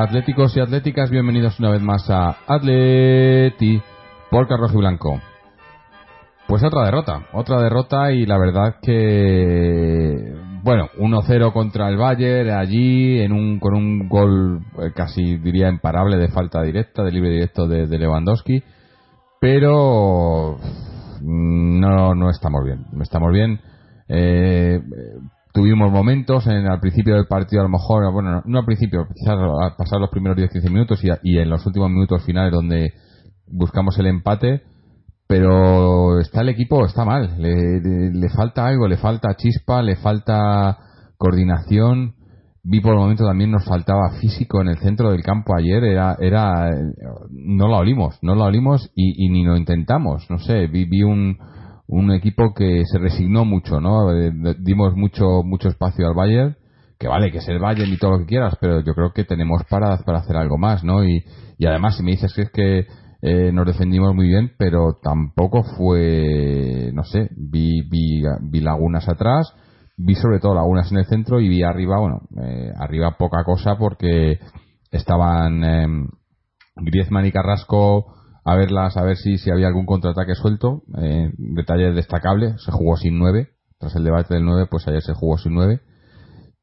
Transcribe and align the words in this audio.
Atléticos 0.00 0.56
y 0.56 0.60
atléticas, 0.60 1.10
bienvenidos 1.10 1.58
una 1.58 1.72
vez 1.72 1.82
más 1.82 2.08
a 2.08 2.36
Atleti 2.46 3.82
por 4.30 4.46
Carlos 4.46 4.70
y 4.72 4.76
Blanco. 4.76 5.20
Pues 6.46 6.62
otra 6.62 6.84
derrota, 6.84 7.26
otra 7.32 7.60
derrota 7.60 8.12
y 8.12 8.24
la 8.24 8.38
verdad 8.38 8.76
que 8.80 10.36
bueno, 10.62 10.88
1-0 11.00 11.52
contra 11.52 11.88
el 11.88 11.96
Bayern 11.96 12.50
allí 12.50 13.18
en 13.18 13.32
un 13.32 13.58
con 13.58 13.74
un 13.74 14.08
gol 14.08 14.60
eh, 14.78 14.92
casi 14.94 15.36
diría 15.38 15.68
imparable 15.68 16.16
de 16.16 16.28
falta 16.28 16.62
directa, 16.62 17.02
de 17.02 17.10
libre 17.10 17.30
directo 17.30 17.66
de, 17.66 17.98
Lewandowski, 17.98 18.62
pero 19.40 20.58
no 21.22 22.14
no 22.14 22.30
estamos 22.30 22.64
bien, 22.64 22.86
no 22.92 23.02
estamos 23.02 23.32
bien. 23.32 23.60
Eh, 24.08 24.80
tuvimos 25.52 25.90
momentos 25.90 26.46
en 26.46 26.66
al 26.66 26.80
principio 26.80 27.14
del 27.14 27.26
partido 27.26 27.60
a 27.62 27.64
lo 27.64 27.70
mejor 27.70 28.12
bueno 28.12 28.42
no, 28.44 28.58
al 28.58 28.64
principio 28.64 29.06
quizás 29.14 29.36
a 29.36 29.76
pasar 29.76 29.98
los 30.00 30.10
primeros 30.10 30.36
10-15 30.38 30.70
minutos 30.70 31.02
y, 31.04 31.10
a- 31.10 31.18
y 31.22 31.38
en 31.38 31.48
los 31.50 31.64
últimos 31.66 31.90
minutos 31.90 32.24
finales 32.24 32.52
donde 32.52 32.92
buscamos 33.46 33.98
el 33.98 34.06
empate 34.06 34.62
pero 35.26 36.20
está 36.20 36.40
el 36.40 36.48
equipo 36.48 36.86
está 36.86 37.04
mal. 37.04 37.34
Le, 37.38 37.80
le- 37.82 38.12
le 38.12 38.28
falta 38.30 38.66
algo 38.66 38.88
le 38.88 38.96
falta 38.96 39.34
chispa 39.36 39.82
le 39.82 39.96
falta 39.96 40.78
coordinación. 41.18 42.14
Vi 42.64 42.80
por 42.80 42.92
el 42.92 42.98
momento 42.98 43.24
también 43.26 43.50
nos 43.50 43.64
faltaba 43.64 44.10
físico 44.20 44.60
en 44.60 44.68
el 44.68 44.78
centro 44.78 45.10
del 45.10 45.22
campo 45.22 45.54
ayer 45.56 45.84
era 45.84 46.16
era 46.20 46.68
no 47.30 47.68
la 47.68 47.78
olimos 47.78 48.18
no 48.22 48.34
la 48.34 48.44
olimos 48.44 48.90
y, 48.94 49.24
y 49.24 49.28
ni 49.30 49.44
lo 49.44 49.56
intentamos 49.56 50.26
no 50.28 50.38
sé 50.38 50.66
vi, 50.66 50.84
vi 50.84 51.02
un 51.02 51.38
un 51.88 52.12
equipo 52.12 52.52
que 52.54 52.84
se 52.84 52.98
resignó 52.98 53.44
mucho 53.44 53.80
no 53.80 54.12
Eh, 54.12 54.32
dimos 54.60 54.94
mucho 54.94 55.42
mucho 55.42 55.68
espacio 55.68 56.06
al 56.06 56.14
Bayern 56.14 56.56
que 56.98 57.08
vale 57.08 57.30
que 57.30 57.38
es 57.38 57.48
el 57.48 57.58
Bayern 57.58 57.92
y 57.92 57.96
todo 57.96 58.12
lo 58.12 58.18
que 58.20 58.26
quieras 58.26 58.56
pero 58.60 58.80
yo 58.80 58.94
creo 58.94 59.12
que 59.12 59.24
tenemos 59.24 59.62
para 59.68 59.96
para 60.04 60.18
hacer 60.18 60.36
algo 60.36 60.58
más 60.58 60.84
no 60.84 61.04
y, 61.04 61.24
y 61.58 61.66
además 61.66 61.96
si 61.96 62.02
me 62.02 62.12
dices 62.12 62.32
que 62.34 62.42
es 62.42 62.50
que 62.50 62.86
eh, 63.20 63.50
nos 63.52 63.66
defendimos 63.66 64.14
muy 64.14 64.28
bien 64.28 64.52
pero 64.58 64.98
tampoco 65.02 65.64
fue 65.76 66.90
no 66.92 67.04
sé 67.04 67.30
vi 67.36 67.82
vi, 67.88 68.22
vi 68.42 68.60
lagunas 68.60 69.08
atrás 69.08 69.52
vi 69.96 70.14
sobre 70.14 70.40
todo 70.40 70.54
lagunas 70.54 70.92
en 70.92 70.98
el 70.98 71.06
centro 71.06 71.40
y 71.40 71.48
vi 71.48 71.62
arriba 71.62 71.98
bueno 71.98 72.20
eh, 72.42 72.70
arriba 72.78 73.16
poca 73.18 73.44
cosa 73.44 73.76
porque 73.78 74.38
estaban 74.90 75.64
em, 75.64 76.08
Griezmann 76.76 77.26
y 77.26 77.32
Carrasco 77.32 78.17
a 78.48 78.56
verlas, 78.56 78.96
a 78.96 79.02
ver 79.02 79.18
si, 79.18 79.36
si 79.36 79.50
había 79.50 79.66
algún 79.66 79.84
contraataque 79.84 80.34
suelto. 80.34 80.82
Eh, 80.96 81.30
detalle 81.36 81.92
destacable, 81.92 82.54
se 82.56 82.72
jugó 82.72 82.96
sin 82.96 83.18
9. 83.18 83.50
Tras 83.78 83.94
el 83.94 84.04
debate 84.04 84.34
del 84.34 84.46
9, 84.46 84.68
pues 84.70 84.88
ayer 84.88 85.02
se 85.02 85.12
jugó 85.12 85.36
sin 85.36 85.52
9. 85.52 85.80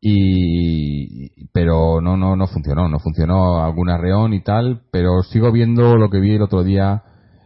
Y, 0.02 1.48
pero 1.52 2.02
no, 2.02 2.18
no, 2.18 2.36
no 2.36 2.48
funcionó, 2.48 2.90
no 2.90 2.98
funcionó 2.98 3.64
algún 3.64 3.90
arreón 3.90 4.34
y 4.34 4.42
tal, 4.42 4.82
pero 4.92 5.22
sigo 5.22 5.52
viendo 5.52 5.96
lo 5.96 6.10
que 6.10 6.20
vi 6.20 6.34
el 6.36 6.42
otro 6.42 6.64
día 6.64 7.04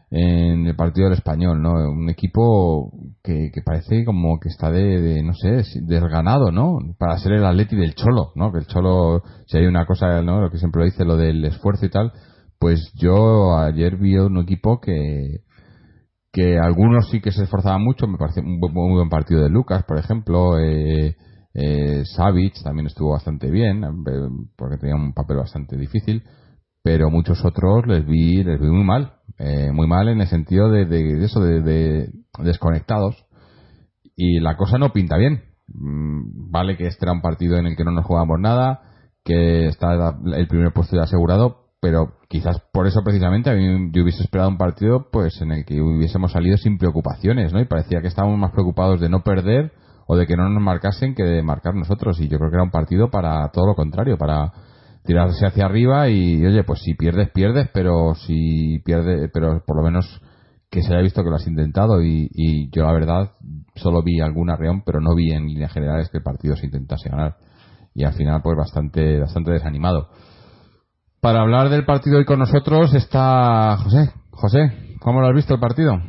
en 0.09 0.65
el 0.65 0.75
partido 0.75 1.09
del 1.09 1.17
español, 1.17 1.61
¿no? 1.61 1.73
Un 1.73 2.09
equipo 2.09 2.91
que, 3.21 3.51
que 3.53 3.61
parece 3.61 4.05
como 4.05 4.39
que 4.39 4.47
está 4.47 4.71
de, 4.71 5.01
de, 5.01 5.21
no 5.21 5.33
sé, 5.33 5.63
desganado, 5.81 6.51
¿no? 6.51 6.79
Para 6.97 7.17
ser 7.17 7.33
el 7.33 7.45
atleti 7.45 7.75
del 7.75 7.93
Cholo, 7.93 8.31
¿no? 8.35 8.53
Que 8.53 8.59
el 8.59 8.67
Cholo, 8.67 9.21
si 9.47 9.57
hay 9.57 9.65
una 9.65 9.85
cosa, 9.85 10.21
¿no? 10.21 10.39
Lo 10.39 10.49
que 10.49 10.57
siempre 10.57 10.79
lo 10.79 10.85
dice, 10.85 11.03
lo 11.03 11.17
del 11.17 11.43
esfuerzo 11.43 11.85
y 11.85 11.89
tal, 11.89 12.13
pues 12.59 12.91
yo 12.95 13.57
ayer 13.57 13.97
vi 13.97 14.17
un 14.17 14.37
equipo 14.39 14.79
que 14.81 15.41
que 16.31 16.59
algunos 16.59 17.09
sí 17.09 17.21
que 17.21 17.31
se 17.31 17.43
esforzaban 17.43 17.83
mucho 17.83 18.07
me 18.07 18.17
parece 18.17 18.41
un 18.41 18.59
bu- 18.61 18.71
muy 18.71 18.93
buen 18.95 19.09
partido 19.09 19.41
de 19.43 19.49
Lucas 19.49 19.83
por 19.85 19.97
ejemplo 19.97 20.59
eh, 20.59 21.15
eh, 21.53 22.03
Savic 22.05 22.61
también 22.63 22.87
estuvo 22.87 23.11
bastante 23.11 23.49
bien 23.49 23.83
eh, 23.83 23.89
porque 24.55 24.77
tenía 24.77 24.95
un 24.95 25.13
papel 25.13 25.37
bastante 25.37 25.75
difícil 25.77 26.23
pero 26.83 27.09
muchos 27.09 27.43
otros 27.43 27.87
les 27.87 28.05
vi 28.05 28.43
les 28.43 28.59
vi 28.59 28.67
muy 28.67 28.83
mal 28.83 29.13
eh, 29.39 29.71
muy 29.71 29.87
mal 29.87 30.09
en 30.09 30.21
el 30.21 30.27
sentido 30.27 30.69
de 30.69 31.23
eso 31.23 31.39
de, 31.39 31.61
de 31.61 32.09
desconectados. 32.43 33.25
Y 34.15 34.39
la 34.39 34.57
cosa 34.57 34.77
no 34.77 34.91
pinta 34.91 35.17
bien. 35.17 35.43
Mm, 35.67 36.51
vale 36.51 36.75
que 36.77 36.87
este 36.87 37.05
era 37.05 37.13
un 37.13 37.21
partido 37.21 37.57
en 37.57 37.67
el 37.67 37.75
que 37.75 37.83
no 37.85 37.91
nos 37.91 38.05
jugábamos 38.05 38.39
nada 38.39 38.81
que 39.23 39.67
está 39.67 40.17
el 40.35 40.47
primer 40.47 40.73
puesto 40.73 40.95
ya 40.95 41.03
asegurado 41.03 41.68
pero 41.81 42.13
quizás 42.27 42.61
por 42.73 42.87
eso 42.87 43.01
precisamente 43.03 43.49
a 43.49 43.53
mí 43.53 43.91
yo 43.93 44.03
hubiese 44.03 44.23
esperado 44.23 44.49
un 44.49 44.57
partido 44.57 45.07
pues 45.11 45.41
en 45.41 45.51
el 45.51 45.65
que 45.65 45.81
hubiésemos 45.81 46.31
salido 46.31 46.57
sin 46.57 46.77
preocupaciones 46.77 47.53
no 47.53 47.61
y 47.61 47.65
parecía 47.65 48.01
que 48.01 48.07
estábamos 48.07 48.37
más 48.37 48.51
preocupados 48.51 48.99
de 48.99 49.09
no 49.09 49.23
perder 49.23 49.71
o 50.11 50.17
de 50.17 50.25
que 50.25 50.35
no 50.35 50.49
nos 50.49 50.61
marcasen 50.63 51.13
que 51.13 51.23
de 51.23 51.43
marcar 51.43 51.75
nosotros. 51.75 52.19
Y 52.19 52.27
yo 52.27 52.39
creo 52.39 52.49
que 52.49 52.55
era 52.55 52.63
un 52.63 52.71
partido 52.71 53.11
para 53.11 53.47
todo 53.51 53.67
lo 53.67 53.75
contrario 53.75 54.17
para 54.17 54.51
tirarse 55.05 55.45
hacia 55.45 55.65
arriba 55.65 56.09
y 56.09 56.43
oye 56.43 56.63
pues 56.63 56.81
si 56.81 56.95
pierdes 56.95 57.29
pierdes 57.29 57.69
pero 57.73 58.15
si 58.15 58.79
pierdes 58.83 59.29
pero 59.31 59.63
por 59.65 59.77
lo 59.77 59.83
menos 59.83 60.21
que 60.71 60.81
se 60.81 60.93
haya 60.93 61.03
visto 61.03 61.23
que 61.23 61.29
lo 61.29 61.35
has 61.35 61.47
intentado. 61.47 62.01
Y, 62.01 62.69
yo 62.71 62.83
la 62.83 62.91
verdad 62.91 63.31
solo 63.75 64.01
vi 64.03 64.19
algún 64.19 64.49
arreón 64.49 64.81
pero 64.83 64.99
no 64.99 65.13
vi 65.15 65.31
en 65.31 65.45
líneas 65.45 65.71
generales 65.71 66.09
que 66.09 66.17
el 66.17 66.23
partido 66.23 66.55
se 66.55 66.65
intentase 66.65 67.09
ganar. 67.09 67.37
Y 67.93 68.03
al 68.03 68.13
final 68.13 68.41
pues 68.43 68.57
bastante 68.57 69.19
bastante 69.19 69.51
desanimado 69.51 70.09
para 71.21 71.41
hablar 71.41 71.69
del 71.69 71.85
partido 71.85 72.17
hoy 72.17 72.25
con 72.25 72.39
nosotros 72.39 72.93
está 72.93 73.77
José. 73.77 74.11
José, 74.31 74.95
¿cómo 74.99 75.21
lo 75.21 75.27
has 75.27 75.35
visto 75.35 75.53
el 75.53 75.59
partido? 75.59 75.99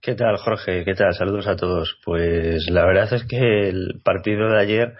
¿Qué 0.00 0.14
tal, 0.14 0.36
Jorge? 0.36 0.84
¿Qué 0.84 0.94
tal? 0.94 1.14
Saludos 1.14 1.46
a 1.48 1.56
todos. 1.56 1.98
Pues 2.04 2.68
la 2.70 2.84
verdad 2.84 3.12
es 3.12 3.24
que 3.24 3.68
el 3.68 4.00
partido 4.04 4.48
de 4.50 4.60
ayer, 4.60 4.94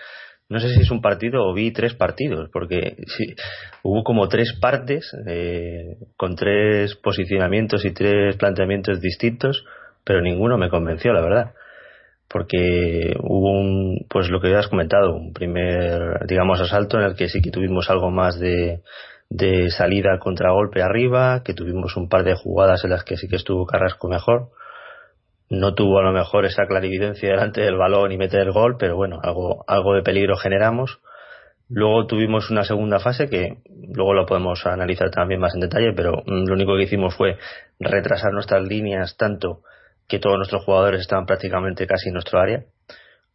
no 0.49 0.59
sé 0.59 0.71
si 0.71 0.81
es 0.81 0.91
un 0.91 1.01
partido 1.01 1.45
o 1.45 1.55
vi 1.55 1.71
tres 1.71 1.95
partidos, 1.95 2.49
porque 2.53 2.97
sí, 3.07 3.35
hubo 3.83 4.03
como 4.03 4.29
tres 4.29 4.59
partes 4.61 5.11
eh, 5.27 5.97
con 6.17 6.35
tres 6.35 6.97
posicionamientos 6.97 7.85
y 7.85 7.93
tres 7.93 8.37
planteamientos 8.37 9.01
distintos, 9.01 9.65
pero 10.05 10.21
ninguno 10.21 10.59
me 10.59 10.71
convenció, 10.71 11.13
la 11.13 11.21
verdad. 11.21 11.55
Porque 12.29 13.15
hubo 13.23 13.53
un, 13.53 14.07
pues 14.09 14.29
lo 14.29 14.41
que 14.41 14.55
has 14.55 14.69
comentado, 14.69 15.15
un 15.15 15.33
primer, 15.33 16.27
digamos, 16.27 16.61
asalto 16.61 16.99
en 16.99 17.05
el 17.05 17.17
que 17.17 17.29
sí 17.29 17.41
que 17.41 17.51
tuvimos 17.51 17.89
algo 17.89 18.11
más 18.11 18.39
de, 18.39 18.83
de 19.31 19.71
salida 19.71 20.19
contra 20.19 20.53
golpe 20.53 20.83
arriba, 20.83 21.43
que 21.43 21.55
tuvimos 21.55 21.97
un 21.97 22.09
par 22.09 22.25
de 22.25 22.35
jugadas 22.35 22.85
en 22.85 22.91
las 22.91 23.05
que 23.05 23.17
sí 23.17 23.29
que 23.29 23.37
estuvo 23.37 23.67
Carrasco 23.67 24.09
mejor 24.09 24.51
no 25.51 25.75
tuvo 25.75 25.99
a 25.99 26.03
lo 26.03 26.13
mejor 26.13 26.45
esa 26.45 26.67
clarividencia 26.67 27.31
delante 27.31 27.63
del 27.63 27.77
balón 27.77 28.13
y 28.13 28.19
meter 28.19 28.41
el 28.41 28.53
gol, 28.53 28.77
pero 28.79 28.97
bueno, 28.97 29.19
algo, 29.23 29.65
algo 29.67 29.95
de 29.95 30.03
peligro 30.03 30.37
generamos. 30.37 31.01
Luego 31.71 32.07
tuvimos 32.07 32.51
una 32.51 32.65
segunda 32.65 32.99
fase 32.99 33.29
que 33.29 33.59
luego 33.95 34.15
lo 34.15 34.27
podemos 34.27 34.65
analizar 34.67 35.11
también 35.11 35.41
más 35.41 35.55
en 35.55 35.61
detalle, 35.61 35.93
pero 35.95 36.23
mm, 36.25 36.49
lo 36.49 36.55
único 36.55 36.77
que 36.77 36.85
hicimos 36.85 37.15
fue 37.15 37.39
retrasar 37.79 38.33
nuestras 38.33 38.67
líneas 38.67 39.17
tanto 39.17 39.63
que 40.09 40.19
todos 40.19 40.37
nuestros 40.37 40.65
jugadores 40.65 41.03
estaban 41.03 41.27
prácticamente 41.27 41.87
casi 41.87 42.09
en 42.09 42.15
nuestro 42.15 42.41
área, 42.41 42.65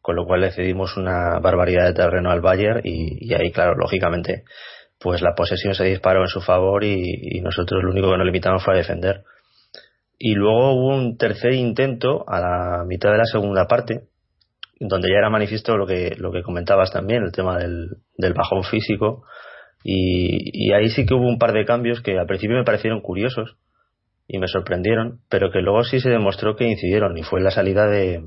con 0.02 0.16
lo 0.16 0.26
cual 0.26 0.42
le 0.42 0.52
cedimos 0.52 0.98
una 0.98 1.40
barbaridad 1.40 1.86
de 1.86 1.94
terreno 1.94 2.32
al 2.32 2.42
Bayern 2.42 2.82
y, 2.84 3.34
ahí, 3.34 3.52
claro, 3.52 3.76
lógicamente, 3.76 4.44
pues 5.00 5.22
la 5.22 5.36
posesión 5.36 5.76
se 5.76 5.86
disparó 5.86 6.22
en 6.22 6.28
su 6.28 6.42
favor 6.42 6.84
y, 6.84 7.38
y 7.38 7.42
nosotros 7.42 7.84
lo 7.84 7.92
único 7.92 8.10
que 8.10 8.18
nos 8.18 8.26
limitamos 8.26 8.64
fue 8.64 8.74
a 8.74 8.78
defender. 8.78 9.24
Y 10.18 10.34
luego 10.34 10.74
hubo 10.74 10.96
un 10.96 11.18
tercer 11.18 11.54
intento 11.54 12.26
a 12.28 12.40
la 12.40 12.84
mitad 12.86 13.12
de 13.12 13.18
la 13.18 13.26
segunda 13.26 13.68
parte, 13.68 14.08
donde 14.80 15.10
ya 15.10 15.18
era 15.18 15.30
manifiesto 15.30 15.78
lo 15.78 15.86
que, 15.86 16.16
lo 16.18 16.32
que 16.32 16.42
comentabas 16.42 16.92
también, 16.92 17.24
el 17.24 17.32
tema 17.32 17.58
del, 17.58 17.98
del 18.18 18.34
bajón 18.34 18.64
físico. 18.64 19.24
Y, 19.84 20.70
y 20.70 20.74
ahí 20.74 20.90
sí 20.90 21.06
que 21.06 21.14
hubo 21.14 21.28
un 21.28 21.38
par 21.38 21.54
de 21.54 21.66
cambios 21.66 22.02
que 22.02 22.18
al 22.18 22.26
principio 22.26 22.58
me 22.58 22.64
parecieron 22.64 23.02
curiosos 23.02 23.58
y 24.28 24.40
me 24.40 24.48
sorprendieron, 24.48 25.20
pero 25.30 25.52
que 25.52 25.62
luego 25.62 25.84
sí 25.84 26.00
se 26.00 26.10
demostró 26.10 26.56
que 26.56 26.68
incidieron, 26.68 27.18
y 27.18 27.24
fue 27.24 27.42
la 27.42 27.52
salida 27.52 27.88
de, 27.88 28.24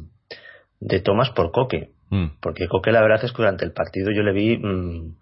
de 0.80 1.00
Tomás 1.00 1.30
por 1.30 1.50
Coque. 1.52 1.90
Mm. 2.10 2.38
Porque 2.40 2.68
Coque, 2.68 2.92
la 2.92 3.02
verdad 3.02 3.24
es 3.24 3.32
que 3.32 3.38
durante 3.42 3.64
el 3.64 3.72
partido 3.72 4.10
yo 4.12 4.22
le 4.22 4.32
vi 4.32 4.58
mm, 4.58 5.16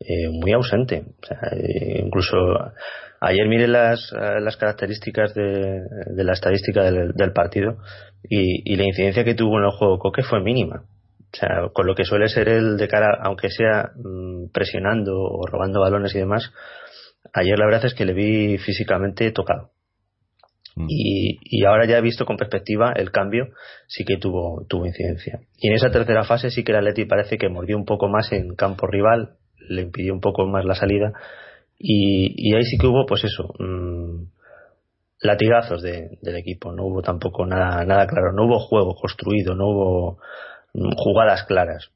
eh, 0.00 0.28
muy 0.30 0.52
ausente. 0.52 1.04
O 1.22 1.26
sea, 1.26 1.38
eh, 1.52 2.02
incluso 2.04 2.36
ayer 3.20 3.48
miré 3.48 3.68
las, 3.68 4.12
eh, 4.12 4.40
las 4.40 4.56
características 4.56 5.34
de, 5.34 5.80
de 6.14 6.24
la 6.24 6.32
estadística 6.32 6.82
del, 6.82 7.12
del 7.12 7.32
partido 7.32 7.78
y, 8.22 8.72
y 8.72 8.76
la 8.76 8.84
incidencia 8.84 9.24
que 9.24 9.34
tuvo 9.34 9.58
en 9.58 9.64
el 9.64 9.70
juego 9.70 9.98
Coque 9.98 10.22
fue 10.22 10.40
mínima. 10.40 10.84
O 11.32 11.36
sea, 11.36 11.68
con 11.72 11.86
lo 11.86 11.94
que 11.94 12.04
suele 12.04 12.28
ser 12.28 12.48
él 12.48 12.76
de 12.76 12.86
cara, 12.86 13.18
aunque 13.22 13.50
sea 13.50 13.90
mm, 13.96 14.50
presionando 14.52 15.16
o 15.16 15.46
robando 15.46 15.80
balones 15.80 16.14
y 16.14 16.18
demás, 16.18 16.52
ayer 17.32 17.58
la 17.58 17.66
verdad 17.66 17.86
es 17.86 17.94
que 17.94 18.04
le 18.04 18.14
vi 18.14 18.58
físicamente 18.58 19.30
tocado. 19.32 19.70
Mm. 20.76 20.86
Y, 20.88 21.38
y 21.42 21.64
ahora 21.64 21.86
ya 21.86 21.98
he 21.98 22.02
visto 22.02 22.24
con 22.26 22.36
perspectiva 22.36 22.92
el 22.96 23.10
cambio, 23.10 23.48
sí 23.86 24.04
que 24.04 24.16
tuvo, 24.16 24.64
tuvo 24.68 24.86
incidencia. 24.86 25.40
Y 25.58 25.68
en 25.68 25.74
esa 25.74 25.90
tercera 25.90 26.24
fase 26.24 26.50
sí 26.50 26.64
que 26.64 26.72
el 26.72 26.78
Atleti 26.78 27.04
parece 27.04 27.38
que 27.38 27.48
mordió 27.48 27.76
un 27.76 27.84
poco 27.84 28.08
más 28.08 28.32
en 28.32 28.54
campo 28.54 28.86
rival, 28.86 29.36
le 29.68 29.82
impidió 29.82 30.12
un 30.12 30.20
poco 30.20 30.46
más 30.46 30.64
la 30.64 30.74
salida. 30.74 31.12
Y, 31.78 32.54
ahí 32.54 32.64
sí 32.64 32.78
que 32.78 32.86
hubo, 32.86 33.04
pues 33.06 33.24
eso, 33.24 33.52
mm, 33.58 34.24
latigazos 35.20 35.82
de- 35.82 36.18
del 36.22 36.36
equipo. 36.36 36.72
No 36.72 36.84
hubo 36.84 37.02
tampoco 37.02 37.46
nada, 37.46 37.84
nada 37.84 38.06
claro. 38.06 38.32
No 38.32 38.44
hubo 38.44 38.58
juego 38.58 38.94
construido, 38.94 39.54
no 39.54 39.66
hubo 39.66 40.18
mm, 40.74 40.92
jugadas 40.96 41.44
claras. 41.44 41.90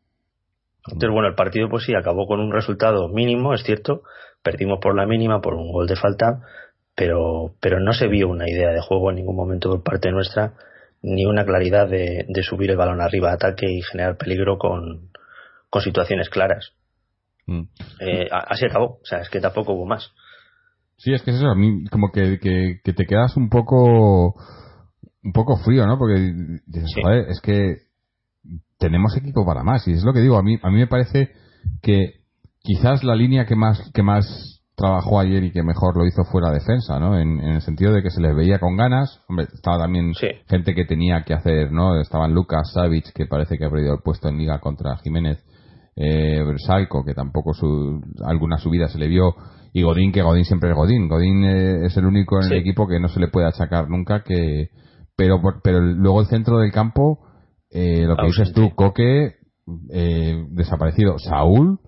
Entonces, 0.86 1.10
bueno, 1.12 1.28
el 1.28 1.34
partido, 1.34 1.68
pues 1.68 1.84
sí, 1.84 1.94
acabó 1.94 2.26
con 2.26 2.40
un 2.40 2.52
resultado 2.52 3.08
mínimo, 3.08 3.52
es 3.54 3.62
cierto. 3.62 4.02
Perdimos 4.42 4.78
por 4.80 4.96
la 4.96 5.06
mínima, 5.06 5.40
por 5.40 5.54
un 5.54 5.70
gol 5.70 5.86
de 5.86 5.96
falta, 5.96 6.40
pero, 6.98 7.54
pero 7.60 7.78
no 7.78 7.92
se 7.92 8.08
vio 8.08 8.28
una 8.28 8.50
idea 8.50 8.70
de 8.70 8.80
juego 8.80 9.10
en 9.10 9.16
ningún 9.16 9.36
momento 9.36 9.70
por 9.70 9.84
parte 9.84 10.10
nuestra, 10.10 10.54
ni 11.00 11.24
una 11.26 11.44
claridad 11.44 11.88
de, 11.88 12.26
de 12.28 12.42
subir 12.42 12.72
el 12.72 12.76
balón 12.76 13.00
arriba 13.00 13.30
a 13.30 13.34
ataque 13.34 13.66
y 13.70 13.82
generar 13.82 14.16
peligro 14.16 14.58
con, 14.58 15.10
con 15.70 15.80
situaciones 15.80 16.28
claras. 16.28 16.72
Mm. 17.46 17.62
Eh, 18.00 18.28
así 18.30 18.66
acabó, 18.66 18.98
o 19.00 19.04
sea, 19.04 19.20
es 19.20 19.30
que 19.30 19.40
tampoco 19.40 19.74
hubo 19.74 19.86
más. 19.86 20.10
Sí, 20.96 21.14
es 21.14 21.22
que 21.22 21.30
es 21.30 21.36
eso, 21.36 21.46
a 21.46 21.54
mí 21.54 21.84
como 21.84 22.10
que, 22.10 22.40
que, 22.40 22.80
que 22.82 22.92
te 22.92 23.06
quedas 23.06 23.36
un 23.36 23.48
poco 23.48 24.34
un 25.22 25.32
poco 25.32 25.56
frío, 25.58 25.86
¿no? 25.86 25.98
Porque 25.98 26.20
dices, 26.66 26.90
Sí. 26.92 27.00
joder, 27.00 27.26
es 27.28 27.40
que 27.40 27.76
tenemos 28.78 29.16
equipo 29.16 29.46
para 29.46 29.62
más 29.62 29.86
y 29.86 29.92
es 29.92 30.02
lo 30.02 30.12
que 30.12 30.20
digo, 30.20 30.36
a 30.36 30.42
mí 30.42 30.58
a 30.62 30.68
mí 30.70 30.78
me 30.78 30.86
parece 30.88 31.30
que 31.80 32.22
quizás 32.60 33.04
la 33.04 33.14
línea 33.14 33.46
que 33.46 33.54
más 33.54 33.88
que 33.94 34.02
más 34.02 34.57
trabajó 34.78 35.18
ayer 35.20 35.42
y 35.44 35.50
que 35.52 35.62
mejor 35.62 35.96
lo 35.96 36.06
hizo 36.06 36.22
fue 36.24 36.40
la 36.40 36.52
defensa, 36.52 36.98
¿no? 37.00 37.18
En, 37.18 37.40
en 37.40 37.54
el 37.56 37.60
sentido 37.60 37.92
de 37.92 38.02
que 38.02 38.10
se 38.10 38.20
les 38.22 38.34
veía 38.34 38.58
con 38.60 38.76
ganas, 38.76 39.20
hombre, 39.28 39.46
estaba 39.52 39.78
también 39.78 40.14
Sí. 40.14 40.28
gente 40.48 40.74
que 40.74 40.84
tenía 40.86 41.24
que 41.24 41.34
hacer, 41.34 41.72
¿no? 41.72 42.00
Estaban 42.00 42.32
Lucas 42.32 42.70
Savic, 42.72 43.12
que 43.12 43.26
parece 43.26 43.58
que 43.58 43.64
ha 43.66 43.70
perdido 43.70 43.94
el 43.94 44.00
puesto 44.02 44.28
en 44.28 44.38
liga 44.38 44.60
contra 44.60 44.96
Jiménez, 44.98 45.44
eh, 45.96 46.42
Bersalco, 46.46 47.04
que 47.04 47.12
tampoco 47.12 47.52
su, 47.52 48.00
alguna 48.24 48.56
subida 48.58 48.86
se 48.88 48.98
le 48.98 49.08
vio, 49.08 49.34
y 49.72 49.82
Godín, 49.82 50.12
que 50.12 50.22
Godín 50.22 50.44
siempre 50.44 50.70
es 50.70 50.76
Godín. 50.76 51.08
Godín 51.08 51.44
eh, 51.44 51.86
es 51.86 51.96
el 51.96 52.06
único 52.06 52.36
en 52.36 52.44
Sí. 52.44 52.54
el 52.54 52.60
equipo 52.60 52.86
que 52.86 53.00
no 53.00 53.08
se 53.08 53.20
le 53.20 53.28
puede 53.28 53.48
achacar 53.48 53.90
nunca 53.90 54.22
que... 54.22 54.68
Pero, 55.16 55.40
pero 55.64 55.80
luego 55.80 56.20
el 56.20 56.28
centro 56.28 56.58
del 56.58 56.70
campo, 56.70 57.18
eh, 57.72 58.04
lo 58.06 58.14
que 58.16 58.26
dices 58.26 58.48
Ausente. 58.50 58.60
tú, 58.70 58.74
Coque, 58.76 59.34
eh, 59.92 60.44
desaparecido. 60.50 61.18
Saúl, 61.18 61.80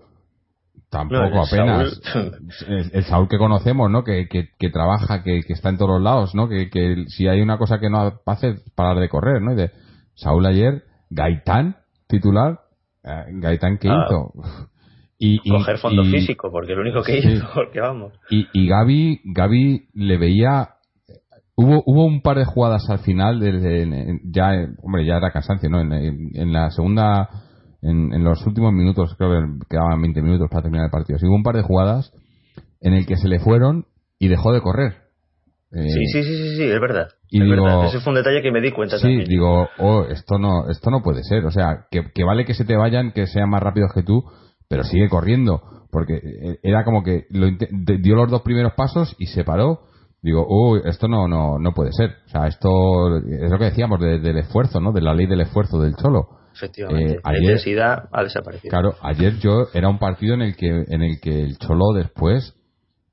tampoco 0.91 1.21
No, 1.21 1.27
el 1.27 1.37
apenas. 1.39 2.01
Saúl- 2.13 2.37
El, 2.67 2.91
el 2.93 3.03
Saúl 3.05 3.27
que 3.27 3.37
conocemos, 3.39 3.89
¿no? 3.89 4.03
Que, 4.03 4.27
que, 4.27 4.49
que 4.59 4.69
trabaja, 4.69 5.23
que, 5.23 5.41
que 5.41 5.53
está 5.53 5.69
en 5.69 5.77
todos 5.77 5.91
los 5.91 6.01
lados, 6.01 6.35
¿no? 6.35 6.47
Que, 6.47 6.69
que 6.69 7.05
si 7.07 7.27
hay 7.27 7.41
una 7.41 7.57
cosa 7.57 7.79
que 7.79 7.89
no 7.89 8.19
hace 8.25 8.55
parar 8.75 8.99
de 8.99 9.09
correr, 9.09 9.41
¿no? 9.41 9.53
Y 9.53 9.55
de 9.55 9.71
Saúl 10.15 10.45
ayer, 10.45 10.83
Gaitán, 11.09 11.77
titular, 12.07 12.59
eh, 13.03 13.23
Gaitán 13.39 13.77
que 13.79 13.89
Ah. 13.89 14.05
hizo. 14.05 14.33
Y, 15.17 15.37
coger 15.49 15.77
fondo 15.77 16.03
y- 16.03 16.11
físico, 16.11 16.49
porque 16.51 16.73
lo 16.75 16.81
único 16.81 17.01
que 17.03 17.21
Sí. 17.21 17.27
hizo, 17.29 17.47
porque 17.55 17.79
vamos. 17.79 18.11
y, 18.29 18.47
y 18.53 18.67
Gaby, 18.67 19.21
Gaby 19.23 19.87
le 19.93 20.17
veía. 20.17 20.69
Hubo, 21.55 21.83
hubo 21.85 22.05
un 22.05 22.21
par 22.21 22.37
de 22.37 22.45
jugadas 22.45 22.89
al 22.89 22.99
final, 22.99 23.39
de- 23.39 23.83
en- 23.83 23.93
en- 23.93 24.19
ya, 24.31 24.51
hombre, 24.81 25.05
ya 25.05 25.17
era 25.17 25.31
cansancio, 25.31 25.69
¿no? 25.69 25.79
En, 25.79 25.93
en- 25.93 26.29
en 26.33 26.51
la 26.53 26.71
segunda, 26.71 27.29
en, 27.81 28.13
en 28.13 28.23
los 28.23 28.45
últimos 28.45 28.71
minutos, 28.73 29.15
creo 29.17 29.31
que 29.31 29.65
quedaban 29.69 30.01
20 30.01 30.21
minutos 30.21 30.47
para 30.49 30.63
terminar 30.63 30.85
el 30.85 30.91
partido. 30.91 31.17
Sí, 31.19 31.25
hubo 31.27 31.35
un 31.35 31.43
par 31.43 31.55
de 31.55 31.63
jugadas 31.63 32.11
en 32.81 32.93
el 32.93 33.05
que 33.05 33.17
se 33.17 33.27
le 33.27 33.39
fueron 33.39 33.85
y 34.19 34.27
dejó 34.27 34.51
de 34.53 34.61
correr. 34.61 34.93
Eh, 35.71 35.83
Sí, 35.87 36.05
sí, 36.11 36.23
sí, 36.23 36.37
sí, 36.37 36.55
sí, 36.57 36.63
es 36.63 36.79
verdad. 36.81 37.07
y 37.29 37.39
es 37.41 37.45
digo- 37.45 37.63
verdad. 37.63 37.85
Ese 37.85 37.99
fue 38.01 38.11
un 38.11 38.17
detalle 38.17 38.41
que 38.41 38.51
me 38.51 38.59
di 38.61 38.71
cuenta 38.71 38.97
Sí, 38.97 39.03
también. 39.03 39.23
digo, 39.25 39.67
oh, 39.79 40.03
esto 40.09 40.37
no, 40.37 40.69
esto 40.69 40.91
no 40.91 41.01
puede 41.01 41.23
ser. 41.23 41.45
O 41.45 41.51
sea, 41.51 41.85
que, 41.89 42.11
que 42.13 42.23
vale 42.23 42.43
que 42.45 42.53
se 42.53 42.65
te 42.65 42.75
vayan, 42.75 43.11
que 43.13 43.25
sean 43.27 43.49
más 43.49 43.63
rápidos 43.63 43.91
que 43.93 44.03
tú, 44.03 44.23
pero 44.67 44.83
sigue 44.83 45.07
corriendo. 45.09 45.61
Porque 45.91 46.15
eh, 46.15 46.59
era 46.63 46.83
como 46.85 47.03
que 47.03 47.25
lo 47.31 47.47
dio 47.49 48.15
los 48.15 48.29
dos 48.29 48.41
primeros 48.43 48.73
pasos 48.73 49.15
y 49.17 49.27
se 49.27 49.43
paró. 49.43 49.81
Digo, 50.21 50.45
uy, 50.47 50.81
esto 50.85 51.07
no, 51.07 51.27
no, 51.27 51.57
no 51.57 51.73
puede 51.73 51.91
ser. 51.93 52.11
O 52.27 52.29
sea, 52.29 52.47
esto 52.47 53.17
es 53.17 53.49
lo 53.49 53.57
que 53.57 53.65
decíamos 53.65 53.99
de- 53.99 54.19
del 54.19 54.37
esfuerzo, 54.37 54.79
¿no? 54.79 54.91
De 54.91 55.01
la 55.01 55.13
ley 55.15 55.25
del 55.25 55.41
esfuerzo 55.41 55.79
del 55.81 55.95
cholo. 55.95 56.27
Efectivamente. 56.53 57.13
Eh, 57.13 57.19
la 57.23 57.37
intensidad 57.37 58.09
ha 58.11 58.23
desaparecido. 58.23 58.69
Claro, 58.69 58.95
ayer 59.01 59.37
yo 59.39 59.67
era 59.73 59.89
un 59.89 59.99
partido 59.99 60.35
en 60.35 60.41
el 60.41 60.55
que, 60.55 60.67
en 60.67 61.01
el 61.01 61.19
que 61.19 61.43
el 61.43 61.57
cholo 61.57 61.93
después, 61.93 62.55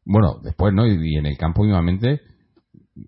bueno, 0.04 0.40
después, 0.42 0.72
¿no? 0.74 0.86
Y, 0.86 1.14
y 1.14 1.16
en 1.16 1.26
el 1.26 1.36
campo 1.36 1.62
mismamente, 1.62 2.20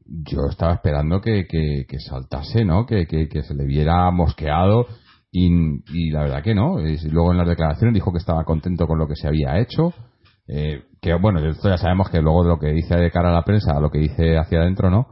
yo 0.07 0.47
estaba 0.49 0.75
esperando 0.75 1.21
que, 1.21 1.47
que, 1.47 1.85
que 1.89 1.99
saltase, 1.99 2.65
¿no? 2.65 2.87
Que, 2.87 3.07
que, 3.07 3.29
que 3.29 3.43
se 3.43 3.55
le 3.55 3.65
viera 3.65 4.11
mosqueado 4.11 4.87
y, 5.33 5.49
y 5.93 6.11
la 6.11 6.23
verdad 6.23 6.43
que 6.43 6.55
no. 6.55 6.81
Y 6.81 6.97
luego 7.11 7.33
en 7.33 7.39
las 7.39 7.49
declaraciones 7.49 7.95
dijo 7.95 8.13
que 8.13 8.19
estaba 8.19 8.45
contento 8.45 8.87
con 8.87 8.99
lo 8.99 9.09
que 9.09 9.17
se 9.17 9.29
había 9.29 9.59
hecho. 9.59 9.93
Eh, 10.47 10.83
que 11.01 11.15
bueno, 11.15 11.39
esto 11.49 11.69
ya 11.69 11.77
sabemos 11.79 12.11
que 12.11 12.21
luego 12.21 12.43
de 12.43 12.49
lo 12.49 12.59
que 12.59 12.73
dice 12.73 12.97
de 12.97 13.11
cara 13.11 13.31
a 13.31 13.35
la 13.35 13.45
prensa, 13.45 13.77
a 13.77 13.81
lo 13.81 13.91
que 13.91 13.99
dice 13.99 14.37
hacia 14.37 14.61
adentro, 14.61 14.91
¿no? 14.91 15.07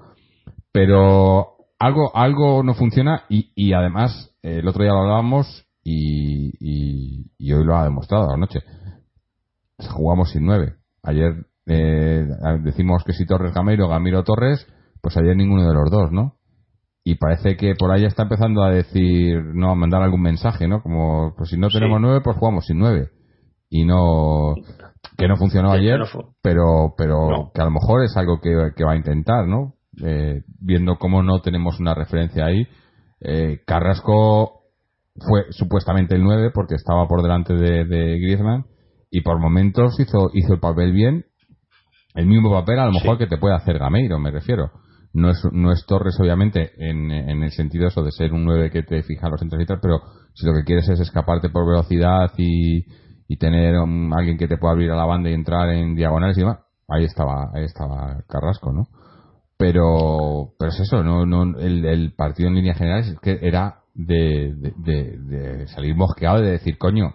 Pero 0.72 1.57
algo, 1.78 2.14
algo 2.16 2.62
no 2.62 2.74
funciona 2.74 3.24
y, 3.28 3.52
y 3.54 3.72
además 3.72 4.34
eh, 4.42 4.58
el 4.58 4.68
otro 4.68 4.82
día 4.82 4.92
lo 4.92 5.00
hablábamos 5.00 5.64
y, 5.84 6.50
y, 6.60 7.30
y 7.38 7.52
hoy 7.52 7.64
lo 7.64 7.76
ha 7.76 7.84
demostrado 7.84 8.30
anoche. 8.32 8.60
Jugamos 9.90 10.30
sin 10.32 10.44
nueve. 10.44 10.74
Ayer 11.02 11.46
eh, 11.66 12.26
decimos 12.62 13.04
que 13.04 13.12
si 13.12 13.26
Torres 13.26 13.54
Gamiro, 13.54 13.88
Gamiro 13.88 14.24
Torres, 14.24 14.66
pues 15.00 15.16
ayer 15.16 15.36
ninguno 15.36 15.66
de 15.68 15.74
los 15.74 15.90
dos, 15.90 16.10
¿no? 16.10 16.34
Y 17.04 17.14
parece 17.14 17.56
que 17.56 17.74
por 17.74 17.90
ahí 17.92 18.04
está 18.04 18.24
empezando 18.24 18.62
a 18.64 18.70
decir, 18.70 19.42
no, 19.54 19.70
a 19.70 19.74
mandar 19.74 20.02
algún 20.02 20.20
mensaje, 20.20 20.66
¿no? 20.68 20.82
Como, 20.82 21.32
pues 21.36 21.50
si 21.50 21.56
no 21.56 21.68
tenemos 21.68 21.98
Sí. 21.98 22.02
nueve, 22.02 22.20
pues 22.22 22.36
jugamos 22.36 22.66
sin 22.66 22.78
nueve. 22.78 23.10
Y 23.70 23.84
no, 23.84 24.54
que 25.16 25.28
no 25.28 25.36
funcionó 25.36 25.70
ayer, 25.70 26.00
pero, 26.42 26.94
pero 26.98 27.30
No. 27.30 27.50
que 27.54 27.60
a 27.62 27.64
lo 27.64 27.70
mejor 27.70 28.02
es 28.02 28.16
algo 28.16 28.40
que, 28.40 28.50
que 28.76 28.84
va 28.84 28.92
a 28.92 28.96
intentar, 28.96 29.46
¿no? 29.46 29.74
Eh, 30.04 30.42
viendo 30.60 30.96
cómo 30.96 31.22
no 31.22 31.40
tenemos 31.40 31.80
una 31.80 31.94
referencia 31.94 32.44
ahí. 32.46 32.66
Eh, 33.20 33.60
Carrasco 33.66 34.62
fue 35.16 35.46
supuestamente 35.50 36.14
el 36.14 36.22
9 36.22 36.50
porque 36.54 36.76
estaba 36.76 37.06
por 37.08 37.22
delante 37.22 37.54
de, 37.54 37.84
de 37.84 38.18
Griezmann 38.20 38.66
y 39.10 39.22
por 39.22 39.40
momentos 39.40 39.98
hizo, 39.98 40.30
hizo 40.34 40.54
el 40.54 40.60
papel 40.60 40.92
bien. 40.92 41.24
El 42.14 42.26
mismo 42.26 42.50
papel 42.52 42.78
a 42.78 42.86
lo 42.86 42.92
Sí. 42.92 43.00
mejor 43.00 43.18
que 43.18 43.26
te 43.26 43.38
puede 43.38 43.54
hacer 43.54 43.78
Gameiro, 43.78 44.18
me 44.18 44.30
refiero. 44.30 44.70
No 45.14 45.30
es, 45.30 45.42
no 45.52 45.72
es 45.72 45.84
Torres, 45.86 46.16
obviamente, 46.20 46.72
en, 46.78 47.10
en 47.10 47.42
el 47.42 47.50
sentido 47.50 47.88
eso 47.88 48.02
de 48.02 48.12
ser 48.12 48.32
un 48.32 48.44
9 48.44 48.70
que 48.70 48.82
te 48.82 49.02
fija 49.02 49.28
los 49.28 49.40
centros 49.40 49.62
y 49.62 49.66
tal, 49.66 49.78
pero 49.80 50.00
si 50.34 50.46
lo 50.46 50.52
que 50.52 50.64
quieres 50.64 50.88
es 50.88 51.00
escaparte 51.00 51.48
por 51.48 51.66
velocidad 51.66 52.30
y, 52.36 52.84
y 53.26 53.36
tener 53.38 53.74
alguien 53.76 54.36
que 54.36 54.46
te 54.46 54.58
pueda 54.58 54.72
abrir 54.74 54.90
a 54.90 54.96
la 54.96 55.06
banda 55.06 55.30
y 55.30 55.34
entrar 55.34 55.70
en 55.70 55.94
diagonales 55.94 56.36
y 56.36 56.40
demás, 56.40 56.58
ahí 56.88 57.04
estaba, 57.04 57.50
ahí 57.54 57.64
estaba 57.64 58.22
Carrasco, 58.28 58.72
¿no? 58.72 58.84
Pero, 59.58 60.52
pero 60.58 60.70
es 60.70 60.78
eso, 60.80 61.02
no, 61.02 61.26
no, 61.26 61.58
el, 61.58 61.84
el 61.84 62.12
partido 62.14 62.48
en 62.48 62.54
líneas 62.54 62.78
generales 62.78 63.08
es 63.08 63.18
que 63.20 63.38
era 63.42 63.80
de, 63.94 64.54
de, 64.56 64.72
de- 64.76 65.18
de 65.18 65.66
salir 65.68 65.96
mosqueado 65.96 66.38
y 66.40 66.46
de 66.46 66.52
decir, 66.52 66.78
coño, 66.78 67.14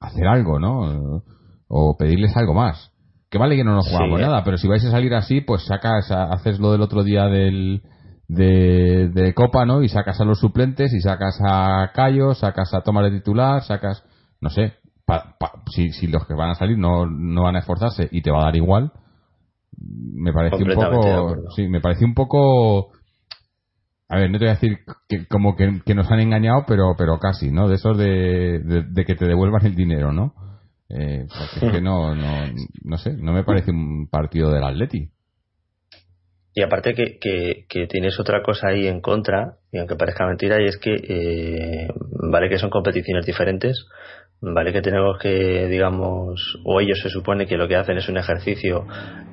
hacer 0.00 0.26
algo, 0.26 0.58
¿no? 0.58 1.22
O 1.68 1.96
pedirles 1.96 2.36
algo 2.36 2.54
más. 2.54 2.90
Que 3.30 3.38
vale 3.38 3.56
que 3.56 3.64
no 3.64 3.74
nos 3.76 3.88
jugamos 3.88 4.18
Sí. 4.18 4.24
nada, 4.26 4.42
pero 4.44 4.56
si 4.58 4.66
vais 4.68 4.84
a 4.84 4.90
salir 4.90 5.14
así, 5.14 5.40
pues 5.40 5.64
sacas, 5.64 6.10
haces 6.10 6.58
lo 6.58 6.72
del 6.72 6.80
otro 6.82 7.04
día 7.04 7.26
del, 7.26 7.82
de, 8.28 9.08
de 9.12 9.34
Copa, 9.34 9.64
¿no? 9.64 9.82
Y 9.82 9.88
sacas 9.88 10.20
a 10.20 10.24
los 10.24 10.40
suplentes, 10.40 10.92
y 10.92 11.00
sacas 11.00 11.38
a 11.44 11.92
Cayo, 11.94 12.34
sacas 12.34 12.74
a 12.74 12.80
Tomar 12.82 13.04
de 13.04 13.12
titular, 13.18 13.62
sacas, 13.62 14.02
no 14.40 14.50
sé, 14.50 14.74
pa- 15.04 15.36
pa- 15.38 15.62
si, 15.70 15.90
si 15.92 16.08
los 16.08 16.26
que 16.26 16.34
van 16.34 16.50
a 16.50 16.54
salir 16.56 16.78
no, 16.78 17.06
no 17.06 17.44
van 17.44 17.54
a 17.56 17.60
esforzarse 17.60 18.08
y 18.10 18.22
te 18.22 18.30
va 18.32 18.40
a 18.40 18.44
dar 18.46 18.56
igual, 18.56 18.90
me 19.78 20.32
parece 20.32 20.56
un 20.56 20.74
poco, 20.74 21.50
sí, 21.54 21.68
me 21.68 21.80
parece 21.80 22.04
un 22.04 22.14
poco, 22.14 22.92
a 24.08 24.16
ver, 24.18 24.30
no 24.30 24.38
te 24.38 24.44
voy 24.44 24.50
a 24.50 24.54
decir 24.54 24.78
que, 25.08 25.26
como 25.26 25.56
que, 25.56 25.80
que 25.84 25.94
nos 25.94 26.10
han 26.10 26.20
engañado, 26.20 26.64
pero, 26.66 26.94
pero 26.96 27.18
casi, 27.18 27.50
¿no? 27.50 27.68
De 27.68 27.76
esos 27.76 27.96
de, 27.98 28.60
de, 28.60 28.82
de 28.88 29.04
que 29.04 29.14
te 29.14 29.26
devuelvan 29.26 29.66
el 29.66 29.74
dinero, 29.74 30.12
¿no? 30.12 30.34
Eh, 30.88 31.26
porque 31.28 31.66
es 31.66 31.72
que 31.72 31.80
no, 31.80 32.14
no, 32.14 32.46
no 32.84 32.98
sé, 32.98 33.14
no 33.14 33.32
me 33.32 33.44
parece 33.44 33.70
un 33.72 34.08
partido 34.08 34.50
del 34.52 34.64
Atleti. 34.64 35.10
Y 36.54 36.62
aparte 36.62 36.94
que, 36.94 37.18
que, 37.20 37.66
que 37.68 37.86
tienes 37.86 38.18
otra 38.18 38.42
cosa 38.42 38.68
ahí 38.68 38.86
en 38.86 39.02
contra, 39.02 39.56
y 39.72 39.78
aunque 39.78 39.96
parezca 39.96 40.26
mentira, 40.26 40.62
y 40.62 40.64
es 40.64 40.78
que 40.78 40.94
eh, 40.94 41.88
vale 42.30 42.48
que 42.48 42.58
son 42.58 42.70
competiciones 42.70 43.26
diferentes, 43.26 43.84
vale 44.40 44.72
que 44.72 44.82
tenemos 44.82 45.18
que, 45.18 45.66
digamos, 45.68 46.58
o 46.64 46.80
ellos 46.80 47.00
se 47.00 47.08
supone 47.08 47.46
que 47.46 47.56
lo 47.56 47.68
que 47.68 47.76
hacen 47.76 47.96
es 47.96 48.08
un 48.08 48.18
ejercicio, 48.18 48.86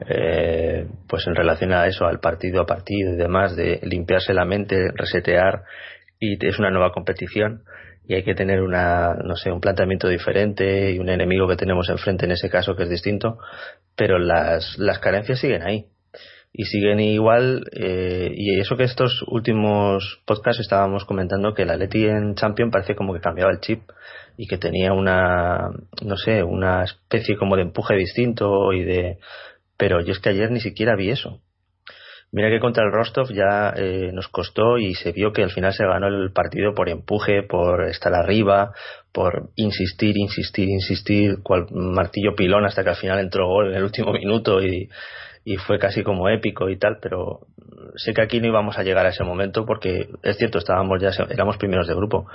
eh, 0.07 0.87
pues 1.07 1.27
en 1.27 1.35
relación 1.35 1.73
a 1.73 1.85
eso, 1.87 2.05
al 2.05 2.19
partido 2.19 2.61
a 2.61 2.65
partido 2.65 3.13
y 3.13 3.17
demás, 3.17 3.55
de 3.55 3.79
limpiarse 3.83 4.33
la 4.33 4.45
mente, 4.45 4.89
resetear, 4.95 5.63
y 6.19 6.43
es 6.45 6.59
una 6.59 6.71
nueva 6.71 6.91
competición. 6.91 7.63
y 8.05 8.15
hay 8.15 8.23
que 8.23 8.35
tener 8.35 8.61
una, 8.61 9.13
no 9.23 9.35
sé, 9.37 9.49
un 9.51 9.61
planteamiento 9.61 10.09
diferente 10.09 10.91
y 10.91 10.99
un 10.99 11.07
enemigo 11.09 11.47
que 11.47 11.55
tenemos 11.55 11.89
enfrente 11.89 12.25
en 12.25 12.31
ese 12.33 12.49
caso 12.49 12.75
que 12.75 12.83
es 12.83 12.89
distinto, 12.89 13.37
pero 13.95 14.19
las, 14.19 14.77
las 14.77 14.99
carencias 14.99 15.39
siguen 15.39 15.63
ahí 15.63 15.87
y 16.53 16.65
siguen 16.65 16.99
igual 16.99 17.63
eh, 17.71 18.31
y 18.31 18.59
eso 18.59 18.77
que 18.77 18.83
estos 18.83 19.23
últimos 19.27 20.21
podcasts 20.25 20.61
estábamos 20.61 21.03
comentando 21.03 21.55
que 21.55 21.65
la 21.65 21.75
Leti 21.75 22.05
en 22.05 22.35
Champion 22.35 22.69
parece 22.69 22.95
como 22.95 23.13
que 23.13 23.21
cambiaba 23.21 23.51
el 23.51 23.59
chip 23.59 23.81
y 24.37 24.47
que 24.47 24.57
tenía 24.57 24.93
una 24.93 25.69
no 26.01 26.17
sé 26.17 26.43
una 26.43 26.83
especie 26.83 27.37
como 27.37 27.55
de 27.55 27.63
empuje 27.63 27.95
distinto 27.95 28.73
y 28.73 28.83
de 28.83 29.17
pero 29.77 30.01
yo 30.01 30.13
es 30.13 30.19
que 30.19 30.29
ayer 30.29 30.51
ni 30.51 30.59
siquiera 30.59 30.95
vi 30.95 31.09
eso. 31.09 31.41
Mira 32.31 32.49
que 32.49 32.59
contra 32.59 32.83
el 32.83 32.91
Rostov 32.91 33.31
ya 33.31 33.73
eh, 33.75 34.09
nos 34.11 34.27
costó 34.27 34.79
y 34.79 34.95
se 34.95 35.11
vio 35.11 35.33
que 35.33 35.43
al 35.43 35.51
final 35.51 35.71
se 35.71 35.85
ganó 35.85 36.07
el 36.07 36.31
partido 36.31 36.73
por 36.73 36.89
empuje 36.89 37.43
por 37.43 37.83
estar 37.85 38.13
arriba 38.13 38.71
por 39.11 39.51
insistir 39.55 40.17
insistir 40.17 40.67
insistir 40.69 41.43
cual 41.43 41.67
martillo 41.71 42.35
pilón 42.35 42.65
hasta 42.65 42.83
que 42.83 42.89
al 42.89 42.95
final 42.95 43.19
entró 43.19 43.47
gol 43.47 43.69
en 43.69 43.75
el 43.75 43.83
último 43.83 44.11
minuto 44.13 44.63
y 44.63 44.89
y 45.45 45.57
fue 45.57 45.77
casi 45.79 46.03
como 46.03 46.29
épico 46.29 46.69
y 46.69 46.77
tal, 46.77 46.99
pero 47.01 47.41
sé 47.95 48.13
que 48.13 48.21
aquí 48.21 48.39
no 48.39 48.47
íbamos 48.47 48.77
a 48.77 48.83
llegar 48.83 49.05
a 49.05 49.09
ese 49.09 49.23
momento 49.23 49.65
porque 49.65 50.09
es 50.23 50.37
cierto, 50.37 50.57
estábamos 50.57 51.01
ya, 51.01 51.09
éramos 51.29 51.57
primeros 51.57 51.87
de 51.87 51.95
grupo, 51.95 52.27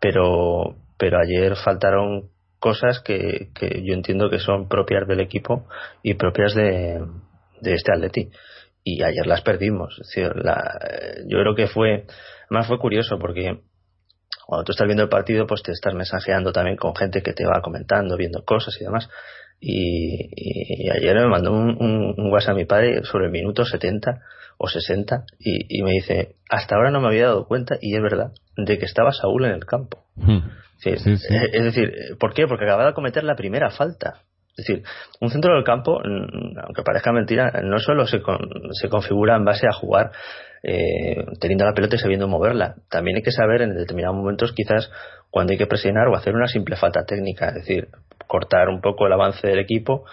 pero, 0.00 0.76
pero 1.04 1.18
ayer 1.18 1.54
faltaron 1.56 2.30
cosas 2.58 2.98
que, 3.00 3.50
que 3.54 3.82
yo 3.84 3.92
entiendo 3.92 4.30
que 4.30 4.38
son 4.38 4.68
propias 4.70 5.06
del 5.06 5.20
equipo 5.20 5.68
y 6.02 6.14
propias 6.14 6.54
de, 6.54 6.98
de 7.60 7.74
este 7.74 7.92
Atleti. 7.92 8.30
Y 8.82 9.02
ayer 9.02 9.26
las 9.26 9.42
perdimos. 9.42 9.98
Es 10.00 10.06
decir, 10.06 10.32
la, 10.34 10.80
yo 11.26 11.40
creo 11.40 11.54
que 11.54 11.66
fue, 11.66 12.06
además 12.48 12.68
fue 12.68 12.78
curioso 12.78 13.18
porque 13.18 13.60
cuando 14.46 14.64
tú 14.64 14.72
estás 14.72 14.86
viendo 14.86 15.02
el 15.02 15.10
partido, 15.10 15.46
pues 15.46 15.62
te 15.62 15.72
estás 15.72 15.92
mensajeando 15.92 16.52
también 16.52 16.78
con 16.78 16.96
gente 16.96 17.22
que 17.22 17.34
te 17.34 17.44
va 17.44 17.60
comentando, 17.60 18.16
viendo 18.16 18.42
cosas 18.42 18.74
y 18.80 18.84
demás. 18.84 19.10
Y, 19.60 20.90
ayer 20.90 21.16
me 21.16 21.26
mandó 21.26 21.52
un, 21.52 21.76
un, 22.16 22.32
WhatsApp 22.32 22.52
a 22.52 22.54
mi 22.54 22.64
padre 22.64 23.04
sobre 23.04 23.26
el 23.26 23.30
minuto 23.30 23.66
70 23.66 24.22
o 24.56 24.68
60 24.68 25.24
y, 25.38 25.80
y, 25.80 25.82
me 25.82 25.90
dice, 25.90 26.36
hasta 26.48 26.76
ahora 26.76 26.90
no 26.90 27.02
me 27.02 27.08
había 27.08 27.26
dado 27.26 27.46
cuenta, 27.46 27.76
y 27.78 27.94
es 27.94 28.02
verdad, 28.02 28.32
de 28.56 28.78
que 28.78 28.86
estaba 28.86 29.12
Saúl 29.12 29.44
en 29.44 29.52
el 29.52 29.66
campo. 29.66 30.06
Hmm. 30.84 31.14
Es, 31.52 31.64
decir, 31.64 31.92
¿por 32.18 32.34
qué? 32.34 32.46
Porque 32.46 32.64
acababa 32.64 32.88
de 32.88 32.94
cometer 32.94 33.24
la 33.24 33.36
primera 33.36 33.70
falta. 33.70 34.22
Es 34.56 34.66
decir, 34.66 34.84
un 35.20 35.30
centro 35.30 35.54
del 35.54 35.64
campo, 35.64 35.98
mm, 35.98 36.58
aunque 36.62 36.82
parezca 36.84 37.12
mentira, 37.12 37.60
no 37.64 37.78
solo 37.78 38.06
se, 38.06 38.20
se 38.72 38.88
configura 38.88 39.36
en 39.36 39.44
base 39.44 39.66
a 39.66 39.72
jugar 39.72 40.12
eh, 40.62 41.24
teniendo 41.40 41.66
la 41.66 41.74
pelota 41.74 41.96
y 41.96 41.98
sabiendo 41.98 42.28
moverla. 42.28 42.76
También 42.88 43.16
hay 43.16 43.22
que 43.22 43.32
saber 43.32 43.62
en 43.62 43.74
determinados 43.74 44.16
momentos 44.16 44.52
quizás 44.52 44.90
cuando 45.30 45.52
hay 45.52 45.58
que 45.58 45.66
presionar 45.66 46.08
o 46.08 46.16
hacer 46.16 46.34
una 46.34 46.48
simple 46.48 46.76
falta 46.76 47.04
técnica. 47.04 47.48
Es 47.48 47.54
decir, 47.54 47.88
cortar 48.26 48.68
un 48.68 48.80
poco 48.80 49.06
el 49.06 49.12
avance 49.12 49.46
del 49.46 49.58
equipo 49.58 50.04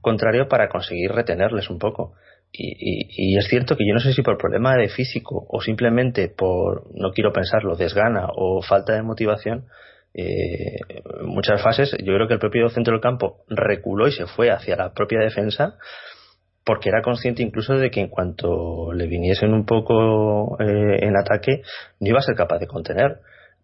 contrario 0.00 0.48
para 0.48 0.68
conseguir 0.68 1.12
retenerles 1.12 1.70
un 1.70 1.78
poco. 1.78 2.14
Y, 2.52 3.38
es 3.38 3.46
cierto 3.46 3.76
que 3.76 3.86
yo 3.86 3.94
no 3.94 4.00
sé 4.00 4.12
si 4.12 4.22
por 4.22 4.36
problema 4.36 4.74
de 4.74 4.88
físico 4.88 5.46
o 5.48 5.60
simplemente 5.60 6.28
por, 6.28 6.86
no 6.94 7.12
quiero 7.12 7.32
pensarlo, 7.32 7.76
desgana 7.76 8.26
o 8.34 8.62
falta 8.62 8.94
de 8.94 9.02
motivación, 9.02 9.66
eh, 10.14 10.78
muchas 11.22 11.62
fases 11.62 11.96
yo 12.02 12.14
creo 12.14 12.26
que 12.26 12.34
el 12.34 12.40
propio 12.40 12.68
centro 12.68 12.92
del 12.92 13.00
campo 13.00 13.44
reculó 13.48 14.08
y 14.08 14.12
se 14.12 14.26
fue 14.26 14.50
hacia 14.50 14.76
la 14.76 14.92
propia 14.92 15.20
defensa 15.20 15.76
porque 16.64 16.88
era 16.88 17.02
consciente 17.02 17.42
incluso 17.42 17.74
de 17.74 17.90
que 17.90 18.00
en 18.00 18.08
cuanto 18.08 18.92
le 18.92 19.06
viniesen 19.06 19.54
un 19.54 19.64
poco 19.64 20.60
eh, 20.60 20.98
en 21.02 21.16
ataque 21.16 21.62
no 22.00 22.08
iba 22.08 22.18
a 22.18 22.22
ser 22.22 22.34
capaz 22.34 22.58
de 22.58 22.66
contener 22.66 23.20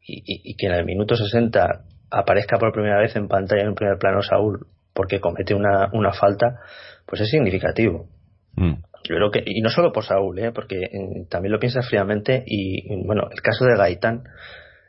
y, 0.08 0.22
y, 0.24 0.56
que 0.56 0.66
en 0.66 0.72
el 0.72 0.84
minuto 0.84 1.16
60 1.16 1.82
aparezca 2.12 2.58
por 2.58 2.72
primera 2.72 3.00
vez 3.00 3.16
en 3.16 3.26
pantalla 3.26 3.64
en 3.64 3.74
primer 3.74 3.98
plano 3.98 4.22
Saúl 4.22 4.66
porque 4.96 5.20
comete 5.20 5.54
una, 5.54 5.90
una 5.92 6.12
falta, 6.12 6.60
pues 7.04 7.20
es 7.20 7.28
significativo. 7.28 8.08
Mm. 8.56 8.74
Yo 9.08 9.14
creo 9.14 9.30
que, 9.30 9.42
y 9.44 9.60
no 9.60 9.68
solo 9.68 9.92
por 9.92 10.04
Saúl, 10.04 10.38
¿eh? 10.40 10.50
porque 10.52 10.76
eh, 10.76 11.26
también 11.28 11.52
lo 11.52 11.60
piensas 11.60 11.86
fríamente 11.88 12.42
y, 12.44 13.04
bueno, 13.04 13.28
el 13.30 13.40
caso 13.42 13.64
de 13.66 13.76
Gaitán 13.76 14.24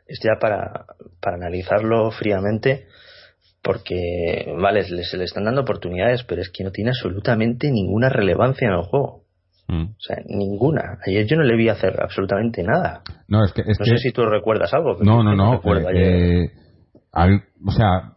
es 0.08 0.18
ya 0.22 0.40
para, 0.40 0.86
para 1.20 1.36
analizarlo 1.36 2.10
fríamente 2.10 2.86
porque, 3.62 4.54
vale, 4.60 4.82
se 4.84 5.16
le 5.16 5.24
están 5.24 5.44
dando 5.44 5.60
oportunidades, 5.60 6.24
pero 6.24 6.40
es 6.40 6.50
que 6.50 6.64
no 6.64 6.70
tiene 6.70 6.90
absolutamente 6.90 7.70
ninguna 7.70 8.08
relevancia 8.08 8.68
en 8.68 8.74
el 8.74 8.82
juego. 8.82 9.24
Mm. 9.68 9.82
O 9.82 10.00
sea, 10.00 10.16
ninguna. 10.26 10.98
Ayer 11.06 11.26
yo 11.26 11.36
no 11.36 11.42
le 11.42 11.56
vi 11.56 11.68
hacer 11.68 12.00
absolutamente 12.00 12.62
nada. 12.62 13.02
No, 13.26 13.44
es 13.44 13.52
que. 13.52 13.62
no 13.64 13.84
sé 13.84 13.98
si 13.98 14.12
tú 14.12 14.24
recuerdas 14.24 14.72
algo. 14.72 14.96
No, 15.02 15.22
no, 15.22 15.34
no. 15.34 15.60
Eh, 15.92 16.50
o 17.12 17.70
sea, 17.70 18.14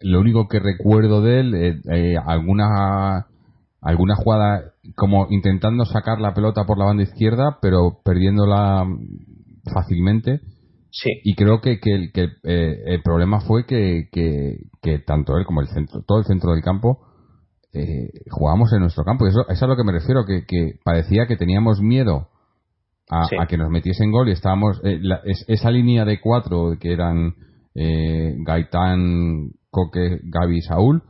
lo 0.00 0.20
único 0.20 0.48
que 0.48 0.60
recuerdo 0.60 1.22
de 1.22 1.40
él, 1.40 1.54
eh, 1.54 1.80
eh, 1.90 2.16
alguna, 2.22 3.28
alguna 3.80 4.14
jugada 4.16 4.72
como 4.94 5.28
intentando 5.30 5.86
sacar 5.86 6.20
la 6.20 6.34
pelota 6.34 6.64
por 6.64 6.76
la 6.76 6.84
banda 6.84 7.04
izquierda, 7.04 7.58
pero 7.62 8.00
perdiéndola 8.04 8.84
fácilmente. 9.72 10.40
Sí. 10.92 11.10
Y 11.24 11.34
creo 11.34 11.60
que, 11.60 11.80
que, 11.80 12.10
que 12.12 12.28
eh, 12.44 12.82
el 12.86 13.02
problema 13.02 13.40
fue 13.40 13.66
que, 13.66 14.08
que, 14.12 14.98
tanto 15.00 15.36
él 15.38 15.44
como 15.46 15.62
el 15.62 15.68
centro, 15.68 16.02
todo 16.06 16.18
el 16.18 16.26
centro 16.26 16.52
del 16.52 16.62
campo 16.62 17.00
eh, 17.72 18.10
jugábamos 18.30 18.72
en 18.74 18.80
nuestro 18.80 19.02
campo. 19.02 19.26
Y 19.26 19.30
eso, 19.30 19.48
es 19.48 19.62
a 19.62 19.66
lo 19.66 19.76
que 19.76 19.84
me 19.84 19.92
refiero, 19.92 20.24
que, 20.26 20.44
que 20.46 20.74
parecía 20.84 21.26
que 21.26 21.36
teníamos 21.36 21.80
miedo 21.80 22.28
a, 23.10 23.24
a 23.40 23.46
que 23.46 23.56
nos 23.56 23.70
metiesen 23.70 24.12
gol 24.12 24.28
y 24.28 24.32
estábamos. 24.32 24.80
esa 24.84 25.70
línea 25.70 26.04
de 26.04 26.20
cuatro 26.20 26.76
que 26.78 26.92
eran 26.92 27.34
eh, 27.74 28.36
Gaitán, 28.44 29.52
Coque, 29.70 30.20
Gaby 30.22 30.58
y 30.58 30.62
Saúl, 30.62 31.02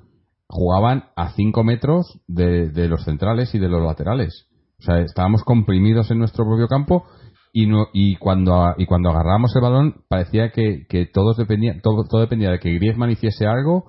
jugaban 0.48 1.04
a 1.16 1.30
5 1.30 1.64
metros 1.64 2.20
de, 2.28 2.70
los 2.88 3.04
centrales 3.04 3.54
y 3.54 3.58
de 3.58 3.68
los 3.68 3.82
laterales. 3.82 4.46
O 4.78 4.82
sea, 4.82 5.00
estábamos 5.00 5.44
comprimidos 5.44 6.10
en 6.10 6.18
nuestro 6.18 6.44
propio 6.44 6.68
campo 6.68 7.04
y, 7.52 7.66
no, 7.66 7.88
y, 7.92 8.16
cuando, 8.16 8.74
y 8.78 8.86
cuando 8.86 9.10
agarrábamos 9.10 9.54
el 9.54 9.62
balón 9.62 10.04
parecía 10.08 10.50
que, 10.50 10.86
que 10.88 11.06
todos 11.06 11.36
dependía, 11.36 11.80
todo, 11.82 12.04
todo 12.08 12.20
dependía 12.22 12.50
de 12.50 12.58
que 12.58 12.72
Griezmann 12.74 13.10
hiciese 13.10 13.46
algo 13.46 13.84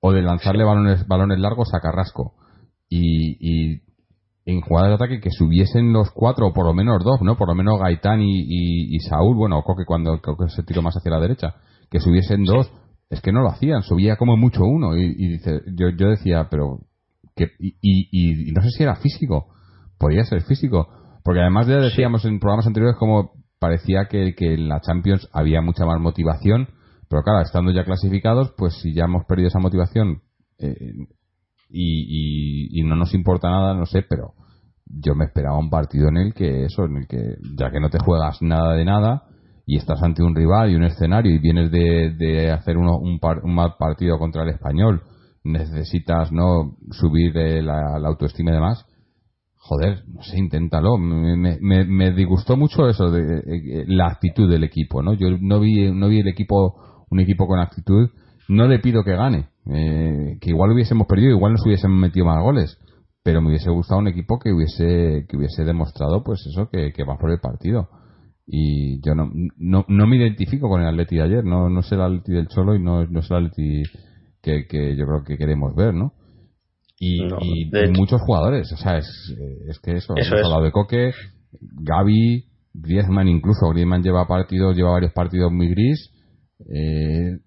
o 0.00 0.12
de 0.12 0.22
lanzarle 0.22 0.64
balones, 0.64 1.06
balones 1.06 1.38
largos 1.38 1.74
a 1.74 1.80
Carrasco. 1.80 2.34
Y, 2.88 3.38
y 3.40 3.82
en 4.44 4.60
jugadas 4.60 4.90
de 4.90 4.94
ataque 4.94 5.20
que 5.20 5.30
subiesen 5.30 5.92
los 5.92 6.10
cuatro, 6.12 6.48
o 6.48 6.52
por 6.52 6.66
lo 6.66 6.72
menos 6.72 7.02
dos, 7.02 7.20
¿no? 7.22 7.36
Por 7.36 7.48
lo 7.48 7.54
menos 7.54 7.80
Gaitán 7.80 8.20
y, 8.20 8.94
y, 8.94 9.00
Saúl, 9.00 9.36
bueno, 9.36 9.62
Coque 9.62 9.84
cuando 9.84 10.20
Coque 10.20 10.48
se 10.48 10.62
tiró 10.62 10.82
más 10.82 10.96
hacia 10.96 11.10
la 11.10 11.20
derecha 11.20 11.56
que 11.90 12.00
subiesen 12.00 12.44
dos, 12.44 12.70
es 13.10 13.20
que 13.20 13.32
no 13.32 13.42
lo 13.42 13.48
hacían, 13.48 13.82
subía 13.82 14.16
como 14.16 14.36
mucho 14.36 14.62
uno. 14.64 14.96
Y, 14.96 15.14
dice, 15.14 15.62
yo, 15.74 15.88
yo 15.90 16.08
decía, 16.08 16.48
pero. 16.50 16.80
Que, 17.34 17.50
y, 17.58 17.76
y, 17.82 18.52
no 18.52 18.62
sé 18.62 18.70
si 18.70 18.82
era 18.82 18.96
físico, 18.96 19.48
podía 19.98 20.24
ser 20.24 20.42
físico, 20.42 20.88
porque 21.26 21.40
además 21.40 21.66
ya 21.66 21.78
decíamos 21.78 22.24
en 22.24 22.38
programas 22.38 22.68
anteriores 22.68 22.96
como 22.96 23.32
parecía 23.58 24.06
que, 24.08 24.36
que 24.36 24.54
en 24.54 24.68
la 24.68 24.80
Champions 24.80 25.28
había 25.32 25.60
mucha 25.60 25.84
más 25.84 26.00
motivación, 26.00 26.68
pero 27.10 27.24
claro, 27.24 27.40
estando 27.40 27.72
ya 27.72 27.84
clasificados, 27.84 28.54
pues 28.56 28.78
si 28.80 28.94
ya 28.94 29.06
hemos 29.06 29.24
perdido 29.24 29.48
esa 29.48 29.58
motivación 29.58 30.22
eh, 30.60 30.76
y, 31.68 32.80
y, 32.80 32.84
no 32.84 32.94
nos 32.94 33.12
importa 33.12 33.50
nada, 33.50 33.74
no 33.74 33.86
sé, 33.86 34.02
pero 34.08 34.34
yo 34.86 35.16
me 35.16 35.24
esperaba 35.24 35.58
un 35.58 35.68
partido 35.68 36.08
en 36.10 36.16
el 36.16 36.32
que 36.32 36.66
eso, 36.66 36.84
en 36.84 36.98
el 36.98 37.08
que 37.08 37.38
ya 37.58 37.72
que 37.72 37.80
no 37.80 37.90
te 37.90 37.98
juegas 37.98 38.40
nada 38.40 38.74
de 38.74 38.84
nada, 38.84 39.24
y 39.66 39.78
estás 39.78 40.00
ante 40.04 40.22
un 40.22 40.36
rival 40.36 40.70
y 40.70 40.76
un 40.76 40.84
escenario 40.84 41.34
y 41.34 41.40
vienes 41.40 41.72
de, 41.72 42.52
hacer 42.52 42.76
uno, 42.76 42.98
un, 42.98 43.18
mal 43.52 43.74
partido 43.76 44.16
contra 44.16 44.44
el 44.44 44.50
español, 44.50 45.02
necesitas 45.42 46.30
no 46.30 46.76
subir 46.92 47.34
la, 47.34 47.96
autoestima 48.06 48.52
y 48.52 48.54
demás, 48.54 48.86
joder, 49.66 50.04
no 50.06 50.22
sé, 50.22 50.38
inténtalo. 50.38 50.96
Me, 50.98 51.58
me, 51.60 52.12
disgustó 52.12 52.56
mucho 52.56 52.88
eso 52.88 53.10
de, 53.10 53.84
la 53.86 54.06
actitud 54.06 54.50
del 54.50 54.64
equipo, 54.64 55.02
¿no? 55.02 55.14
Yo 55.14 55.28
no 55.40 55.60
vi, 55.60 55.90
no 55.92 56.08
vi 56.08 56.20
el 56.20 56.28
equipo, 56.28 57.04
un 57.10 57.20
equipo 57.20 57.46
con 57.46 57.58
actitud. 57.58 58.10
No 58.48 58.68
le 58.68 58.78
pido 58.78 59.02
que 59.02 59.16
gane, 59.16 59.48
eh, 59.72 60.38
que 60.40 60.50
igual 60.50 60.70
hubiésemos 60.70 61.06
perdido, 61.08 61.30
igual 61.32 61.52
nos 61.52 61.66
hubiesen 61.66 61.90
metido 61.90 62.26
más 62.26 62.40
goles, 62.40 62.78
pero 63.24 63.40
me 63.42 63.48
hubiese 63.48 63.70
gustado 63.70 64.00
un 64.00 64.06
equipo 64.06 64.38
que 64.38 64.52
hubiese, 64.52 65.26
que 65.28 65.36
hubiese 65.36 65.64
demostrado, 65.64 66.22
pues 66.22 66.46
eso, 66.46 66.68
que, 66.70 66.92
que 66.92 67.04
va 67.04 67.18
por 67.18 67.32
el 67.32 67.40
partido 67.40 67.88
y 68.46 69.00
yo 69.04 69.14
no, 69.14 69.30
no, 69.56 69.84
no 69.88 70.06
me 70.06 70.16
identifico 70.16 70.68
con 70.68 70.80
el 70.80 70.86
Atleti 70.86 71.16
de 71.16 71.22
ayer, 71.22 71.44
no, 71.44 71.68
no 71.68 71.80
es 71.80 71.90
el 71.90 72.00
Atleti 72.00 72.32
del 72.32 72.46
Cholo 72.46 72.76
y 72.76 72.82
no, 72.82 73.04
no 73.04 73.20
es 73.20 73.30
el 73.30 73.36
Atleti 73.36 73.82
que, 74.40 74.66
que 74.68 74.96
yo 74.96 75.04
creo 75.06 75.24
que 75.24 75.36
queremos 75.36 75.74
ver, 75.74 75.92
¿no? 75.92 76.12
Y, 76.98 77.22
y, 77.24 77.70
muchos 77.94 78.22
jugadores, 78.22 78.72
o 78.72 78.76
sea, 78.76 78.96
es, 78.96 79.06
es 79.68 79.78
que 79.80 79.96
eso, 79.96 80.14
eso 80.16 80.34
hemos 80.34 80.46
hablado 80.46 80.64
de 80.64 80.72
Coque, 80.72 81.12
Gaby, 81.60 82.46
Griezmann 82.72 83.28
incluso, 83.28 83.68
Griezmann 83.68 84.02
lleva 84.02 84.26
partidos, 84.26 84.74
lleva 84.74 84.92
varios 84.92 85.12
partidos 85.12 85.52
muy 85.52 85.68
gris, 85.68 86.10
eh, 86.72 87.38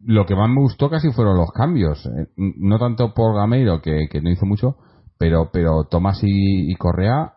lo 0.00 0.26
que 0.26 0.36
más 0.36 0.48
me 0.48 0.60
gustó 0.60 0.88
casi 0.88 1.10
fueron 1.10 1.36
los 1.36 1.50
cambios, 1.50 2.06
eh, 2.06 2.28
no 2.36 2.78
tanto 2.78 3.12
por 3.14 3.34
Gameiro 3.34 3.80
que, 3.80 4.06
que 4.08 4.20
no 4.20 4.30
hizo 4.30 4.46
mucho, 4.46 4.76
pero, 5.18 5.50
pero 5.52 5.84
Tomás 5.90 6.20
y, 6.22 6.70
y 6.70 6.74
Correa 6.76 7.32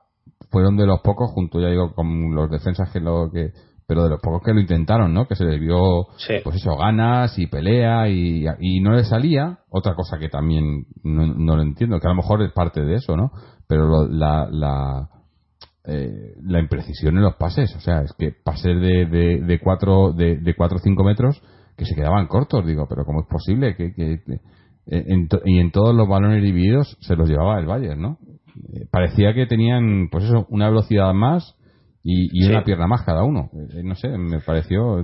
fueron 0.52 0.78
de 0.78 0.86
los 0.86 1.02
pocos, 1.02 1.32
junto 1.32 1.60
ya 1.60 1.70
digo 1.70 1.94
con 1.96 2.36
los 2.36 2.52
defensas 2.52 2.92
que 2.92 3.00
lo 3.00 3.32
que 3.32 3.52
pero 3.92 4.04
de 4.06 4.10
los 4.12 4.22
pocos 4.22 4.42
que 4.42 4.54
lo 4.54 4.62
intentaron, 4.62 5.14
¿no? 5.14 5.28
Que 5.28 5.36
se 5.36 5.44
les 5.44 5.60
vio, 5.60 6.08
Sí. 6.16 6.36
pues 6.46 6.56
eso, 6.56 6.78
ganas 6.78 7.38
y 7.38 7.48
pelea 7.48 8.08
y, 8.08 8.46
y 8.62 8.80
no 8.80 8.92
le 8.94 9.04
salía. 9.04 9.60
Otra 9.70 9.96
cosa 9.96 10.18
que 10.18 10.30
también 10.30 10.86
no, 11.04 11.28
no 11.28 11.58
lo 11.58 11.62
entiendo, 11.62 12.00
que 12.00 12.08
a 12.08 12.12
lo 12.12 12.16
mejor 12.16 12.42
es 12.42 12.54
parte 12.54 12.80
de 12.82 12.96
eso, 12.96 13.18
¿no? 13.18 13.32
Pero 13.68 13.88
lo- 13.90 14.08
la, 14.08 14.48
la, 14.50 15.10
eh, 15.84 16.36
la 16.42 16.62
imprecisión 16.62 17.18
en 17.18 17.24
los 17.24 17.36
pases, 17.36 17.76
o 17.76 17.82
sea, 17.82 18.02
es 18.04 18.14
que 18.18 18.32
pases 18.32 18.80
de, 18.80 19.06
de, 19.08 19.42
de 19.42 19.60
cuatro, 19.60 20.14
de, 20.14 20.38
de 20.38 20.56
cuatro 20.56 20.78
o 20.78 20.82
cinco 20.82 21.04
metros 21.04 21.42
que 21.76 21.84
se 21.84 21.94
quedaban 21.94 22.28
cortos, 22.28 22.66
digo, 22.66 22.86
pero 22.88 23.04
¿cómo 23.04 23.20
es 23.24 23.28
posible 23.28 23.76
que, 23.76 23.94
que- 23.94 24.22
que- 24.26 24.40
en 24.88 25.28
to- 25.28 25.42
y 25.44 25.60
en 25.60 25.72
todos 25.72 25.94
los 25.94 26.08
balones 26.08 26.42
divididos 26.42 26.98
se 27.02 27.18
los 27.18 27.28
llevaba 27.30 27.60
el 27.60 27.66
Bayern, 27.66 28.02
¿no? 28.02 28.20
Eh, 28.74 28.86
parecía 28.90 29.34
que 29.34 29.48
tenían, 29.48 30.08
pues 30.10 30.24
eso, 30.24 30.46
una 30.50 30.70
velocidad 30.70 31.14
más 31.14 31.58
y, 32.04 32.26
y 32.38 32.44
Sí. 32.46 32.50
una 32.50 32.64
pierna 32.64 32.88
más 32.88 33.04
cada 33.04 33.24
uno. 33.24 33.50
Eh, 33.74 33.84
no 33.84 33.96
sé, 33.96 34.10
me 34.10 34.40
pareció 34.40 34.96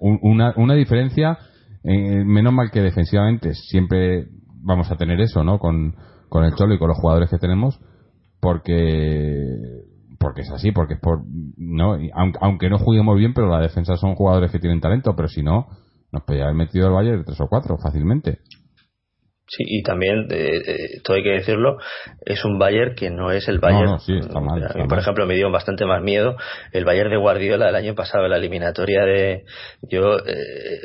un- 0.00 0.18
una, 0.22 0.52
una 0.56 0.74
diferencia, 0.74 1.38
eh, 1.84 2.24
menos 2.24 2.52
mal 2.52 2.70
que 2.70 2.80
defensivamente 2.82 3.54
siempre 3.54 4.26
vamos 4.62 4.90
a 4.90 4.96
tener 4.96 5.20
eso, 5.20 5.42
¿no? 5.44 5.58
Con, 5.58 5.94
con 6.28 6.44
el 6.44 6.54
Cholo 6.54 6.74
y 6.74 6.78
con 6.78 6.88
los 6.88 6.98
jugadores 6.98 7.30
que 7.30 7.38
tenemos, 7.38 7.80
porque 8.52 9.84
porque 10.20 10.40
es 10.42 10.50
así, 10.50 10.72
porque 10.72 10.94
es 10.94 11.00
por 11.00 11.22
no 11.56 12.00
Y 12.00 12.10
aunque, 12.12 12.38
aunque 12.42 12.68
no 12.70 12.78
juguemos 12.78 13.16
bien, 13.16 13.34
pero 13.34 13.48
la 13.48 13.60
defensa 13.60 13.96
son 13.96 14.14
jugadores 14.16 14.50
que 14.50 14.58
tienen 14.58 14.80
talento, 14.80 15.14
pero 15.14 15.28
si 15.28 15.42
no 15.42 15.68
nos 16.12 16.22
podía 16.24 16.44
haber 16.44 16.56
metido 16.56 16.88
el 16.88 16.92
Bayern 16.94 17.24
tres 17.24 17.40
o 17.40 17.46
cuatro 17.48 17.76
fácilmente. 17.78 18.38
Sí, 19.50 19.64
y 19.66 19.82
también, 19.82 20.26
eh, 20.30 20.60
eh, 20.66 21.00
todo 21.02 21.16
hay 21.16 21.22
que 21.22 21.30
decirlo, 21.30 21.78
es 22.26 22.44
un 22.44 22.58
Bayern 22.58 22.94
que 22.94 23.08
no 23.10 23.30
es 23.32 23.48
el 23.48 23.58
Bayern. 23.60 23.86
no, 23.86 23.98
sí, 23.98 24.12
está 24.18 24.40
mal, 24.40 24.58
A 24.58 24.60
mí, 24.60 24.64
está 24.66 24.78
por 24.80 24.90
mal. 24.90 24.98
ejemplo, 25.00 25.26
me 25.26 25.34
dio 25.36 25.50
bastante 25.50 25.86
más 25.86 26.02
miedo 26.02 26.36
el 26.72 26.84
Bayern 26.84 27.08
de 27.10 27.16
Guardiola 27.16 27.66
del 27.66 27.74
año 27.76 27.94
pasado, 27.94 28.24
en 28.24 28.30
la 28.30 28.36
eliminatoria 28.36 29.04
de. 29.04 29.44
Yo, 29.90 30.18
eh, 30.18 30.80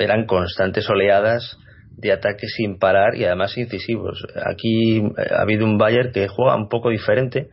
eran 0.00 0.26
constantes 0.26 0.88
oleadas 0.90 1.58
de 1.96 2.12
ataques 2.12 2.52
sin 2.56 2.78
parar 2.78 3.14
y 3.16 3.24
además 3.24 3.56
incisivos. 3.56 4.20
Aquí 4.52 5.00
ha 5.30 5.42
habido 5.42 5.64
un 5.64 5.78
Bayern 5.78 6.10
que 6.12 6.26
juega 6.28 6.56
un 6.56 6.68
poco 6.68 6.90
diferente, 6.90 7.48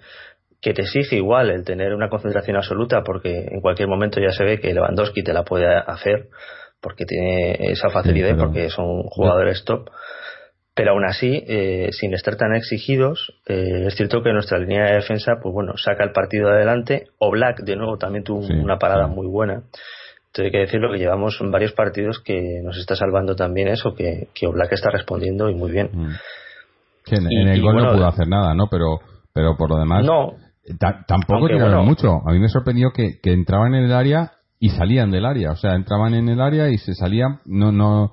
que 0.62 0.74
te 0.74 0.82
exige 0.82 1.18
igual 1.18 1.52
el 1.52 1.64
tener 1.64 1.94
una 1.94 2.10
concentración 2.10 2.58
absoluta, 2.58 3.02
porque 3.04 3.30
en 3.52 3.62
cualquier 3.62 3.88
momento 3.88 4.20
ya 4.20 4.32
se 4.32 4.44
ve 4.44 4.60
que 4.60 4.74
Lewandowski 4.74 5.22
te 5.24 5.32
la 5.34 5.44
puede 5.44 5.68
hacer, 5.68 6.30
porque 6.82 7.06
tiene 7.06 7.54
esa 7.72 7.90
facilidad 7.90 8.30
y 8.30 8.34
pero- 8.34 8.46
porque 8.46 8.70
son 8.70 9.04
jugadores 9.04 9.64
top. 9.64 9.90
Pero 10.76 10.92
aún 10.92 11.06
así, 11.06 11.42
eh, 11.48 11.88
sin 11.92 12.14
estar 12.14 12.36
tan 12.36 12.54
exigidos, 12.54 13.34
eh, 13.48 13.86
es 13.88 13.96
cierto 13.96 14.22
que 14.22 14.34
nuestra 14.34 14.58
línea 14.60 14.84
de 14.86 14.96
defensa, 14.96 15.36
pues 15.42 15.54
bueno, 15.54 15.78
saca 15.78 16.04
el 16.04 16.12
partido 16.12 16.50
adelante. 16.50 17.08
O 17.18 17.32
Black, 17.32 17.62
de 17.64 17.78
nuevo, 17.78 17.98
también 17.98 18.26
tuvo 18.26 18.44
Sí, 18.44 18.52
una 18.54 18.78
parada 18.78 19.08
sí. 19.08 19.14
muy 19.14 19.26
buena. 19.28 19.54
Entonces 19.54 20.46
hay 20.46 20.52
que 20.52 20.58
decirlo 20.66 20.92
que 20.92 20.98
llevamos 21.00 21.40
varios 21.50 21.72
partidos 21.72 22.20
que 22.20 22.60
nos 22.62 22.78
está 22.78 22.94
salvando 22.98 23.38
también 23.38 23.70
eso, 23.70 23.96
que, 23.96 24.28
que 24.34 24.48
Oblak 24.48 24.74
está 24.74 24.90
respondiendo 24.90 25.50
y 25.50 25.56
muy 25.56 25.72
bien. 25.72 25.90
Mm. 25.94 26.10
Que 27.06 27.16
en, 27.16 27.32
Y- 27.32 27.42
en 27.42 27.48
el 27.48 27.58
y 27.58 27.62
gol 27.62 27.74
bueno, 27.76 27.92
no 27.92 27.96
pudo 27.98 28.08
hacer 28.08 28.28
nada, 28.28 28.54
¿no? 28.54 28.66
Pero, 28.70 29.00
pero 29.34 29.56
por 29.56 29.70
lo 29.70 29.78
demás, 29.78 30.04
No, 30.04 30.34
ta- 30.78 31.06
tampoco 31.08 31.48
tiraron 31.48 31.70
bueno. 31.70 31.84
mucho. 31.86 32.10
A 32.28 32.34
mí 32.34 32.40
me 32.40 32.50
sorprendió 32.50 32.90
que, 32.92 33.20
que 33.24 33.32
entraban 33.32 33.76
en 33.76 33.86
el 33.86 33.94
área 33.94 34.34
y 34.60 34.72
salían 34.72 35.10
del 35.10 35.26
área. 35.26 35.52
O 35.52 35.56
sea, 35.56 35.74
entraban 35.76 36.14
en 36.16 36.28
el 36.28 36.42
área 36.42 36.68
y 36.68 36.78
se 36.80 36.94
salían, 36.96 37.40
no, 37.46 37.72
no, 37.72 38.12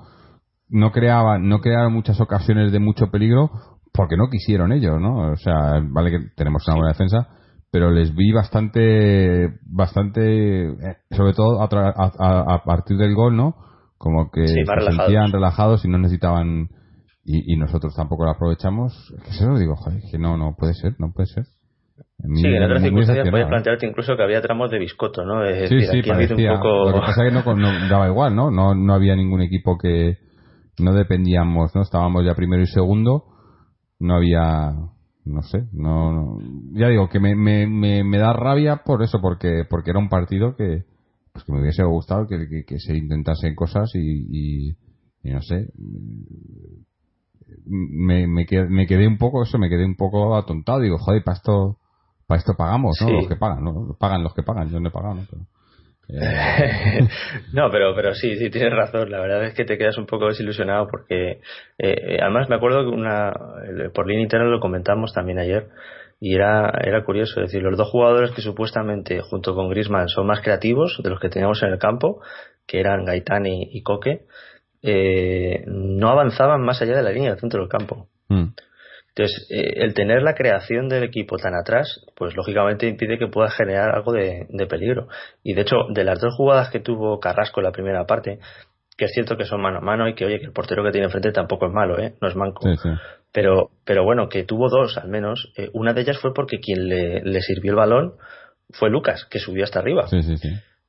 no 0.73 0.91
creaban, 0.91 1.49
no 1.49 1.61
crearon 1.61 1.93
muchas 1.93 2.21
ocasiones 2.21 2.73
de 2.73 2.81
mucho 2.81 3.11
peligro 3.11 3.51
porque 3.93 4.17
no 4.17 4.29
quisieron 4.31 4.73
ellos, 4.73 4.99
¿no? 5.01 5.33
O 5.33 5.37
sea, 5.37 5.81
vale 5.83 6.11
que 6.11 6.19
tenemos 6.35 6.67
una 6.67 6.77
buena 6.77 6.93
defensa, 6.93 7.29
pero 7.71 7.91
les 7.91 8.15
vi 8.15 8.33
bastante, 8.33 9.51
bastante, 9.67 10.65
eh, 10.71 10.97
sobre 11.11 11.35
todo 11.35 11.61
a, 11.63 11.65
a- 11.67 12.55
a- 12.55 12.65
partir 12.65 12.97
del 12.97 13.15
gol, 13.15 13.37
¿no? 13.37 13.55
Como 13.99 14.31
que 14.31 14.47
Sí, 14.49 14.55
se 14.65 14.75
relajados. 14.75 14.97
sentían 14.97 15.31
relajados 15.33 15.85
y 15.85 15.89
no 15.89 15.99
necesitaban, 15.99 16.69
y, 17.25 17.53
y 17.53 17.57
nosotros 17.57 17.95
tampoco 17.95 18.25
lo 18.25 18.31
aprovechamos. 18.33 18.93
Es 19.19 19.23
que 19.25 19.33
se 19.33 19.47
lo 19.47 19.59
digo, 19.59 19.77
joder, 19.77 20.01
que 20.11 20.19
no, 20.19 20.37
no 20.37 20.55
puede 20.59 20.75
ser, 20.75 20.95
no 20.99 21.13
puede 21.13 21.27
ser. 21.27 21.45
Sí, 22.35 22.47
en 22.47 22.63
otras 22.63 22.83
circunstancias 22.83 23.29
puedes 23.31 23.47
¿eh? 23.47 23.49
plantearte 23.51 23.87
incluso 23.87 24.17
que 24.17 24.23
había 24.23 24.41
tramos 24.41 24.71
de 24.71 24.79
biscoto, 24.79 25.25
¿no? 25.25 25.45
Es 25.45 25.69
Sí, 25.69 25.75
decir, 25.77 26.05
sí, 26.05 26.11
aquí 26.11 26.33
un 26.33 26.57
poco... 26.57 26.91
Lo 26.91 26.95
que 26.95 27.01
pasa 27.01 27.25
es 27.27 27.33
que 27.33 27.35
no, 27.35 27.57
no 27.57 27.89
daba 27.89 28.09
igual, 28.09 28.35
¿no? 28.35 28.51
¿no? 28.51 28.75
No 28.75 28.95
había 28.95 29.15
ningún 29.17 29.43
equipo 29.43 29.77
que 29.77 30.19
no 30.83 30.93
dependíamos, 30.95 31.75
¿no? 31.75 31.83
Estábamos 31.83 32.25
ya 32.25 32.35
primero 32.35 32.63
y 32.63 32.67
segundo, 32.67 33.25
no 33.99 34.17
había, 34.17 34.73
no 35.25 35.43
sé, 35.43 35.69
no, 35.73 36.13
no- 36.13 36.39
ya 36.73 36.89
digo 36.89 37.09
que 37.09 37.21
me, 37.21 37.35
me, 37.35 37.67
me, 37.67 38.05
me 38.05 38.19
da 38.19 38.33
rabia 38.33 38.83
por 38.85 39.03
eso, 39.03 39.21
porque 39.21 39.65
porque 39.69 39.91
era 39.91 39.99
un 39.99 40.09
partido 40.09 40.57
que 40.57 40.85
pues 41.33 41.45
que 41.45 41.53
me 41.53 41.61
hubiese 41.63 41.83
gustado 41.85 42.27
que, 42.27 42.47
que, 42.49 42.65
que 42.65 42.79
se 42.79 42.97
intentasen 42.97 43.55
cosas 43.55 43.91
y, 43.95 43.99
y, 44.01 44.77
y 45.23 45.31
no 45.33 45.41
sé, 45.41 45.69
me, 47.67 48.27
me, 48.27 48.47
quedé, 48.47 48.69
me 48.69 48.87
quedé 48.87 49.07
un 49.07 49.19
poco 49.19 49.43
eso, 49.43 49.59
me 49.59 49.69
quedé 49.69 49.85
un 49.85 49.97
poco 49.97 50.37
atontado, 50.37 50.81
digo, 50.81 50.99
joder, 50.99 51.23
para 51.25 51.37
esto 51.37 51.79
para 52.27 52.39
esto 52.39 52.55
pagamos, 52.57 52.97
¿no? 53.01 53.09
Sí. 53.09 53.13
Los 53.15 53.29
que 53.29 53.37
pagan, 53.37 53.65
¿no? 53.65 53.97
Pagan 53.99 54.23
los 54.23 54.35
que 54.35 54.43
pagan, 54.43 54.69
yo 54.71 54.81
no 54.81 54.89
he 54.89 54.93
pagado, 54.93 55.15
¿no? 55.17 55.23
Pero, 55.31 55.43
no, 57.53 57.71
pero, 57.71 57.95
pero 57.95 58.15
sí, 58.15 58.37
sí, 58.37 58.51
tienes 58.51 58.73
razón. 58.73 59.11
La 59.11 59.21
verdad 59.21 59.45
es 59.45 59.55
que 59.55 59.65
te 59.65 59.79
quedas 59.79 59.97
un 59.99 60.07
poco 60.07 60.29
desilusionado 60.29 60.89
porque, 60.89 61.41
eh, 61.79 62.19
además, 62.21 62.49
me 62.49 62.57
acuerdo 62.57 62.83
que 62.83 62.97
una, 62.97 63.33
por 63.95 64.07
línea 64.07 64.25
interna 64.25 64.47
lo 64.47 64.61
comentamos 64.61 65.13
también 65.13 65.39
ayer 65.39 65.69
y 66.21 66.35
era, 66.35 66.71
era 66.85 67.05
curioso. 67.05 67.41
Es 67.41 67.51
decir, 67.51 67.63
los 67.63 67.77
dos 67.77 67.89
jugadores 67.89 68.31
que 68.33 68.43
supuestamente, 68.43 69.21
junto 69.21 69.55
con 69.55 69.71
Grisman, 69.71 70.09
son 70.09 70.27
más 70.27 70.41
creativos 70.41 71.01
de 71.03 71.11
los 71.11 71.19
que 71.19 71.29
teníamos 71.29 71.63
en 71.63 71.71
el 71.71 71.79
campo, 71.79 72.21
que 72.67 72.81
eran 72.81 73.05
Gaitán 73.05 73.47
y, 73.47 73.69
y 73.73 73.83
Coque, 73.83 74.27
eh, 74.83 75.65
no 75.67 76.11
avanzaban 76.11 76.63
más 76.63 76.83
allá 76.83 76.97
de 76.97 77.03
la 77.03 77.11
línea 77.11 77.31
del 77.31 77.41
centro 77.41 77.61
del 77.61 77.69
campo. 77.69 78.09
mm. 78.29 78.55
Entonces, 79.15 79.47
eh, 79.51 79.75
el 79.77 79.95
tener 79.95 80.23
la 80.23 80.35
creación 80.35 80.89
del 80.89 81.05
equipo 81.05 81.37
tan 81.37 81.55
atrás, 81.55 82.05
pues 82.17 82.35
lógicamente 82.35 82.87
impide 82.87 83.19
que 83.19 83.27
pueda 83.27 83.51
generar 83.51 83.95
algo 83.95 84.13
de, 84.13 84.47
de 84.49 84.67
peligro. 84.67 85.09
Y 85.43 85.55
de 85.55 85.63
hecho, 85.63 85.77
de 85.91 86.05
las 86.05 86.21
dos 86.21 86.35
jugadas 86.35 86.71
que 86.71 86.81
tuvo 86.81 87.21
Carrasco 87.21 87.61
en 87.61 87.65
la 87.65 87.73
primera 87.73 88.05
parte, 88.07 88.39
que 88.97 89.07
es 89.07 89.13
cierto 89.13 89.37
que 89.37 89.45
son 89.45 89.61
mano 89.61 89.79
a 89.79 89.81
mano 89.83 90.09
y 90.09 90.15
que, 90.15 90.25
oye, 90.25 90.39
que 90.39 90.47
el 90.47 90.53
portero 90.53 90.83
que 90.83 90.93
tiene 90.93 91.07
enfrente 91.07 91.33
tampoco 91.33 91.67
es 91.67 91.73
malo, 91.73 91.99
¿eh? 91.99 92.15
No 92.21 92.29
es 92.29 92.37
manco. 92.37 92.67
Sí, 92.67 92.77
sí. 92.83 92.89
Pero, 93.33 93.71
pero 93.85 94.05
bueno, 94.05 94.29
que 94.29 94.45
tuvo 94.45 94.69
dos 94.69 94.97
al 94.99 95.09
menos. 95.09 95.53
Eh, 95.57 95.71
una 95.73 95.93
de 95.93 96.03
ellas 96.03 96.19
fue 96.19 96.33
porque 96.33 96.61
quien 96.61 96.89
le, 96.89 97.23
le 97.23 97.41
sirvió 97.41 97.73
el 97.73 97.77
balón 97.77 98.15
fue 98.71 98.91
Lucas, 98.91 99.27
que 99.31 99.39
subió 99.39 99.65
hasta 99.65 99.81
arriba. 99.81 100.07
Sí. 100.09 100.19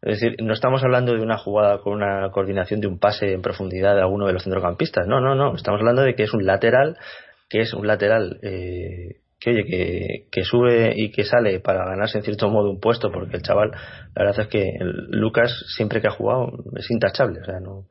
Es 0.02 0.20
decir, 0.20 0.36
no 0.44 0.54
estamos 0.54 0.84
hablando 0.84 1.14
de 1.14 1.22
una 1.22 1.38
jugada 1.38 1.80
con 1.80 1.94
una 1.94 2.30
coordinación 2.32 2.82
de 2.82 2.88
un 2.88 3.00
pase 3.00 3.32
en 3.32 3.42
profundidad 3.42 3.96
de 3.96 4.02
alguno 4.02 4.28
de 4.28 4.34
los 4.34 4.44
centrocampistas. 4.44 5.08
No, 5.08 5.22
no, 5.22 5.34
no. 5.34 5.56
Estamos 5.56 5.80
hablando 5.80 6.02
de 6.02 6.14
que 6.14 6.24
es 6.24 6.34
un 6.34 6.46
lateral, 6.46 6.98
que 7.54 7.62
es 7.62 7.76
un 7.76 7.86
lateral 7.86 8.40
eh, 8.42 9.22
que, 9.40 9.52
oye, 9.52 9.64
que, 9.66 10.28
que 10.32 10.44
sube 10.44 10.92
y 10.96 11.12
que 11.12 11.24
sale 11.24 11.60
para 11.60 11.86
ganarse 11.86 12.18
en 12.18 12.24
cierto 12.24 12.50
modo 12.50 12.72
un 12.72 12.80
puesto, 12.80 13.12
porque 13.12 13.36
el 13.36 13.44
chaval, 13.44 13.70
la 14.16 14.26
verdad 14.26 14.40
es 14.40 14.48
que 14.48 14.74
Lucas, 14.82 15.54
siempre 15.76 16.02
que 16.02 16.08
ha 16.08 16.18
jugado, 16.18 16.52
es 16.76 16.90
intachable. 16.90 17.42
O 17.42 17.46
sea, 17.46 17.60
no, 17.60 17.86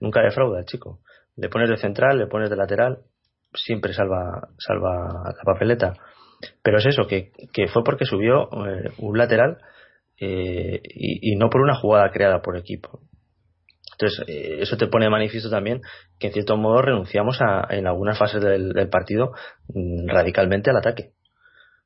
nunca 0.00 0.22
defrauda 0.22 0.60
el 0.60 0.64
chico. 0.64 1.00
Le 1.36 1.50
pones 1.50 1.68
de 1.68 1.76
central, 1.76 2.16
le 2.16 2.26
pones 2.26 2.48
de 2.48 2.56
lateral, 2.56 3.00
siempre 3.52 3.92
salva, 3.92 4.48
salva 4.56 5.34
la 5.36 5.44
papeleta. 5.44 5.92
Pero 6.62 6.78
es 6.78 6.86
eso, 6.86 7.06
que, 7.06 7.32
que 7.52 7.68
fue 7.68 7.84
porque 7.84 8.06
subió 8.06 8.48
eh, 8.66 8.92
un 8.96 9.18
lateral 9.18 9.58
eh, 10.18 10.80
y 10.84 11.36
no 11.36 11.50
por 11.50 11.60
una 11.60 11.74
jugada 11.74 12.10
creada 12.12 12.40
por 12.40 12.56
equipo. 12.56 13.02
Entonces, 14.02 14.24
eh, 14.28 14.58
eso 14.60 14.76
te 14.76 14.88
pone 14.88 15.04
de 15.06 15.10
manifiesto 15.10 15.48
también 15.48 15.80
que 16.18 16.28
en 16.28 16.32
cierto 16.32 16.56
modo 16.56 16.82
renunciamos 16.82 17.38
a, 17.40 17.66
en 17.70 17.86
algunas 17.86 18.18
fases 18.18 18.42
del, 18.42 18.72
del 18.72 18.88
partido 18.88 19.32
mm, 19.72 20.08
radicalmente 20.08 20.70
al 20.70 20.76
ataque. 20.78 21.10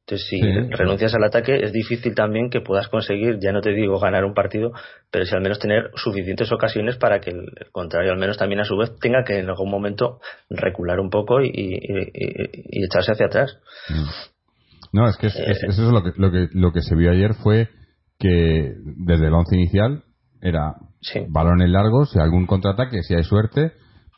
Entonces, 0.06 0.28
si 0.28 0.40
Sí. 0.40 0.46
renuncias 0.70 1.14
al 1.16 1.24
ataque, 1.24 1.56
es 1.64 1.72
difícil 1.72 2.14
también 2.14 2.48
que 2.48 2.60
puedas 2.60 2.86
conseguir, 2.88 3.38
ya 3.40 3.50
no 3.52 3.60
te 3.60 3.70
digo 3.72 3.98
ganar 3.98 4.24
un 4.24 4.34
partido, 4.34 4.70
pero 5.10 5.24
si 5.26 5.34
al 5.34 5.42
menos 5.42 5.58
tener 5.58 5.90
suficientes 5.96 6.50
ocasiones 6.52 6.96
para 6.96 7.20
que 7.20 7.30
el, 7.30 7.40
el 7.40 7.70
contrario, 7.72 8.12
al 8.12 8.18
menos 8.18 8.38
también 8.38 8.60
a 8.60 8.64
su 8.64 8.76
vez, 8.76 8.92
tenga 9.00 9.24
que 9.24 9.38
en 9.40 9.48
algún 9.48 9.68
momento 9.68 10.20
recular 10.48 11.00
un 11.00 11.10
poco 11.10 11.40
y, 11.42 11.48
y- 11.48 11.74
y- 11.74 12.10
y 12.14 12.84
echarse 12.84 13.12
hacia 13.12 13.26
atrás. 13.26 13.58
No, 14.92 15.08
es 15.08 15.16
que 15.16 15.26
es- 15.26 15.36
es- 15.36 15.62
eso 15.64 15.86
es 15.86 15.92
lo 15.92 16.02
que, 16.04 16.12
lo 16.16 16.30
que 16.30 16.48
lo 16.52 16.72
que 16.72 16.82
se 16.82 16.94
vio 16.94 17.10
ayer 17.10 17.34
fue 17.34 17.68
que 18.18 18.74
desde 18.96 19.26
el 19.26 19.34
once 19.34 19.56
inicial 19.56 20.04
era 20.40 20.74
Sí. 21.00 21.20
balones 21.28 21.70
largos 21.70 22.14
y 22.14 22.18
algún 22.18 22.46
contraataque 22.46 23.02
si 23.02 23.14
hay 23.14 23.22
suerte, 23.24 23.72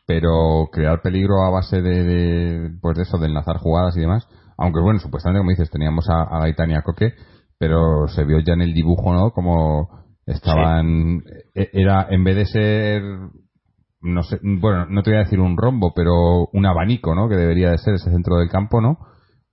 pero 0.07 0.68
crear 0.72 1.00
peligro 1.02 1.42
a 1.44 1.50
base 1.50 1.83
de, 1.83 2.02
de, 2.04 2.70
pues 2.81 2.96
de 2.96 3.02
eso, 3.02 3.18
de 3.18 3.26
enlazar 3.26 3.59
jugadas 3.59 3.96
y 3.96 4.00
demás. 4.00 4.26
Aunque 4.57 4.81
bueno, 4.81 4.98
supuestamente 4.98 5.40
como 5.40 5.50
dices, 5.50 5.70
teníamos 5.70 6.09
a, 6.09 6.22
a 6.22 6.40
Gaitán 6.40 6.70
y 6.70 6.74
a 6.74 6.83
Coque, 6.83 7.12
pero 7.59 8.09
se 8.09 8.24
vio 8.24 8.38
ya 8.40 8.54
en 8.54 8.62
el 8.62 8.72
dibujo, 8.74 9.12
¿no? 9.12 9.31
Como 9.33 9.88
estaban, 10.26 11.22
e- 11.54 11.70
era 11.72 12.07
en 12.11 12.24
vez 12.24 12.37
de 12.37 12.46
ser 12.46 13.02
no 14.00 14.22
sé, 14.22 14.38
bueno, 14.42 14.87
no 14.88 15.02
te 15.02 15.11
voy 15.11 15.18
a 15.18 15.24
decir 15.24 15.40
un 15.40 15.57
rombo, 15.57 15.92
pero 15.94 16.46
un 16.52 16.66
abanico, 16.66 17.14
¿no? 17.16 17.28
Que 17.28 17.35
debería 17.37 17.70
de 17.70 17.78
ser 17.78 17.94
ese 17.94 18.11
centro 18.11 18.37
del 18.37 18.48
campo, 18.48 18.81
¿no? 18.81 18.98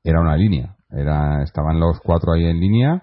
Era 0.03 0.21
una 0.21 0.37
línea. 0.37 0.75
Era, 0.91 1.41
estaban 1.43 1.79
los 1.79 1.99
cuatro 1.99 2.33
ahí 2.33 2.45
en 2.45 2.59
línea. 2.59 3.01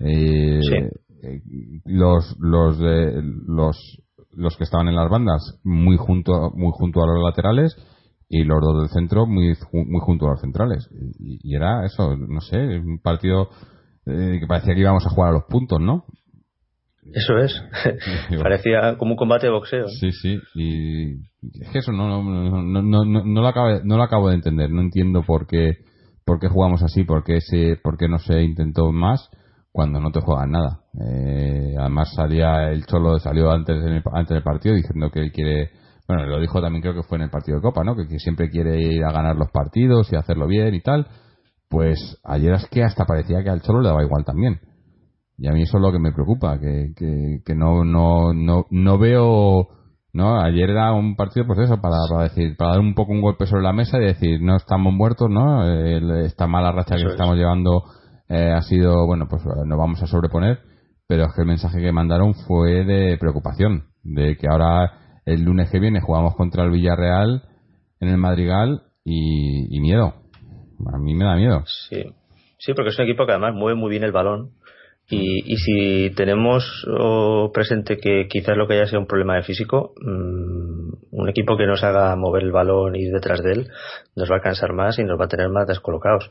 eh, 0.00 0.60
Sí. 0.60 0.76
Eh, 1.24 1.42
los 1.84 2.36
los 2.38 2.78
de 2.78 3.22
los 3.46 4.02
los 4.32 4.56
que 4.56 4.64
estaban 4.64 4.88
en 4.88 4.96
las 4.96 5.10
bandas 5.10 5.60
muy 5.64 5.96
junto 5.96 6.50
muy 6.54 6.72
junto 6.72 7.02
a 7.02 7.06
los 7.06 7.22
laterales 7.22 7.76
y 8.28 8.44
los 8.44 8.60
dos 8.60 8.80
del 8.80 8.90
centro 8.90 9.26
muy 9.26 9.54
muy 9.72 10.00
junto 10.00 10.26
a 10.26 10.30
los 10.30 10.40
centrales 10.40 10.88
y, 11.18 11.38
y 11.42 11.54
era 11.56 11.84
eso 11.84 12.16
no 12.16 12.40
sé 12.40 12.58
un 12.58 13.00
partido 13.00 13.48
eh, 14.06 14.38
que 14.40 14.46
parecía 14.46 14.74
que 14.74 14.80
íbamos 14.80 15.06
a 15.06 15.10
jugar 15.10 15.30
a 15.30 15.34
los 15.34 15.44
puntos 15.44 15.80
no 15.80 16.04
Eso 17.12 17.36
es. 17.38 17.62
Parecía 18.42 18.96
como 18.96 19.12
un 19.12 19.16
combate 19.16 19.46
de 19.46 19.52
boxeo. 19.52 19.88
Sí, 19.88 20.10
sí. 20.12 20.38
Y 20.54 21.20
es 21.60 21.70
que 21.70 21.78
eso 21.80 21.92
no, 21.92 22.08
no, 22.08 22.22
no, 22.22 22.82
no, 22.82 23.04
no, 23.04 23.24
no 23.24 23.42
lo 23.42 23.46
acabo, 23.46 23.80
no 23.84 23.96
lo 23.96 24.02
acabo 24.02 24.28
de 24.30 24.36
entender. 24.36 24.70
No 24.70 24.80
entiendo 24.80 25.22
por 25.22 25.46
qué, 25.46 25.84
por 26.24 26.40
qué 26.40 26.48
jugamos 26.48 26.82
así, 26.82 27.04
por 27.04 27.22
qué, 27.22 27.40
se, 27.40 27.76
por 27.76 27.98
qué 27.98 28.08
no 28.08 28.18
se 28.18 28.42
intentó 28.42 28.90
más 28.92 29.28
cuando 29.70 30.00
no 30.00 30.10
te 30.12 30.20
juegan 30.20 30.52
nada. 30.52 30.83
Eh, 31.00 31.74
además 31.78 32.12
salía 32.14 32.70
el 32.70 32.86
Cholo, 32.86 33.18
salió 33.18 33.50
antes, 33.50 33.76
en 33.76 33.94
el, 33.94 34.02
antes 34.12 34.34
del 34.34 34.42
partido 34.42 34.74
diciendo 34.74 35.10
que 35.10 35.20
él 35.20 35.32
quiere, 35.32 35.70
bueno, 36.06 36.26
lo 36.26 36.40
dijo 36.40 36.60
también 36.60 36.82
creo 36.82 36.94
que 36.94 37.02
fue 37.02 37.18
en 37.18 37.24
el 37.24 37.30
partido 37.30 37.56
de 37.58 37.62
Copa, 37.62 37.82
¿no? 37.84 37.96
Que, 37.96 38.06
que 38.06 38.18
siempre 38.18 38.48
quiere 38.48 38.80
ir 38.80 39.04
a 39.04 39.12
ganar 39.12 39.36
los 39.36 39.50
partidos 39.50 40.12
y 40.12 40.16
hacerlo 40.16 40.46
bien 40.46 40.74
y 40.74 40.80
tal. 40.80 41.06
Pues 41.68 42.20
ayer 42.24 42.52
es 42.54 42.68
que 42.68 42.84
hasta 42.84 43.04
parecía 43.04 43.42
que 43.42 43.50
al 43.50 43.62
Cholo 43.62 43.80
le 43.80 43.88
daba 43.88 44.04
igual 44.04 44.24
también. 44.24 44.60
Y 45.36 45.48
a 45.48 45.52
mí 45.52 45.62
eso 45.62 45.78
es 45.78 45.82
lo 45.82 45.90
que 45.90 45.98
me 45.98 46.12
preocupa, 46.12 46.60
que, 46.60 46.92
que, 46.96 47.38
que 47.44 47.54
no, 47.56 47.84
no, 47.84 48.32
no, 48.32 48.66
no 48.70 48.98
veo, 48.98 49.66
no, 50.12 50.40
ayer 50.40 50.70
era 50.70 50.92
un 50.92 51.16
partido 51.16 51.44
pues 51.44 51.58
eso, 51.58 51.80
para, 51.80 51.96
para 52.08 52.28
decir, 52.28 52.56
para 52.56 52.72
dar 52.72 52.80
un 52.80 52.94
poco 52.94 53.10
un 53.10 53.20
golpe 53.20 53.46
sobre 53.46 53.64
la 53.64 53.72
mesa 53.72 53.98
y 53.98 54.04
decir, 54.04 54.40
no 54.40 54.54
estamos 54.54 54.92
muertos, 54.94 55.28
¿no? 55.28 55.68
Esta 56.20 56.46
mala 56.46 56.70
racha 56.70 56.94
Eso 56.94 57.08
que 57.08 57.08
es. 57.08 57.12
estamos 57.14 57.34
llevando 57.36 57.82
eh, 58.28 58.52
ha 58.52 58.62
sido, 58.62 59.06
bueno, 59.06 59.26
pues 59.28 59.42
eh, 59.42 59.66
nos 59.66 59.76
vamos 59.76 60.00
a 60.02 60.06
sobreponer, 60.06 60.60
pero 61.06 61.24
es 61.24 61.34
que 61.34 61.42
el 61.42 61.46
mensaje 61.46 61.80
que 61.80 61.92
mandaron 61.92 62.34
fue 62.34 62.84
de 62.84 63.16
preocupación, 63.18 63.84
de 64.02 64.36
que 64.36 64.48
ahora 64.48 65.20
el 65.26 65.42
lunes 65.42 65.70
que 65.70 65.80
viene 65.80 66.00
jugamos 66.00 66.34
contra 66.34 66.64
el 66.64 66.70
Villarreal 66.70 67.42
en 68.00 68.08
el 68.08 68.18
Madrigal 68.18 68.82
y, 69.04 69.80
miedo. 69.80 70.14
A 70.92 70.98
mí 70.98 71.14
me 71.14 71.24
da 71.24 71.36
miedo. 71.36 71.64
Sí. 71.88 72.04
sí, 72.58 72.72
porque 72.74 72.90
es 72.90 72.98
un 72.98 73.04
equipo 73.04 73.26
que 73.26 73.32
además 73.32 73.54
mueve 73.54 73.78
muy 73.78 73.90
bien 73.90 74.04
el 74.04 74.12
balón. 74.12 74.50
Y, 75.10 75.52
y 75.52 75.56
si 75.58 76.14
tenemos 76.14 76.64
presente 77.52 77.98
que 77.98 78.26
quizás 78.26 78.56
lo 78.56 78.66
que 78.66 78.74
haya 78.74 78.86
sido 78.86 79.00
un 79.00 79.06
problema 79.06 79.36
de 79.36 79.42
físico, 79.42 79.92
mm, 80.00 80.74
un 81.10 81.28
equipo 81.28 81.56
que 81.56 81.66
nos 81.66 81.84
haga 81.84 82.16
mover 82.16 82.42
el 82.42 82.52
balón 82.52 82.96
y 82.96 83.04
ir 83.04 83.12
detrás 83.12 83.42
de 83.42 83.52
él 83.52 83.68
nos 84.16 84.30
va 84.30 84.38
a 84.38 84.40
cansar 84.40 84.72
más 84.72 84.98
y 84.98 85.04
nos 85.04 85.20
va 85.20 85.26
a 85.26 85.28
tener 85.28 85.48
más 85.50 85.66
descolocados. 85.66 86.30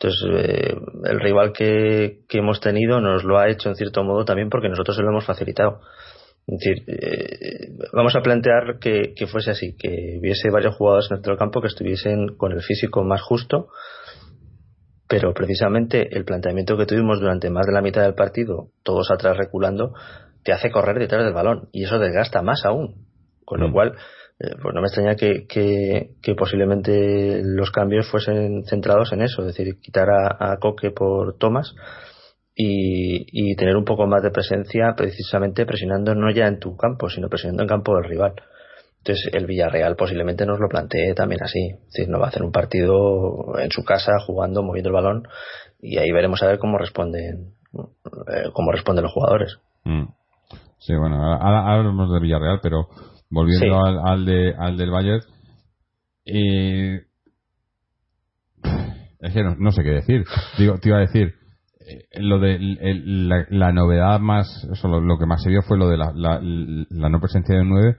Entonces, 0.00 0.28
eh, 0.30 0.76
el 1.04 1.20
rival 1.20 1.52
que, 1.52 2.20
que 2.28 2.38
hemos 2.38 2.60
tenido 2.60 3.00
nos 3.00 3.24
lo 3.24 3.38
ha 3.38 3.48
hecho 3.48 3.68
en 3.68 3.74
cierto 3.74 4.04
modo 4.04 4.24
también 4.24 4.48
porque 4.48 4.68
nosotros 4.68 4.96
se 4.96 5.02
lo 5.02 5.10
hemos 5.10 5.26
facilitado. 5.26 5.80
Es 6.46 6.58
decir, 6.60 6.84
eh, 6.86 7.68
vamos 7.92 8.14
a 8.16 8.20
plantear 8.20 8.78
que, 8.80 9.12
que 9.14 9.26
fuese 9.26 9.50
así, 9.50 9.76
que 9.76 10.16
hubiese 10.20 10.50
varios 10.50 10.76
jugadores 10.76 11.08
dentro 11.10 11.32
del 11.32 11.38
campo 11.38 11.60
que 11.60 11.66
estuviesen 11.66 12.36
con 12.36 12.52
el 12.52 12.62
físico 12.62 13.02
más 13.04 13.20
justo, 13.20 13.68
pero 15.08 15.34
precisamente 15.34 16.16
el 16.16 16.24
planteamiento 16.24 16.76
que 16.76 16.86
tuvimos 16.86 17.20
durante 17.20 17.50
más 17.50 17.66
de 17.66 17.72
la 17.72 17.82
mitad 17.82 18.02
del 18.02 18.14
partido, 18.14 18.68
todos 18.82 19.10
atrás 19.10 19.36
reculando, 19.36 19.94
te 20.44 20.52
hace 20.52 20.70
correr 20.70 20.98
detrás 20.98 21.24
del 21.24 21.34
balón 21.34 21.68
y 21.72 21.84
eso 21.84 21.98
desgasta 21.98 22.40
más 22.40 22.64
aún. 22.64 23.06
Con 23.44 23.60
lo 23.60 23.68
Mm. 23.68 23.72
cual, 23.72 23.94
eh, 24.40 24.54
pues 24.62 24.74
no 24.74 24.80
me 24.80 24.86
extraña 24.86 25.16
que, 25.16 25.46
que, 25.48 26.34
posiblemente 26.34 27.40
los 27.42 27.70
cambios 27.70 28.08
fuesen 28.08 28.64
centrados 28.64 29.12
en 29.12 29.22
eso, 29.22 29.42
es 29.42 29.48
decir, 29.48 29.80
quitar 29.80 30.08
a, 30.10 30.52
a 30.52 30.58
Coque 30.58 30.90
por 30.90 31.36
Thomas 31.38 31.74
y, 32.54 33.26
y 33.32 33.56
tener 33.56 33.76
un 33.76 33.84
poco 33.84 34.06
más 34.06 34.22
de 34.22 34.30
presencia 34.30 34.94
precisamente 34.96 35.66
presionando 35.66 36.14
no 36.14 36.30
ya 36.30 36.46
en 36.46 36.58
tu 36.58 36.76
campo, 36.76 37.08
sino 37.08 37.28
presionando 37.28 37.62
en 37.62 37.68
campo 37.68 37.94
del 37.94 38.04
rival. 38.04 38.34
Entonces 38.98 39.30
el 39.32 39.46
Villarreal 39.46 39.96
posiblemente 39.96 40.44
nos 40.44 40.58
lo 40.58 40.68
plantee 40.68 41.14
también 41.14 41.42
así. 41.42 41.70
Es 41.70 41.92
decir, 41.92 42.08
no 42.08 42.18
va 42.18 42.26
a 42.26 42.28
hacer 42.28 42.42
un 42.42 42.52
partido 42.52 43.58
en 43.58 43.70
su 43.70 43.84
casa 43.84 44.18
jugando, 44.18 44.62
moviendo 44.62 44.90
el 44.90 44.94
balón 44.94 45.28
y 45.80 45.98
ahí 45.98 46.10
veremos 46.10 46.42
a 46.42 46.46
ver 46.46 46.58
cómo 46.58 46.78
responden 46.78 47.54
eh, 47.72 48.50
cómo 48.52 48.72
responden 48.72 49.04
los 49.04 49.12
jugadores. 49.12 49.58
Mm. 49.84 50.06
Sí, 50.78 50.94
bueno, 50.94 51.16
ahora 51.16 51.74
hablamos 51.74 52.10
del 52.12 52.22
Villarreal, 52.22 52.60
pero 52.62 52.88
volviendo 53.30 53.78
Sí. 53.80 53.82
al, 53.88 53.98
al, 54.04 54.24
de, 54.24 54.54
al 54.58 54.76
del 54.76 54.90
Bayern, 54.90 55.20
eh, 56.26 57.00
es 59.20 59.32
que 59.32 59.42
no, 59.42 59.56
no 59.58 59.72
sé 59.72 59.82
qué 59.82 59.90
decir. 59.90 60.24
Digo, 60.58 60.78
te 60.78 60.88
iba 60.88 60.98
a 60.98 61.02
decir, 61.02 61.34
eh, 61.80 62.20
lo 62.20 62.38
de 62.38 62.54
el- 62.56 63.28
la, 63.28 63.46
la 63.50 63.72
novedad 63.72 64.20
más, 64.20 64.46
eso, 64.72 64.88
lo, 64.88 65.00
lo 65.00 65.18
que 65.18 65.26
más 65.26 65.42
se 65.42 65.50
vio 65.50 65.62
fue 65.62 65.78
lo 65.78 65.88
de 65.88 65.96
la, 65.96 66.12
la, 66.14 66.40
la 66.42 67.08
no 67.08 67.20
presencia 67.20 67.56
de 67.56 67.64
9, 67.64 67.96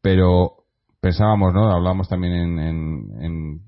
pero 0.00 0.52
pensábamos, 1.00 1.52
¿no? 1.52 1.70
Hablábamos 1.70 2.08
también 2.08 2.32
en, 2.34 2.58
en, 2.58 2.76
en, 3.22 3.60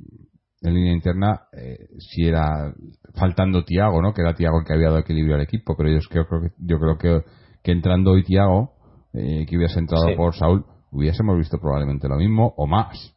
en 0.62 0.74
línea 0.74 0.92
interna 0.92 1.40
eh, 1.52 1.88
si 1.98 2.26
era 2.26 2.72
faltando 3.14 3.64
Tiago, 3.64 4.00
¿no? 4.00 4.12
Que 4.14 4.22
era 4.22 4.34
Tiago 4.34 4.60
el 4.60 4.66
que 4.66 4.72
había 4.74 4.86
dado 4.88 5.00
equilibrio 5.00 5.34
al 5.34 5.42
equipo, 5.42 5.74
pero 5.76 5.90
yo 5.90 5.98
creo, 6.08 6.26
yo 6.58 6.78
creo 6.78 6.98
que, 6.98 7.24
que 7.62 7.72
entrando 7.72 8.12
hoy 8.12 8.22
Tiago, 8.22 8.72
eh, 9.14 9.46
que 9.48 9.56
hubiese 9.56 9.78
entrado 9.80 10.06
Sí. 10.08 10.14
por 10.16 10.34
Saúl, 10.34 10.64
hubiésemos 10.94 11.36
visto 11.36 11.58
probablemente 11.58 12.08
lo 12.08 12.16
mismo 12.16 12.54
o 12.56 12.66
más. 12.66 13.14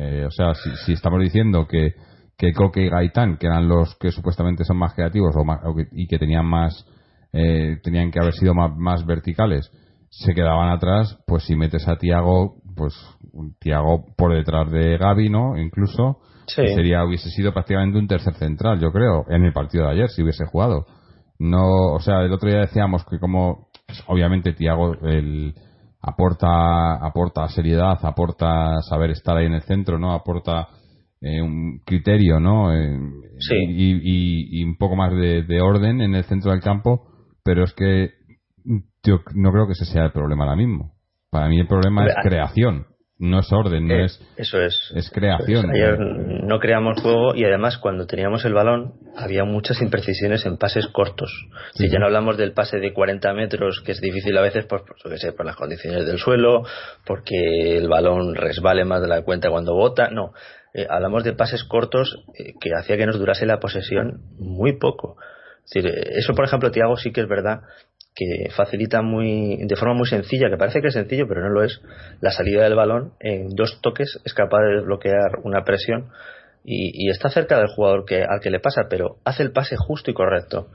Eh, 0.00 0.24
o 0.26 0.30
sea, 0.30 0.54
si, 0.54 0.70
si 0.86 0.92
estamos 0.94 1.20
diciendo 1.20 1.66
que 1.68 1.94
que 2.40 2.52
Coque 2.52 2.84
y 2.86 2.88
Gaitán, 2.88 3.36
que 3.36 3.48
eran 3.48 3.66
los 3.66 3.96
que 3.96 4.12
supuestamente 4.12 4.62
son 4.62 4.76
más 4.76 4.94
creativos 4.94 5.34
o 5.36 5.44
más- 5.44 5.58
o 5.64 5.74
que- 5.74 5.88
y 5.90 6.06
que 6.06 6.18
tenían 6.20 6.46
más 6.46 6.86
eh, 7.32 7.78
tenían 7.82 8.10
que 8.10 8.20
haber 8.20 8.32
sido 8.32 8.54
más, 8.54 8.74
más 8.76 9.04
verticales, 9.04 9.70
se 10.08 10.34
quedaban 10.34 10.70
atrás, 10.70 11.18
pues 11.26 11.42
si 11.44 11.56
metes 11.56 11.86
a 11.88 11.96
Tiago, 11.96 12.54
pues 12.76 12.94
Tiago 13.58 14.06
por 14.16 14.34
detrás 14.34 14.70
de 14.70 14.96
Gaby, 14.96 15.28
¿no? 15.28 15.58
Incluso 15.58 16.20
Sí. 16.46 16.66
sería 16.74 17.04
hubiese 17.04 17.28
sido 17.30 17.52
prácticamente 17.52 17.98
un 17.98 18.06
tercer 18.08 18.32
central, 18.34 18.80
yo 18.80 18.92
creo, 18.92 19.24
en 19.28 19.44
el 19.44 19.52
partido 19.52 19.84
de 19.84 19.90
ayer 19.92 20.08
si 20.08 20.22
hubiese 20.22 20.46
jugado. 20.46 20.86
No, 21.38 21.92
o 21.92 22.00
sea, 22.00 22.22
el 22.22 22.32
otro 22.32 22.48
día 22.48 22.60
decíamos 22.60 23.04
que 23.04 23.18
como 23.18 23.66
obviamente 24.06 24.52
Tiago 24.54 24.94
el 25.02 25.54
aporta 26.00 26.94
aporta 27.04 27.48
seriedad, 27.48 27.98
aporta 28.02 28.80
saber 28.88 29.10
estar 29.10 29.36
ahí 29.36 29.46
en 29.46 29.54
el 29.54 29.62
centro, 29.62 29.98
¿no? 29.98 30.12
Aporta 30.12 30.68
eh, 31.20 31.42
un 31.42 31.80
criterio, 31.84 32.38
¿no? 32.40 32.72
Eh, 32.74 32.98
Sí. 33.40 33.54
y, 33.68 33.92
y- 33.94 34.60
y 34.60 34.64
un 34.64 34.76
poco 34.76 34.96
más 34.96 35.12
de, 35.12 35.42
de 35.44 35.60
orden 35.60 36.00
en 36.00 36.14
el 36.14 36.24
centro 36.24 36.50
del 36.50 36.60
campo, 36.60 37.06
pero 37.44 37.64
es 37.64 37.72
que 37.72 38.10
yo 39.04 39.20
no 39.34 39.52
creo 39.52 39.66
que 39.66 39.72
ese 39.72 39.84
sea 39.84 40.04
el 40.06 40.12
problema 40.12 40.44
ahora 40.44 40.56
mismo. 40.56 40.92
Para 41.30 41.48
mí 41.48 41.58
el 41.60 41.66
problema 41.68 42.00
Hombre, 42.02 42.14
es 42.18 42.28
creación, 42.28 42.86
no 43.18 43.40
es 43.40 43.52
orden, 43.52 43.88
no 43.88 43.94
Eh, 43.94 44.04
es 44.04 44.20
eso 44.36 44.60
es. 44.60 44.92
es 44.94 45.10
creación. 45.10 45.66
Pues 45.66 45.74
ayer 45.74 45.98
no 45.98 46.58
creamos 46.60 47.00
juego 47.02 47.34
y 47.34 47.44
además 47.44 47.78
cuando 47.78 48.06
teníamos 48.06 48.44
el 48.44 48.54
balón 48.54 48.94
había 49.16 49.44
muchas 49.44 49.82
imprecisiones 49.82 50.46
en 50.46 50.56
pases 50.56 50.86
cortos. 50.88 51.30
Si 51.74 51.88
ya 51.88 51.98
no 51.98 52.06
hablamos 52.06 52.36
del 52.36 52.52
pase 52.52 52.78
de 52.78 52.92
40 52.92 53.32
metros, 53.34 53.82
que 53.84 53.92
es 53.92 54.00
difícil 54.00 54.36
a 54.38 54.42
veces, 54.42 54.66
pues, 54.66 54.82
pues, 54.86 55.00
yo 55.02 55.10
qué 55.10 55.18
sé, 55.18 55.32
por 55.32 55.46
las 55.46 55.56
condiciones 55.56 56.06
del 56.06 56.18
suelo, 56.18 56.62
porque 57.04 57.76
el 57.76 57.88
balón 57.88 58.34
resbale 58.34 58.84
más 58.84 59.02
de 59.02 59.08
la 59.08 59.22
cuenta 59.22 59.50
cuando 59.50 59.74
bota. 59.74 60.10
No, 60.10 60.32
Eh, 60.74 60.86
hablamos 60.88 61.24
de 61.24 61.32
pases 61.32 61.64
cortos 61.64 62.22
eh, 62.38 62.52
que 62.60 62.70
hacía 62.78 62.98
que 62.98 63.06
nos 63.06 63.18
durase 63.18 63.46
la 63.46 63.58
posesión 63.58 64.20
muy 64.38 64.78
poco. 64.78 65.16
Es 65.64 65.82
decir, 65.82 65.90
eso, 66.10 66.34
por 66.34 66.44
ejemplo, 66.44 66.70
Tiago 66.70 66.96
sí 66.98 67.10
que 67.10 67.22
es 67.22 67.26
verdad 67.28 67.62
que 68.18 68.50
facilita 68.50 69.00
muy 69.00 69.58
de 69.64 69.76
forma 69.76 69.94
muy 69.94 70.08
sencilla, 70.08 70.50
que 70.50 70.56
parece 70.56 70.80
que 70.80 70.88
es 70.88 70.94
sencillo, 70.94 71.26
pero 71.28 71.40
no 71.40 71.50
lo 71.50 71.62
es, 71.62 71.80
la 72.20 72.32
salida 72.32 72.64
del 72.64 72.74
balón 72.74 73.12
en 73.20 73.50
dos 73.54 73.80
toques 73.80 74.20
es 74.24 74.34
capaz 74.34 74.58
de 74.62 74.76
desbloquear 74.78 75.38
una 75.44 75.62
presión 75.62 76.08
y, 76.64 77.06
y 77.06 77.10
está 77.10 77.30
cerca 77.30 77.58
del 77.58 77.68
jugador 77.68 78.04
que, 78.04 78.24
al 78.24 78.40
que 78.40 78.50
le 78.50 78.58
pasa, 78.58 78.86
pero 78.90 79.18
hace 79.24 79.44
el 79.44 79.52
pase 79.52 79.76
justo 79.76 80.10
y 80.10 80.14
correcto. 80.14 80.66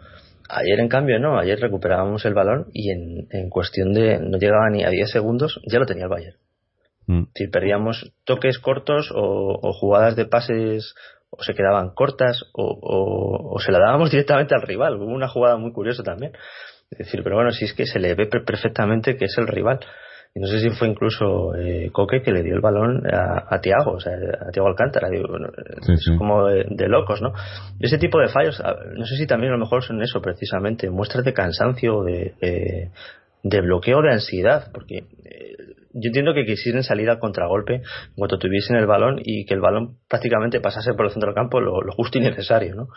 Ayer, 0.49 0.79
en 0.79 0.87
cambio, 0.87 1.19
no, 1.19 1.37
ayer 1.37 1.59
recuperábamos 1.59 2.23
el 2.25 2.33
balón 2.33 2.67
y 2.73 2.91
en, 2.91 3.27
en 3.31 3.49
cuestión 3.49 3.93
de 3.93 4.19
no 4.19 4.37
llegaba 4.37 4.69
ni 4.71 4.83
a 4.85 4.89
10 4.89 5.09
segundos, 5.11 5.59
ya 5.69 5.79
lo 5.79 5.85
tenía 5.85 6.03
el 6.05 6.09
Bayern. 6.09 6.37
Mm. 7.07 7.23
Si 7.35 7.47
perdíamos 7.47 8.13
toques 8.23 8.59
cortos 8.59 9.11
o, 9.13 9.59
o 9.61 9.73
jugadas 9.73 10.15
de 10.15 10.25
pases 10.25 10.95
o 11.29 11.43
se 11.43 11.53
quedaban 11.53 11.89
cortas 11.95 12.43
o, 12.53 12.63
o- 12.63 13.55
o 13.55 13.59
se 13.59 13.71
la 13.71 13.79
dábamos 13.79 14.11
directamente 14.11 14.53
al 14.55 14.61
rival. 14.61 14.95
Hubo 15.01 15.05
una 15.13 15.27
jugada 15.27 15.57
muy 15.57 15.73
curiosa 15.73 16.03
también. 16.03 16.31
Es 16.93 16.97
decir, 17.07 17.21
pero 17.23 17.35
bueno, 17.35 17.51
si 17.51 17.65
es 17.65 17.73
que 17.73 17.85
se 17.85 17.99
le 17.99 18.15
ve 18.15 18.25
per- 18.27 18.43
perfectamente 18.45 19.15
que 19.17 19.25
es 19.25 19.37
el 19.37 19.47
rival. 19.47 19.79
Y 20.35 20.39
no 20.39 20.47
sé 20.47 20.59
si 20.61 20.71
fue 20.71 20.87
incluso 20.87 21.53
eh, 21.55 21.91
Coque 21.91 22.23
que 22.23 22.31
le 22.31 22.41
dio 22.41 22.55
el 22.55 22.61
balón 22.61 23.03
a, 23.05 23.53
a 23.53 23.61
Tiago, 23.61 23.91
o 23.91 23.99
sea, 23.99 24.13
a 24.13 24.49
Tiago 24.51 24.67
Alcántara. 24.67 25.07
Digo, 25.09 25.27
bueno, 25.29 25.49
Sí, 25.83 25.93
es 25.93 26.17
como 26.17 26.47
de, 26.47 26.65
de 26.69 26.87
locos, 26.87 27.21
¿no? 27.21 27.33
Ese 27.79 27.99
tipo 27.99 28.19
de 28.19 28.29
fallos, 28.29 28.59
no 28.95 29.05
sé 29.05 29.15
si 29.15 29.27
también 29.27 29.51
a 29.53 29.57
lo 29.57 29.59
mejor 29.63 29.83
son 29.83 30.01
eso 30.01 30.21
precisamente, 30.21 30.89
muestras 30.89 31.23
de 31.23 31.33
cansancio, 31.33 32.01
de, 32.03 32.33
de, 32.41 32.89
de 33.43 33.61
bloqueo, 33.61 34.01
de 34.01 34.11
ansiedad, 34.11 34.71
porque 34.73 34.97
eh, 35.23 35.55
yo 35.93 36.07
entiendo 36.07 36.33
que 36.33 36.45
quisieran 36.45 36.81
salir 36.81 37.11
al 37.11 37.19
contragolpe 37.19 37.75
en 37.75 37.83
cuanto 38.15 38.39
tuviesen 38.39 38.77
el 38.77 38.87
balón 38.87 39.19
y 39.23 39.45
que 39.45 39.53
el 39.53 39.61
balón 39.61 39.97
prácticamente 40.09 40.59
pasase 40.61 40.95
por 40.95 41.05
el 41.05 41.11
centro 41.11 41.27
del 41.29 41.35
campo 41.35 41.59
lo, 41.61 41.81
lo 41.83 41.91
justo 41.93 42.17
y 42.17 42.21
necesario, 42.21 42.73
¿no? 42.73 42.87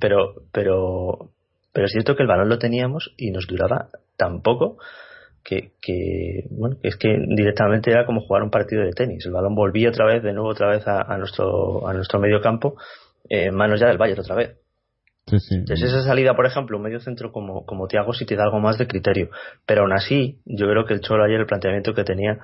Pero, 0.00 0.36
pero 0.50 1.28
pero 1.72 1.86
es 1.86 1.92
cierto 1.92 2.16
que 2.16 2.22
el 2.22 2.28
balón 2.28 2.48
lo 2.48 2.58
teníamos 2.58 3.14
y 3.16 3.30
nos 3.30 3.46
duraba 3.46 3.88
tan 4.16 4.42
poco 4.42 4.78
que, 5.44 5.72
que 5.80 6.44
bueno, 6.50 6.76
es 6.82 6.96
que 6.96 7.08
directamente 7.28 7.90
era 7.90 8.06
como 8.06 8.20
jugar 8.20 8.42
un 8.42 8.50
partido 8.50 8.82
de 8.82 8.92
tenis. 8.92 9.26
El 9.26 9.32
balón 9.32 9.54
volvía 9.54 9.88
otra 9.88 10.06
vez, 10.06 10.22
de 10.22 10.32
nuevo 10.32 10.48
otra 10.48 10.68
vez 10.68 10.86
a, 10.86 11.16
nuestro 11.18 11.86
a 11.88 11.92
nuestro 11.92 12.20
medio 12.20 12.40
campo, 12.40 12.76
eh, 13.28 13.46
en 13.46 13.54
manos 13.54 13.80
ya 13.80 13.88
del 13.88 13.98
Bayern 13.98 14.20
otra 14.20 14.36
vez. 14.36 14.58
Entonces 15.26 15.82
esa 15.82 16.02
salida, 16.02 16.34
por 16.34 16.46
ejemplo, 16.46 16.76
un 16.76 16.82
medio 16.82 17.00
centro 17.00 17.30
como, 17.30 17.64
como 17.64 17.86
Tiago 17.86 18.12
sí 18.12 18.26
te 18.26 18.34
da 18.34 18.44
algo 18.44 18.58
más 18.58 18.78
de 18.78 18.86
criterio. 18.86 19.30
Pero 19.66 19.82
aún 19.82 19.92
así, 19.92 20.40
yo 20.44 20.66
creo 20.66 20.84
que 20.84 20.94
el 20.94 21.00
Cholo 21.00 21.24
ayer, 21.24 21.40
el 21.40 21.46
planteamiento 21.46 21.94
que 21.94 22.04
tenía, 22.04 22.38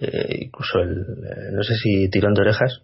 eh, 0.00 0.44
incluso 0.46 0.78
el, 0.78 1.00
eh, 1.00 1.50
no 1.52 1.62
sé 1.62 1.74
si 1.74 2.08
tirón 2.10 2.34
de 2.34 2.42
orejas, 2.42 2.82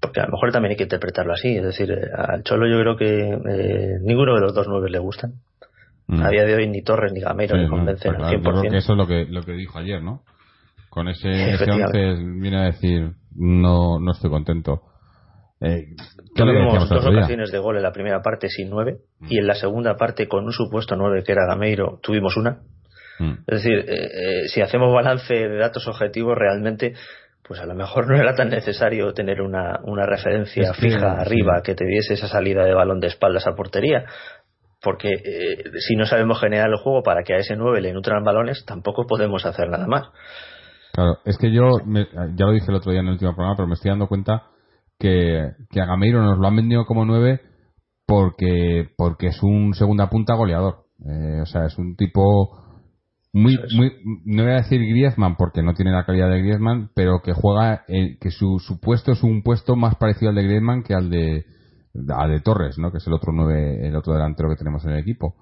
porque 0.00 0.20
a 0.20 0.26
lo 0.26 0.32
mejor 0.32 0.52
también 0.52 0.70
hay 0.70 0.76
que 0.76 0.84
interpretarlo 0.84 1.32
así. 1.32 1.56
Es 1.56 1.64
decir, 1.64 1.92
al 2.16 2.42
Cholo 2.42 2.68
yo 2.68 2.80
creo 2.80 2.96
que 2.96 3.98
ninguno 4.02 4.34
de 4.34 4.40
los 4.40 4.54
dos 4.54 4.66
nueve 4.68 4.90
le 4.90 4.98
gustan. 4.98 5.34
Mm. 6.08 6.22
A 6.22 6.30
día 6.30 6.44
de 6.44 6.54
hoy 6.54 6.68
ni 6.68 6.82
Torres 6.82 7.12
ni 7.12 7.20
Gameiro 7.20 7.56
le 7.56 7.68
convencen 7.68 8.14
al 8.14 8.32
100%. 8.32 8.42
creo 8.42 8.62
que 8.62 8.76
eso 8.78 8.92
es 8.92 8.98
lo 8.98 9.06
que, 9.06 9.26
lo 9.28 9.42
que 9.42 9.52
dijo 9.52 9.78
ayer, 9.78 10.02
¿no? 10.02 10.22
Con 10.88 11.08
ese, 11.08 11.50
ese 11.50 11.66
viene 12.40 12.56
a 12.56 12.64
decir, 12.64 13.12
no, 13.36 14.00
no 14.00 14.12
estoy 14.12 14.30
contento. 14.30 14.82
Eh, 15.60 15.88
Tuvimos 16.34 16.88
dos 16.88 17.04
ocasiones 17.04 17.50
de 17.50 17.58
gol 17.58 17.76
en 17.76 17.82
la 17.82 17.92
primera 17.92 18.22
parte 18.22 18.48
sin 18.48 18.70
nueve 18.70 18.98
mm. 19.18 19.26
y 19.28 19.38
en 19.38 19.46
la 19.46 19.54
segunda 19.54 19.96
parte 19.96 20.28
con 20.28 20.44
un 20.44 20.52
supuesto 20.52 20.94
nueve 20.96 21.24
que 21.24 21.32
era 21.32 21.46
Gameiro 21.46 21.98
tuvimos 22.00 22.36
una. 22.36 22.60
Mm. 23.18 23.32
Es 23.46 23.62
decir, 23.62 23.78
eh, 23.80 24.44
eh, 24.44 24.48
si 24.48 24.60
hacemos 24.60 24.94
balance 24.94 25.34
de 25.34 25.58
datos 25.58 25.86
objetivos 25.88 26.38
realmente 26.38 26.94
pues 27.48 27.60
a 27.60 27.66
lo 27.66 27.74
mejor 27.74 28.06
no 28.08 28.16
era 28.16 28.34
tan 28.34 28.50
necesario 28.50 29.12
tener 29.14 29.40
una, 29.40 29.80
una 29.82 30.04
referencia 30.06 30.74
fija 30.74 31.12
arriba 31.12 31.62
que 31.64 31.74
te 31.74 31.86
diese 31.86 32.14
esa 32.14 32.28
salida 32.28 32.64
de 32.64 32.74
balón 32.74 33.00
de 33.00 33.08
espaldas 33.08 33.46
a 33.46 33.54
portería 33.56 34.04
porque 34.82 35.08
eh, 35.08 35.64
si 35.80 35.96
no 35.96 36.06
sabemos 36.06 36.40
generar 36.40 36.68
el 36.68 36.76
juego 36.76 37.02
para 37.02 37.22
que 37.22 37.34
a 37.34 37.38
ese 37.38 37.56
9 37.56 37.80
le 37.80 37.92
nutran 37.92 38.22
balones, 38.22 38.64
tampoco 38.64 39.06
podemos 39.06 39.44
hacer 39.44 39.68
nada 39.68 39.86
más. 39.86 40.08
Claro, 40.92 41.18
es 41.24 41.36
que 41.38 41.52
yo, 41.52 41.78
ya 42.36 42.46
lo 42.46 42.52
dije 42.52 42.66
el 42.68 42.76
otro 42.76 42.92
día 42.92 43.00
en 43.00 43.06
el 43.06 43.12
último 43.14 43.34
programa, 43.34 43.56
pero 43.56 43.68
me 43.68 43.74
estoy 43.74 43.90
dando 43.90 44.06
cuenta 44.06 44.44
que, 44.98 45.50
que 45.70 45.80
a 45.80 45.86
Gameiro 45.86 46.22
nos 46.22 46.38
lo 46.38 46.46
han 46.46 46.56
vendido 46.56 46.84
como 46.84 47.04
9 47.04 47.40
porque, 48.06 48.88
porque 48.96 49.28
es 49.28 49.42
un 49.42 49.74
segunda 49.74 50.08
punta 50.08 50.34
goleador. 50.34 50.84
Eh, 51.04 51.40
o 51.42 51.46
sea, 51.46 51.66
es 51.66 51.76
un 51.78 51.94
tipo 51.96 52.67
muy, 53.32 53.58
muy, 53.76 53.92
no 54.24 54.42
voy 54.42 54.52
a 54.52 54.56
decir 54.56 54.80
Griezmann 54.80 55.36
porque 55.36 55.62
no 55.62 55.74
tiene 55.74 55.92
la 55.92 56.06
calidad 56.06 56.30
de 56.30 56.40
Griezmann, 56.40 56.90
pero 56.94 57.20
que 57.22 57.32
juega, 57.32 57.84
que 57.86 58.30
su, 58.30 58.58
su 58.58 58.80
puesto 58.80 59.12
es 59.12 59.22
un 59.22 59.42
puesto 59.42 59.76
más 59.76 59.96
parecido 59.96 60.30
al 60.30 60.36
de 60.36 60.44
Griezmann 60.44 60.82
que 60.82 60.94
al 60.94 61.10
de, 61.10 61.44
a 62.08 62.26
de 62.26 62.40
Torres, 62.40 62.78
¿no? 62.78 62.90
Que 62.90 62.98
es 62.98 63.06
el 63.06 63.12
otro 63.12 63.32
nueve, 63.32 63.86
el 63.86 63.96
otro 63.96 64.14
delantero 64.14 64.48
que 64.48 64.56
tenemos 64.56 64.84
en 64.84 64.92
el 64.92 64.98
equipo. 64.98 65.34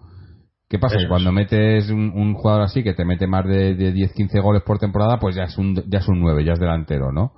¿Qué 0.69 0.81
pasa? 0.81 0.97
Que 0.99 1.09
cuando 1.09 1.31
metes 1.31 1.91
un, 1.91 2.35
jugador 2.35 2.63
así 2.63 2.83
que 2.83 2.93
te 2.93 3.05
mete 3.05 3.29
más 3.29 3.47
de, 3.47 3.75
de 3.77 3.95
10-15 3.95 4.43
goles 4.43 4.63
por 4.63 4.79
temporada, 4.79 5.21
pues 5.21 5.37
ya 5.37 5.45
es 5.45 5.57
un 5.57 5.77
ya 5.89 6.01
es 6.01 6.09
un 6.09 6.21
9, 6.21 6.45
ya 6.45 6.55
es 6.55 6.59
delantero, 6.59 7.13
¿no? 7.13 7.35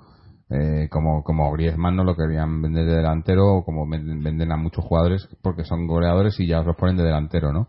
Eh, 0.49 0.87
como 0.89 1.23
como 1.23 1.51
Griezmann 1.51 1.95
no 1.95 2.03
lo 2.03 2.15
querían 2.15 2.59
vender 2.59 2.87
de 2.87 2.95
delantero, 2.95 3.61
como 3.63 3.87
venden 3.87 4.51
a 4.51 4.57
muchos 4.57 4.83
jugadores 4.83 5.29
porque 5.43 5.63
son 5.63 5.85
goleadores 5.85 6.39
y 6.39 6.47
ya 6.47 6.63
los 6.63 6.75
ponen 6.75 6.97
de 6.97 7.03
delantero, 7.03 7.53
¿no? 7.53 7.67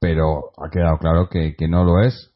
Pero 0.00 0.50
ha 0.56 0.70
quedado 0.70 0.98
claro 0.98 1.28
que, 1.28 1.54
que 1.56 1.68
no 1.68 1.84
lo 1.84 2.00
es. 2.00 2.32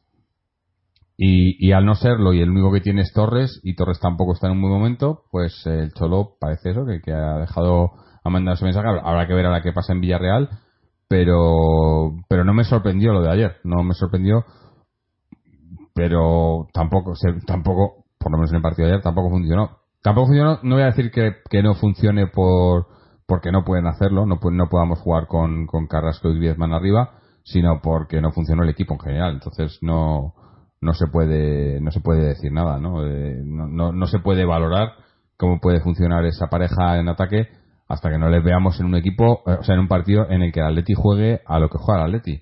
Y, 1.17 1.65
y, 1.65 1.71
al 1.71 1.85
no 1.85 1.95
serlo, 1.95 2.33
y 2.33 2.41
el 2.41 2.49
único 2.49 2.71
que 2.71 2.81
tiene 2.81 3.01
es 3.01 3.13
Torres, 3.13 3.59
y 3.63 3.75
Torres 3.75 3.99
tampoco 3.99 4.33
está 4.33 4.47
en 4.47 4.53
un 4.53 4.61
buen 4.61 4.73
momento, 4.73 5.23
pues 5.31 5.65
el 5.65 5.93
Cholo 5.93 6.35
parece 6.39 6.71
eso, 6.71 6.85
que, 6.85 6.99
que 7.01 7.13
ha 7.13 7.39
dejado 7.39 7.91
ha 8.25 8.29
mandado 8.29 8.55
ese 8.55 8.65
mensaje. 8.65 8.87
Habrá 8.87 9.27
que 9.27 9.33
ver 9.33 9.45
ahora 9.45 9.61
qué 9.61 9.71
pasa 9.71 9.93
en 9.93 10.01
Villarreal. 10.01 10.49
Pero, 11.07 12.15
pero 12.27 12.43
no 12.43 12.53
me 12.53 12.63
sorprendió 12.63 13.13
lo 13.13 13.21
de 13.21 13.29
ayer. 13.29 13.57
No 13.63 13.83
me 13.83 13.93
sorprendió. 13.93 14.43
Pero 15.93 16.67
tampoco, 16.73 17.13
tampoco, 17.45 18.05
por 18.17 18.31
lo 18.31 18.37
menos 18.39 18.51
en 18.51 18.57
el 18.57 18.61
partido 18.63 18.87
de 18.87 18.93
ayer, 18.93 19.03
tampoco 19.03 19.29
funcionó. 19.29 19.77
Tampoco 20.01 20.27
funcionó, 20.27 20.59
no 20.63 20.75
voy 20.75 20.83
a 20.83 20.87
decir 20.87 21.11
que, 21.11 21.35
que 21.49 21.63
no 21.63 21.75
funcione 21.75 22.27
por, 22.27 22.87
porque 23.25 23.51
no 23.51 23.63
pueden 23.63 23.87
hacerlo, 23.87 24.25
no, 24.25 24.39
no 24.41 24.69
podamos 24.69 24.99
jugar 24.99 25.27
con, 25.27 25.67
con 25.67 25.87
Carrasco 25.87 26.29
y 26.29 26.37
Griezmann 26.37 26.73
arriba, 26.73 27.19
sino 27.45 27.79
porque 27.81 28.19
no 28.19 28.31
funcionó 28.31 28.63
el 28.63 28.69
equipo 28.69 28.95
en 28.95 28.99
general. 28.99 29.33
Entonces 29.35 29.77
no, 29.81 30.33
no 30.81 30.93
se 30.93 31.07
puede, 31.07 31.79
no 31.79 31.91
se 31.91 32.01
puede 32.01 32.25
decir 32.25 32.51
nada, 32.51 32.79
¿no? 32.79 33.05
Eh, 33.05 33.41
no, 33.45 33.67
no, 33.67 33.91
no 33.93 34.07
se 34.07 34.19
puede 34.19 34.45
valorar 34.45 34.93
cómo 35.37 35.59
puede 35.61 35.79
funcionar 35.79 36.25
esa 36.25 36.47
pareja 36.47 36.99
en 36.99 37.07
ataque 37.07 37.47
hasta 37.87 38.09
que 38.09 38.17
no 38.17 38.29
les 38.29 38.43
veamos 38.43 38.79
en 38.79 38.87
un 38.87 38.95
equipo, 38.95 39.43
eh, 39.45 39.57
o 39.59 39.63
sea, 39.63 39.75
en 39.75 39.81
un 39.81 39.87
partido 39.87 40.27
en 40.29 40.41
el 40.41 40.51
que 40.51 40.59
el 40.59 40.65
Atleti 40.65 40.95
juegue 40.95 41.41
a 41.45 41.59
lo 41.59 41.69
que 41.69 41.77
juega 41.77 42.01
el 42.01 42.07
Atleti 42.07 42.41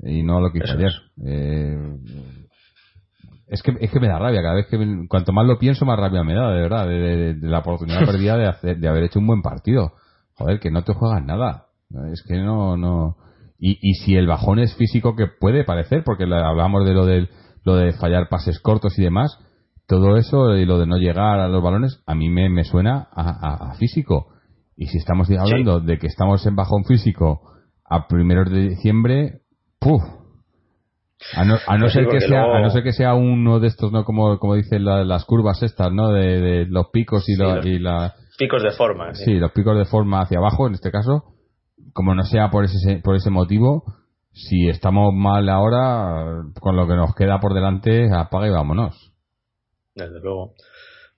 y 0.00 0.22
no 0.24 0.38
a 0.38 0.40
lo 0.40 0.50
que 0.50 0.58
hizo 0.58 0.72
ayer. 0.72 0.92
Eh, 1.24 1.96
es 3.46 3.62
que, 3.62 3.76
es 3.80 3.90
que 3.90 4.00
me 4.00 4.08
da 4.08 4.18
rabia, 4.18 4.42
cada 4.42 4.54
vez 4.54 4.66
que 4.66 5.06
cuanto 5.08 5.32
más 5.32 5.46
lo 5.46 5.58
pienso, 5.58 5.84
más 5.84 5.98
rabia 5.98 6.24
me 6.24 6.34
da, 6.34 6.50
de 6.50 6.60
verdad, 6.60 6.88
de, 6.88 7.36
la 7.40 7.60
oportunidad 7.60 8.04
perdida 8.06 8.36
de, 8.36 8.46
hacer, 8.46 8.78
de 8.78 8.88
haber 8.88 9.04
hecho 9.04 9.20
un 9.20 9.26
buen 9.26 9.42
partido. 9.42 9.92
Joder, 10.34 10.58
que 10.58 10.70
no 10.70 10.82
te 10.82 10.94
juegas 10.94 11.24
nada. 11.24 11.66
Es 12.12 12.22
que 12.22 12.38
no, 12.38 12.76
no. 12.76 13.16
Y, 13.60 13.78
y 13.80 13.94
si 13.94 14.16
el 14.16 14.26
bajón 14.26 14.58
es 14.58 14.74
físico, 14.74 15.14
que 15.14 15.26
puede 15.26 15.64
parecer, 15.64 16.02
porque 16.04 16.24
hablamos 16.24 16.86
de 16.86 16.94
lo, 16.94 17.04
del, 17.06 17.28
lo 17.64 17.76
de 17.76 17.92
fallar 17.92 18.28
pases 18.28 18.58
cortos 18.58 18.98
y 18.98 19.02
demás, 19.02 19.38
todo 19.86 20.16
eso 20.16 20.56
y 20.56 20.64
lo 20.64 20.78
de 20.78 20.86
no 20.86 20.96
llegar 20.96 21.38
a 21.40 21.48
los 21.48 21.62
balones, 21.62 22.02
a 22.06 22.14
mí 22.14 22.28
me, 22.28 22.48
me 22.48 22.64
suena 22.64 23.08
a, 23.12 23.70
a 23.70 23.74
físico 23.74 24.28
y 24.80 24.86
si 24.86 24.96
estamos 24.96 25.28
hablando 25.30 25.80
de 25.80 25.98
que 25.98 26.06
estamos 26.06 26.46
en 26.46 26.56
bajón 26.56 26.86
físico 26.86 27.42
a 27.84 28.08
primeros 28.08 28.50
de 28.50 28.70
diciembre, 28.70 29.42
¡puf! 29.78 30.02
A 31.36 31.44
no, 31.44 31.56
a 31.66 31.76
no 31.76 31.82
pues 31.82 31.92
ser 31.92 32.08
que 32.08 32.20
sea, 32.20 32.44
a 32.44 32.62
no 32.62 32.70
ser 32.70 32.82
que 32.82 32.92
sea 32.92 33.12
uno 33.12 33.60
de 33.60 33.66
estos, 33.66 33.92
¿no? 33.92 34.04
Como, 34.04 34.38
como 34.38 34.54
dicen 34.54 34.86
las 34.86 35.26
curvas 35.26 35.62
estas, 35.62 35.92
¿no? 35.92 36.12
De, 36.12 36.64
los 36.64 36.86
picos 36.94 37.28
y, 37.28 37.36
los, 37.36 37.66
y 37.66 37.78
la... 37.78 38.14
Picos 38.38 38.62
de 38.62 38.70
forma. 38.70 39.12
Sí. 39.12 39.34
los 39.34 39.52
picos 39.52 39.76
de 39.76 39.84
forma 39.84 40.22
hacia 40.22 40.38
abajo, 40.38 40.66
en 40.66 40.72
este 40.72 40.90
caso. 40.90 41.24
Como 41.92 42.14
no 42.14 42.24
sea 42.24 42.50
por 42.50 42.64
ese, 42.64 43.00
por 43.02 43.16
ese 43.16 43.30
motivo, 43.30 43.84
si 44.32 44.68
estamos 44.68 45.12
mal 45.14 45.48
ahora, 45.48 46.44
con 46.60 46.76
lo 46.76 46.86
que 46.86 46.94
nos 46.94 47.14
queda 47.14 47.40
por 47.40 47.54
delante, 47.54 48.08
apaga 48.12 48.46
y 48.46 48.50
vámonos. 48.50 49.12
Desde 49.94 50.20
luego. 50.20 50.54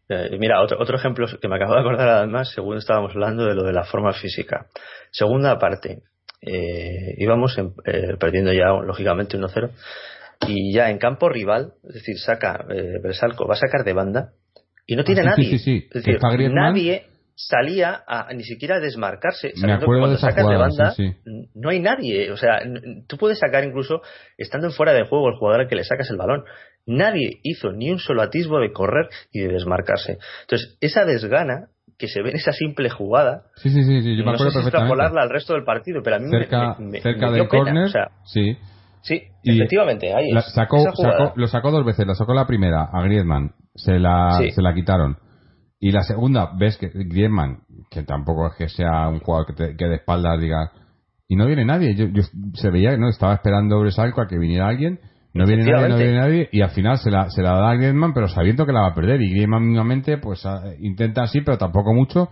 Eh, 0.08 0.36
mira, 0.38 0.60
otro, 0.62 0.78
otro 0.80 0.96
ejemplo 0.96 1.26
que 1.40 1.48
me 1.48 1.56
acabo 1.56 1.74
de 1.74 1.80
acordar 1.80 2.08
además, 2.08 2.50
según 2.54 2.78
estábamos 2.78 3.12
hablando 3.12 3.44
de 3.44 3.54
lo 3.54 3.64
de 3.64 3.72
la 3.72 3.84
forma 3.84 4.12
física. 4.12 4.66
Segunda 5.10 5.58
parte, 5.58 6.02
eh, 6.40 7.14
íbamos 7.18 7.56
eh, 7.58 8.16
perdiendo 8.18 8.52
ya, 8.52 8.70
lógicamente, 8.84 9.38
1-0, 9.38 9.70
y 10.48 10.74
ya 10.74 10.90
en 10.90 10.98
campo 10.98 11.28
rival, 11.28 11.74
es 11.84 11.94
decir, 11.94 12.18
saca 12.18 12.66
eh, 12.68 12.98
Bresalco, 13.00 13.46
va 13.46 13.54
a 13.54 13.58
sacar 13.58 13.84
de 13.84 13.92
banda, 13.92 14.32
y 14.86 14.96
no 14.96 15.04
tiene 15.04 15.20
ah, 15.20 15.24
nadie. 15.26 15.44
Sí, 15.44 15.58
sí, 15.58 15.80
sí. 15.80 15.88
Es 15.92 16.04
decir, 16.04 16.18
nadie 16.50 17.06
salía 17.34 18.02
a 18.06 18.32
ni 18.32 18.44
siquiera 18.44 18.76
a 18.76 18.80
desmarcarse. 18.80 19.52
Me 19.62 19.72
acuerdo 19.72 20.10
de 20.10 20.18
sacas 20.18 20.46
de 20.46 20.56
banda, 20.56 20.94
no 21.54 21.70
hay 21.70 21.80
nadie. 21.80 22.30
O 22.30 22.36
sea, 22.36 22.60
tú 23.06 23.16
puedes 23.16 23.38
sacar 23.38 23.64
incluso, 23.64 24.02
estando 24.36 24.68
en 24.68 24.72
fuera 24.72 24.92
de 24.92 25.06
juego, 25.06 25.28
el 25.28 25.36
jugador 25.36 25.62
al 25.62 25.68
que 25.68 25.76
le 25.76 25.84
sacas 25.84 26.10
el 26.10 26.16
balón. 26.16 26.44
Nadie 26.86 27.38
hizo 27.42 27.72
ni 27.72 27.90
un 27.90 27.98
solo 27.98 28.22
atisbo 28.22 28.58
de 28.58 28.72
correr 28.72 29.08
y 29.30 29.40
de 29.40 29.48
desmarcarse. 29.48 30.18
Entonces, 30.42 30.76
esa 30.80 31.04
desgana 31.04 31.68
que 31.98 32.08
se 32.08 32.22
ve 32.22 32.30
en 32.30 32.36
esa 32.36 32.52
simple 32.52 32.90
jugada, 32.90 33.44
sí, 33.56 33.70
sí, 33.70 33.84
sí, 33.84 34.16
yo 34.16 34.24
me 34.24 34.32
acuerdo 34.32 34.50
sé 34.50 34.60
si 34.60 34.64
extrapolarla 34.64 35.22
al 35.22 35.30
resto 35.30 35.52
del 35.52 35.62
partido, 35.62 36.00
pero 36.02 36.16
a 36.16 36.18
mí 36.18 36.28
cerca, 36.30 36.76
me, 36.80 37.00
cerca 37.00 37.30
del 37.30 37.46
córner, 37.46 37.90
sí. 38.24 38.56
Sí, 39.02 39.20
efectivamente, 39.42 40.14
ahí 40.14 40.30
sacó, 40.54 40.84
lo 41.34 41.46
sacó 41.48 41.70
dos 41.72 41.84
veces, 41.84 42.06
la 42.06 42.14
sacó 42.14 42.34
la 42.34 42.46
primera 42.46 42.84
a 42.92 43.02
Griezmann, 43.02 43.52
se 43.74 43.98
la, 43.98 44.40
se 44.52 44.62
la 44.62 44.74
quitaron. 44.74 45.16
Y 45.82 45.90
la 45.90 46.02
segunda, 46.02 46.52
ves 46.56 46.78
que 46.78 46.88
Griezmann, 46.88 47.64
que 47.90 48.04
tampoco 48.04 48.46
es 48.46 48.54
que 48.54 48.68
sea 48.68 49.08
un 49.08 49.18
jugador 49.20 49.48
que, 49.48 49.52
te, 49.52 49.76
que 49.76 49.84
de 49.86 49.96
espaldas 49.96 50.40
diga, 50.40 50.70
y 51.28 51.36
no 51.36 51.46
viene 51.46 51.64
nadie. 51.64 51.94
Yo, 51.94 52.06
se 52.54 52.70
veía, 52.70 52.96
¿no? 52.96 53.08
Estaba 53.08 53.34
esperando 53.34 53.80
Bresalco 53.80 54.22
a 54.22 54.26
que 54.26 54.38
viniera 54.38 54.68
alguien 54.68 55.00
no 55.34 55.46
viene 55.46 55.64
nadie, 55.64 55.88
no 55.88 55.96
viene 55.96 56.18
nadie, 56.18 56.48
y 56.52 56.60
al 56.60 56.70
final 56.70 56.98
se 56.98 57.10
la, 57.10 57.30
se 57.30 57.42
la 57.42 57.52
da 57.52 57.70
a 57.70 57.74
Griezmann, 57.74 58.12
pero 58.12 58.28
sabiendo 58.28 58.66
que 58.66 58.72
la 58.72 58.82
va 58.82 58.88
a 58.88 58.94
perder. 58.94 59.22
Y 59.22 59.30
Griezmann 59.30 59.62
mínimamente, 59.62 60.18
pues 60.18 60.46
intenta 60.78 61.22
así, 61.22 61.40
pero 61.40 61.56
tampoco 61.56 61.94
mucho. 61.94 62.28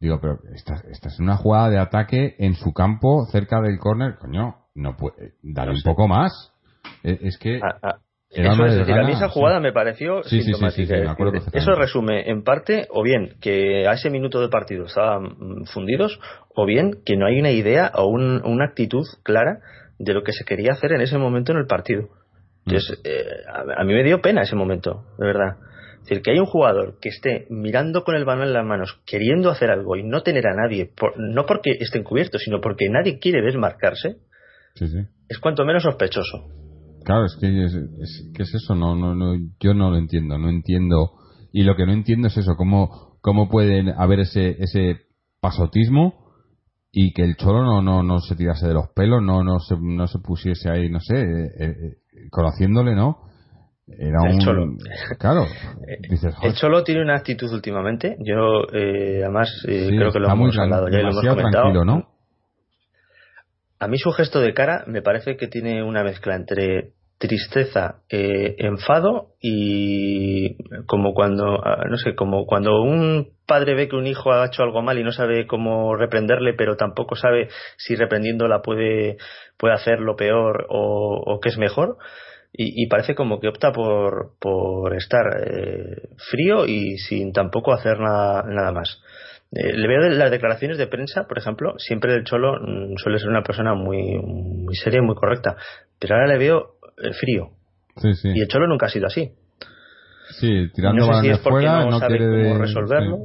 Digo, 0.00 0.18
pero 0.20 0.38
esta, 0.54 0.82
esta 0.90 1.08
es 1.08 1.20
una 1.20 1.36
jugada 1.36 1.70
de 1.70 1.78
ataque 1.78 2.34
en 2.38 2.54
su 2.54 2.72
campo, 2.72 3.26
cerca 3.26 3.60
del 3.60 3.78
córner. 3.78 4.16
Coño, 4.18 4.56
no 4.74 4.96
puede, 4.96 5.34
dale 5.42 5.72
un 5.72 5.82
poco 5.84 6.08
más. 6.08 6.52
E, 7.04 7.18
es, 7.22 7.38
que... 7.38 7.60
Ah, 7.62 7.78
ah, 7.82 7.98
eso 8.32 8.66
es 8.66 8.76
decir, 8.76 8.94
a 8.94 9.04
mí 9.04 9.12
esa 9.12 9.28
jugada 9.28 9.60
me 9.60 9.72
pareció 9.72 10.22
sí, 10.22 10.42
sintomática. 10.42 11.16
eso 11.52 11.72
resume 11.72 12.30
en 12.30 12.42
parte, 12.42 12.86
o 12.90 13.02
bien 13.02 13.34
que 13.40 13.86
a 13.86 13.92
ese 13.92 14.10
minuto 14.10 14.40
de 14.40 14.48
partido 14.48 14.86
estaban 14.86 15.66
fundidos, 15.66 16.18
o 16.54 16.64
bien 16.64 17.02
que 17.04 17.16
no 17.16 17.26
hay 17.26 17.38
una 17.38 17.50
idea 17.50 17.92
o 17.94 18.06
una 18.06 18.64
actitud 18.64 19.04
clara 19.22 19.60
de 19.98 20.14
lo 20.14 20.22
que 20.22 20.32
se 20.32 20.44
quería 20.44 20.72
hacer 20.72 20.92
en 20.92 21.02
ese 21.02 21.18
momento 21.18 21.52
en 21.52 21.58
el 21.58 21.66
partido. 21.66 22.08
Entonces, 22.66 22.98
mm. 22.98 23.02
eh, 23.04 23.74
a, 23.76 23.84
mí 23.84 23.92
me 23.92 24.02
dio 24.02 24.20
pena 24.20 24.42
ese 24.42 24.56
momento, 24.56 25.04
de 25.18 25.26
verdad. 25.26 25.56
Es 25.94 26.08
decir, 26.08 26.22
que 26.22 26.32
hay 26.32 26.38
un 26.38 26.46
jugador 26.46 26.98
que 27.00 27.10
esté 27.10 27.46
mirando 27.50 28.02
con 28.02 28.16
el 28.16 28.24
balón 28.24 28.48
en 28.48 28.54
las 28.54 28.64
manos, 28.64 29.00
queriendo 29.06 29.50
hacer 29.50 29.70
algo 29.70 29.96
y 29.96 30.02
no 30.02 30.22
tener 30.22 30.46
a 30.48 30.54
nadie, 30.54 30.90
no 31.16 31.46
porque 31.46 31.70
esté 31.78 31.98
encubierto, 31.98 32.38
sino 32.38 32.60
porque 32.60 32.88
nadie 32.88 33.18
quiere 33.20 33.40
desmarcarse, 33.42 34.16
es 35.28 35.38
cuanto 35.38 35.64
menos 35.64 35.84
sospechoso. 35.84 36.61
Claro, 37.04 37.26
es 37.26 37.36
que 37.40 37.64
es, 37.64 37.74
es 38.38 38.54
eso, 38.54 38.74
no, 38.74 38.94
no, 38.94 39.14
no, 39.14 39.34
yo 39.60 39.74
no 39.74 39.90
lo 39.90 39.96
entiendo, 39.96 40.38
no 40.38 40.48
entiendo. 40.48 41.12
Y 41.52 41.64
lo 41.64 41.76
que 41.76 41.86
no 41.86 41.92
entiendo 41.92 42.28
es 42.28 42.36
eso, 42.36 42.54
cómo, 42.56 43.18
cómo 43.20 43.48
pueden 43.48 43.88
haber 43.90 44.20
ese, 44.20 44.56
ese 44.58 44.96
pasotismo 45.40 46.22
y 46.92 47.12
que 47.12 47.22
el 47.22 47.36
cholo 47.36 47.62
no, 47.62 47.82
no, 47.82 48.02
no 48.02 48.20
se 48.20 48.36
tirase 48.36 48.68
de 48.68 48.74
los 48.74 48.88
pelos, 48.94 49.22
no, 49.22 49.42
no, 49.42 49.58
se, 49.60 49.76
no 49.80 50.06
se 50.06 50.18
pusiese 50.18 50.70
ahí, 50.70 50.90
no 50.90 51.00
sé, 51.00 51.20
eh, 51.20 51.50
eh, 51.58 51.96
conociéndole, 52.30 52.94
¿no? 52.94 53.18
Era 53.86 54.28
el 54.28 54.34
un... 54.34 54.40
cholo. 54.40 54.66
Claro. 55.18 55.46
el 56.42 56.54
cholo 56.54 56.84
tiene 56.84 57.02
una 57.02 57.16
actitud 57.16 57.50
últimamente. 57.52 58.16
Yo, 58.20 58.62
eh, 58.72 59.22
además, 59.22 59.50
creo 59.64 60.12
que 60.12 60.18
lo 60.20 60.30
hemos 60.30 60.56
hablado 60.58 60.88
ya 60.88 60.98
lo 60.98 61.10
hemos 61.10 61.26
comentado. 61.26 61.84
¿no? 61.84 62.11
A 63.82 63.88
mí 63.88 63.98
su 63.98 64.12
gesto 64.12 64.40
de 64.40 64.54
cara 64.54 64.84
me 64.86 65.02
parece 65.02 65.36
que 65.36 65.48
tiene 65.48 65.82
una 65.82 66.04
mezcla 66.04 66.36
entre 66.36 66.92
tristeza, 67.18 67.96
eh, 68.08 68.54
enfado 68.58 69.30
y 69.40 70.56
como 70.86 71.14
cuando, 71.14 71.58
ah, 71.66 71.82
no 71.90 71.96
sé, 71.96 72.14
como 72.14 72.46
cuando 72.46 72.80
un 72.80 73.32
padre 73.44 73.74
ve 73.74 73.88
que 73.88 73.96
un 73.96 74.06
hijo 74.06 74.32
ha 74.32 74.46
hecho 74.46 74.62
algo 74.62 74.82
mal 74.82 75.00
y 75.00 75.02
no 75.02 75.10
sabe 75.10 75.48
cómo 75.48 75.96
reprenderle, 75.96 76.54
pero 76.54 76.76
tampoco 76.76 77.16
sabe 77.16 77.48
si 77.76 77.96
reprendiéndola 77.96 78.62
puede, 78.62 79.16
puede 79.56 79.74
hacerlo 79.74 80.14
peor 80.14 80.68
o, 80.68 81.20
o 81.26 81.40
qué 81.40 81.48
es 81.48 81.58
mejor. 81.58 81.96
Y, 82.54 82.86
parece 82.86 83.14
como 83.14 83.40
que 83.40 83.48
opta 83.48 83.72
por, 83.72 84.34
por 84.38 84.94
estar 84.94 85.24
eh, 85.42 86.10
frío 86.30 86.66
y 86.66 86.98
sin 86.98 87.32
tampoco 87.32 87.72
hacer 87.72 87.98
nada, 87.98 88.44
nada 88.46 88.70
más. 88.72 89.00
Eh, 89.54 89.76
le 89.76 89.86
veo 89.86 90.02
de 90.02 90.16
las 90.16 90.30
declaraciones 90.30 90.78
de 90.78 90.86
prensa, 90.86 91.26
por 91.28 91.38
ejemplo, 91.38 91.74
siempre 91.78 92.14
el 92.14 92.24
Cholo 92.24 92.54
mm, 92.54 92.96
suele 92.96 93.18
ser 93.18 93.28
una 93.28 93.42
persona 93.42 93.74
muy, 93.74 94.18
muy 94.18 94.74
seria 94.74 95.00
y 95.00 95.04
muy 95.04 95.14
correcta, 95.14 95.56
pero 95.98 96.14
ahora 96.14 96.26
le 96.26 96.38
veo 96.38 96.76
el 96.96 97.14
frío. 97.14 97.50
Y 98.02 98.40
el 98.40 98.48
Cholo 98.48 98.66
nunca 98.66 98.86
ha 98.86 98.88
sido 98.88 99.06
así. 99.06 99.30
Sí, 100.40 100.70
tirando 100.74 101.06
no 101.06 101.22
sé 101.22 101.36
fuera, 101.36 101.84
no, 101.84 101.98
sabe 101.98 102.16
quiere 102.16 102.48
cómo 102.48 102.58
resolverlo. 102.58 103.18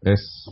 Es, 0.00 0.46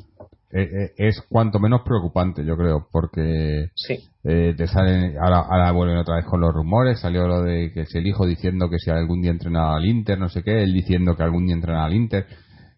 eh, 0.50 0.62
eh, 0.62 0.92
es, 0.98 1.22
cuanto 1.28 1.58
menos 1.58 1.80
preocupante, 1.82 2.44
yo 2.44 2.56
creo, 2.56 2.86
porque 2.92 3.70
sí. 3.74 3.98
eh, 4.24 4.54
te 4.56 4.66
salen, 4.66 5.16
ahora, 5.18 5.38
ahora 5.48 5.72
vuelven 5.72 5.96
otra 5.96 6.16
vez 6.16 6.26
con 6.26 6.40
los 6.40 6.52
rumores, 6.52 7.00
salió 7.00 7.26
lo 7.26 7.42
de 7.42 7.72
que 7.72 7.86
si 7.86 7.98
el 7.98 8.06
hijo 8.06 8.26
diciendo 8.26 8.68
que 8.68 8.78
si 8.78 8.90
algún 8.90 9.22
día 9.22 9.30
entrenaba 9.30 9.76
al 9.76 9.86
Inter, 9.86 10.18
no 10.18 10.28
sé 10.28 10.42
qué, 10.42 10.62
él 10.62 10.74
diciendo 10.74 11.16
que 11.16 11.22
algún 11.22 11.46
día 11.46 11.54
entrenaba 11.54 11.86
al 11.86 11.94
Inter, 11.94 12.26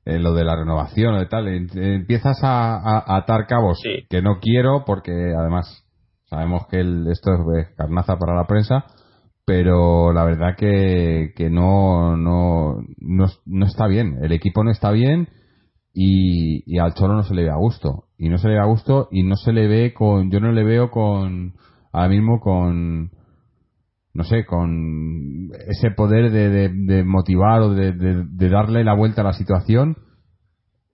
eh, 0.06 0.18
lo 0.18 0.32
de 0.32 0.44
la 0.44 0.56
renovación 0.56 1.14
o 1.14 1.18
de 1.18 1.26
tal, 1.26 1.48
empiezas 1.48 2.38
a, 2.42 3.16
atar 3.16 3.46
cabos 3.46 3.82
que 4.08 4.22
no 4.22 4.38
quiero 4.40 4.84
porque 4.86 5.34
además 5.38 5.86
Sabemos 6.28 6.66
que 6.66 6.80
esto 7.12 7.30
es 7.56 7.68
carnaza 7.76 8.18
para 8.18 8.34
la 8.34 8.46
prensa, 8.46 8.84
pero 9.44 10.12
la 10.12 10.24
verdad 10.24 10.56
que, 10.56 11.32
que 11.36 11.50
no, 11.50 12.16
no, 12.16 12.82
no, 12.98 13.66
está 13.66 13.86
bien. 13.86 14.18
El 14.20 14.32
equipo 14.32 14.64
no 14.64 14.72
está 14.72 14.90
bien 14.90 15.28
y, 15.94 16.64
y, 16.66 16.78
al 16.78 16.94
Cholo 16.94 17.14
no 17.14 17.22
se 17.22 17.34
le 17.34 17.44
ve 17.44 17.50
a 17.50 17.56
gusto. 17.56 18.06
Y 18.18 18.28
no 18.28 18.38
se 18.38 18.48
le 18.48 18.54
ve 18.54 18.60
a 18.60 18.66
gusto 18.66 19.08
y 19.12 19.22
no 19.22 19.36
se 19.36 19.52
le 19.52 19.68
ve 19.68 19.94
con. 19.94 20.32
Yo 20.32 20.40
no 20.40 20.50
le 20.50 20.64
veo 20.64 20.90
con. 20.90 21.54
Ahora 21.92 22.08
mismo 22.08 22.40
con. 22.40 23.12
No 24.16 24.24
sé, 24.24 24.46
con 24.46 25.50
ese 25.68 25.90
poder 25.90 26.30
de, 26.30 26.70
de, 26.70 27.04
motivar 27.04 27.60
o 27.60 27.74
de, 27.74 27.92
de, 27.92 28.48
darle 28.48 28.82
la 28.82 28.94
vuelta 28.94 29.20
a 29.20 29.24
la 29.24 29.34
situación. 29.34 29.98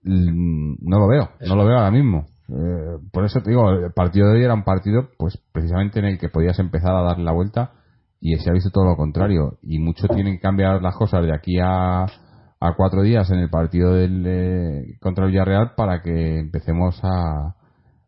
Mm, 0.03 0.75
no 0.81 0.99
lo 0.99 1.07
veo, 1.07 1.29
no 1.47 1.55
lo 1.55 1.65
veo 1.65 1.77
ahora 1.77 1.91
mismo. 1.91 2.25
Eh, 2.49 2.97
por 3.13 3.23
eso 3.23 3.39
te 3.41 3.51
digo, 3.51 3.69
el 3.71 3.93
partido 3.93 4.27
de 4.27 4.39
hoy 4.39 4.43
era 4.43 4.53
un 4.53 4.65
partido, 4.65 5.07
pues 5.17 5.41
precisamente 5.53 5.99
en 5.99 6.05
el 6.05 6.19
que 6.19 6.27
podías 6.27 6.59
empezar 6.59 6.93
a 6.93 7.01
darle 7.01 7.23
la 7.23 7.31
vuelta 7.31 7.71
y 8.19 8.35
se 8.35 8.49
ha 8.49 8.53
visto 8.53 8.71
todo 8.71 8.83
lo 8.83 8.97
contrario. 8.97 9.57
Y 9.61 9.79
mucho 9.79 10.07
tienen 10.09 10.35
que 10.35 10.41
cambiar 10.41 10.81
las 10.81 10.95
cosas 10.97 11.23
de 11.23 11.33
aquí 11.33 11.59
a, 11.59 12.03
a 12.03 12.75
cuatro 12.75 13.03
días 13.03 13.31
en 13.31 13.39
el 13.39 13.49
partido 13.49 13.93
del, 13.93 14.23
eh, 14.27 14.97
contra 14.99 15.23
el 15.23 15.31
Villarreal 15.31 15.75
para 15.77 16.01
que 16.01 16.39
empecemos 16.39 16.99
a, 17.03 17.55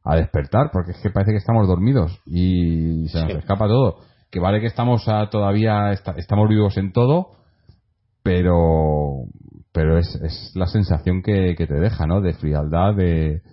a 0.04 0.16
despertar, 0.18 0.72
porque 0.74 0.92
es 0.92 1.02
que 1.02 1.10
parece 1.10 1.32
que 1.32 1.38
estamos 1.38 1.68
dormidos 1.70 2.22
y 2.26 3.08
se 3.08 3.22
nos 3.22 3.36
escapa 3.36 3.68
todo. 3.68 4.00
Que 4.36 4.42
vale 4.42 4.60
que 4.60 4.68
estamos 4.68 5.06
todavía, 5.32 5.94
estamos 5.94 6.50
vivos 6.50 6.76
en 6.76 6.92
todo, 6.92 7.38
pero 8.22 9.24
pero 9.72 9.98
es, 9.98 10.14
es 10.16 10.52
la 10.56 10.68
sensación 10.68 11.22
que, 11.22 11.56
que 11.58 11.66
te 11.66 11.76
deja, 11.76 12.06
¿no? 12.06 12.20
De 12.20 12.34
frialdad, 12.34 12.96
de, 12.96 13.44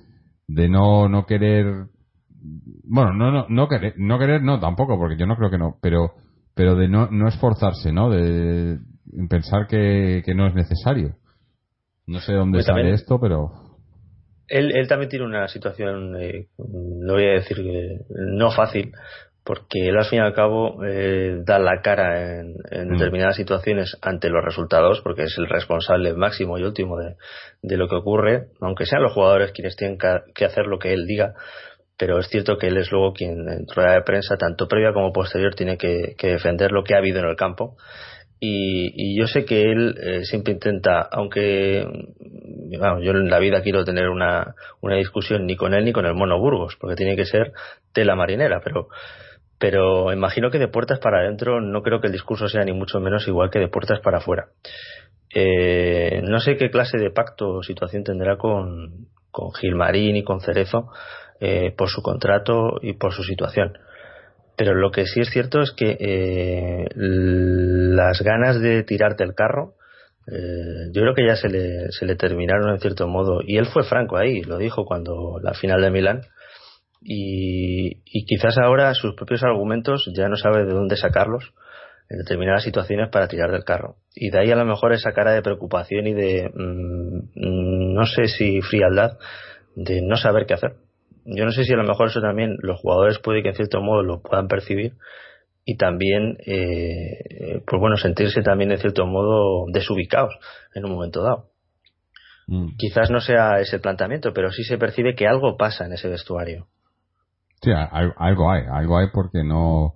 de 0.48 0.68
no, 0.68 1.08
no 1.08 1.24
querer 1.24 1.86
bueno, 2.82 3.12
no, 3.12 3.30
no, 3.30 3.46
no 3.48 3.68
querer, 3.68 3.94
no 3.96 4.18
querer, 4.18 4.42
no 4.42 4.58
tampoco, 4.58 4.98
porque 4.98 5.16
yo 5.16 5.24
no 5.24 5.36
creo 5.36 5.50
que 5.50 5.58
no, 5.58 5.76
pero, 5.80 6.14
pero 6.56 6.74
de 6.74 6.88
no, 6.88 7.08
no 7.12 7.28
esforzarse, 7.28 7.92
¿no? 7.92 8.10
De, 8.10 8.80
pensar 9.30 9.68
que, 9.68 10.24
que, 10.26 10.34
no 10.34 10.48
es 10.48 10.54
necesario. 10.54 11.14
No 12.08 12.18
sé 12.18 12.32
dónde 12.32 12.56
pues 12.56 12.66
sale 12.66 12.90
esto, 12.90 13.20
pero. 13.20 13.52
Él, 14.48 14.72
él 14.74 14.88
también 14.88 15.10
tiene 15.10 15.26
una 15.26 15.46
situación, 15.46 16.20
eh, 16.20 16.48
no 16.58 17.12
voy 17.12 17.26
a 17.26 17.34
decir 17.34 17.58
que 17.58 18.00
no 18.08 18.50
fácil, 18.50 18.90
porque 19.44 19.88
él 19.88 19.96
al 19.96 20.04
fin 20.04 20.20
y 20.20 20.22
al 20.22 20.34
cabo 20.34 20.84
eh, 20.84 21.38
da 21.44 21.58
la 21.58 21.80
cara 21.82 22.40
en, 22.40 22.52
mm. 22.52 22.92
determinadas 22.92 23.36
situaciones 23.36 23.96
ante 24.00 24.30
los 24.30 24.44
resultados, 24.44 25.00
porque 25.02 25.24
es 25.24 25.34
el 25.38 25.48
responsable 25.48 26.14
máximo 26.14 26.58
y 26.58 26.62
último 26.62 26.98
de, 26.98 27.16
de 27.62 27.76
lo 27.76 27.88
que 27.88 27.96
ocurre, 27.96 28.46
aunque 28.60 28.86
sean 28.86 29.02
los 29.02 29.12
jugadores 29.12 29.52
quienes 29.52 29.76
tienen 29.76 29.98
que 29.98 30.44
hacer 30.44 30.66
lo 30.66 30.78
que 30.78 30.92
él 30.92 31.06
diga, 31.06 31.34
pero 32.02 32.18
es 32.18 32.26
cierto 32.26 32.58
que 32.58 32.66
él 32.66 32.78
es 32.78 32.90
luego 32.90 33.12
quien 33.12 33.48
en 33.48 33.64
rueda 33.72 33.92
de 33.92 34.02
prensa, 34.02 34.36
tanto 34.36 34.66
previa 34.66 34.92
como 34.92 35.12
posterior, 35.12 35.54
tiene 35.54 35.76
que, 35.78 36.16
defender 36.20 36.72
lo 36.72 36.82
que 36.82 36.94
ha 36.94 36.98
habido 36.98 37.20
en 37.20 37.26
el 37.26 37.36
campo. 37.36 37.76
Y, 38.40 39.16
yo 39.16 39.28
sé 39.28 39.44
que 39.44 39.70
él 39.70 39.94
eh, 40.02 40.24
siempre 40.24 40.52
intenta, 40.52 41.00
aunque 41.12 41.86
yo 42.70 43.10
en 43.12 43.30
la 43.30 43.38
vida 43.38 43.62
quiero 43.62 43.84
tener 43.84 44.08
una, 44.08 44.56
una 44.80 44.96
discusión 44.96 45.46
ni 45.46 45.54
con 45.54 45.74
él 45.74 45.84
ni 45.84 45.92
con 45.92 46.04
el 46.04 46.14
mono 46.14 46.40
Burgos, 46.40 46.76
porque 46.80 46.96
tiene 46.96 47.14
que 47.14 47.24
ser 47.24 47.52
tela 47.92 48.16
marinera, 48.16 48.60
pero 48.64 48.88
pero 49.62 50.12
imagino 50.12 50.50
que 50.50 50.58
de 50.58 50.66
puertas 50.66 50.98
para 50.98 51.20
adentro 51.20 51.60
no 51.60 51.82
creo 51.82 52.00
que 52.00 52.08
el 52.08 52.12
discurso 52.12 52.48
sea 52.48 52.64
ni 52.64 52.72
mucho 52.72 52.98
menos 52.98 53.28
igual 53.28 53.48
que 53.48 53.60
de 53.60 53.68
puertas 53.68 54.00
para 54.00 54.18
afuera. 54.18 54.48
Eh, 55.32 56.20
no 56.24 56.40
sé 56.40 56.56
qué 56.56 56.68
clase 56.68 56.98
de 56.98 57.12
pacto 57.12 57.48
o 57.48 57.62
situación 57.62 58.02
tendrá 58.02 58.36
con, 58.38 59.06
con 59.30 59.52
Gilmarín 59.52 60.16
y 60.16 60.24
con 60.24 60.40
Cerezo 60.40 60.88
eh, 61.38 61.72
por 61.78 61.90
su 61.90 62.02
contrato 62.02 62.80
y 62.82 62.94
por 62.94 63.12
su 63.12 63.22
situación. 63.22 63.78
Pero 64.56 64.74
lo 64.74 64.90
que 64.90 65.06
sí 65.06 65.20
es 65.20 65.30
cierto 65.30 65.60
es 65.60 65.70
que 65.70 65.96
eh, 65.96 66.88
las 66.96 68.20
ganas 68.20 68.60
de 68.60 68.82
tirarte 68.82 69.22
el 69.22 69.36
carro, 69.36 69.74
yo 70.26 71.02
creo 71.02 71.14
que 71.14 71.26
ya 71.26 71.36
se 71.36 71.48
le, 71.48 71.92
se 71.92 72.04
le 72.04 72.16
terminaron 72.16 72.70
en 72.70 72.80
cierto 72.80 73.06
modo. 73.06 73.42
Y 73.46 73.58
él 73.58 73.66
fue 73.66 73.84
franco 73.84 74.16
ahí, 74.16 74.42
lo 74.42 74.58
dijo 74.58 74.84
cuando 74.84 75.38
la 75.40 75.54
final 75.54 75.82
de 75.82 75.90
Milán 75.92 76.22
y, 77.04 78.24
quizás 78.24 78.56
ahora 78.58 78.94
sus 78.94 79.14
propios 79.14 79.42
argumentos 79.42 80.10
ya 80.16 80.28
no 80.28 80.36
sabe 80.36 80.64
de 80.64 80.72
dónde 80.72 80.96
sacarlos 80.96 81.52
en 82.08 82.18
determinadas 82.18 82.62
situaciones 82.62 83.08
para 83.10 83.28
tirar 83.28 83.50
del 83.50 83.64
carro. 83.64 83.96
Y 84.14 84.30
de 84.30 84.38
ahí 84.38 84.50
a 84.50 84.56
lo 84.56 84.64
mejor 84.64 84.92
esa 84.92 85.12
cara 85.12 85.32
de 85.32 85.42
preocupación 85.42 86.06
y 86.06 86.14
de, 86.14 86.50
mm, 86.54 87.94
no 87.94 88.06
sé 88.06 88.26
si 88.26 88.60
frialdad, 88.60 89.18
de 89.74 90.02
no 90.02 90.16
saber 90.16 90.46
qué 90.46 90.54
hacer. 90.54 90.74
Yo 91.24 91.44
no 91.44 91.52
sé 91.52 91.64
si 91.64 91.72
a 91.72 91.76
lo 91.76 91.84
mejor 91.84 92.08
eso 92.08 92.20
también 92.20 92.56
los 92.60 92.80
jugadores 92.80 93.18
puede 93.18 93.42
que 93.42 93.50
en 93.50 93.54
cierto 93.54 93.80
modo 93.80 94.02
lo 94.02 94.20
puedan 94.20 94.48
percibir 94.48 94.94
y 95.64 95.76
también, 95.76 96.36
eh, 96.44 97.62
pues 97.66 97.80
bueno, 97.80 97.96
sentirse 97.96 98.42
también 98.42 98.72
en 98.72 98.78
cierto 98.78 99.06
modo 99.06 99.66
desubicados 99.72 100.34
en 100.74 100.84
un 100.84 100.92
momento 100.92 101.22
dado. 101.22 101.50
Mm. 102.48 102.76
Quizás 102.76 103.10
no 103.10 103.20
sea 103.20 103.60
ese 103.60 103.78
planteamiento, 103.78 104.32
pero 104.32 104.50
sí 104.50 104.64
se 104.64 104.78
percibe 104.78 105.14
que 105.14 105.28
algo 105.28 105.56
pasa 105.56 105.86
en 105.86 105.92
ese 105.92 106.08
vestuario. 106.08 106.66
Sí, 107.62 107.70
algo 107.70 108.50
hay, 108.50 108.62
algo 108.70 108.98
hay 108.98 109.06
porque 109.12 109.44
no, 109.44 109.94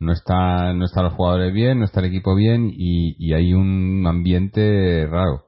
no 0.00 0.12
está, 0.12 0.72
no 0.72 0.84
están 0.84 1.04
los 1.04 1.14
jugadores 1.14 1.52
bien, 1.52 1.78
no 1.78 1.84
está 1.84 2.00
el 2.00 2.06
equipo 2.06 2.34
bien 2.34 2.70
y, 2.72 3.14
y 3.18 3.34
hay 3.34 3.54
un 3.54 4.04
ambiente 4.06 5.06
raro. 5.08 5.44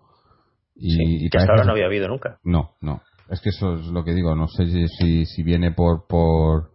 Y, 0.76 1.30
que 1.30 1.38
hasta 1.38 1.52
ahora 1.52 1.64
no 1.64 1.72
había 1.72 1.86
habido 1.86 2.08
nunca. 2.08 2.38
No, 2.44 2.72
no. 2.80 3.02
Es 3.30 3.40
que 3.40 3.48
eso 3.48 3.74
es 3.74 3.86
lo 3.86 4.04
que 4.04 4.12
digo. 4.12 4.34
No 4.34 4.48
sé 4.48 4.66
si, 4.66 5.24
si 5.24 5.42
viene 5.42 5.72
por, 5.72 6.06
por, 6.06 6.72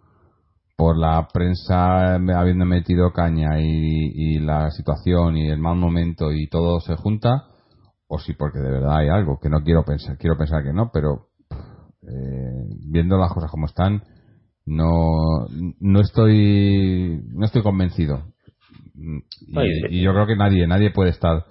por 0.76 0.98
la 0.98 1.28
prensa 1.32 2.16
habiendo 2.16 2.66
metido 2.66 3.12
caña 3.12 3.60
y, 3.60 4.12
y 4.16 4.40
la 4.40 4.72
situación 4.72 5.38
y 5.38 5.50
el 5.50 5.60
mal 5.60 5.76
momento 5.76 6.32
y 6.32 6.48
todo 6.48 6.80
se 6.80 6.96
junta 6.96 7.50
o 8.08 8.18
si 8.18 8.34
porque 8.34 8.60
de 8.60 8.72
verdad 8.72 8.98
hay 8.98 9.10
algo 9.10 9.40
que 9.40 9.50
no 9.50 9.62
quiero 9.62 9.86
pensar. 9.86 10.18
Quiero 10.18 10.38
pensar 10.38 10.64
que 10.64 10.74
no, 10.74 10.90
pero 10.92 11.28
eh, 12.02 12.66
viendo 12.90 13.18
las 13.18 13.32
cosas 13.32 13.52
como 13.52 13.68
están, 13.68 14.02
no 14.70 15.48
no 15.80 16.02
estoy 16.02 17.22
no 17.34 17.46
estoy 17.46 17.62
convencido 17.62 18.24
y, 19.90 20.02
yo 20.02 20.14
creo 20.14 20.28
que 20.28 20.36
nadie 20.36 20.68
nadie 20.68 20.92
puede 20.92 21.10
estar 21.10 21.46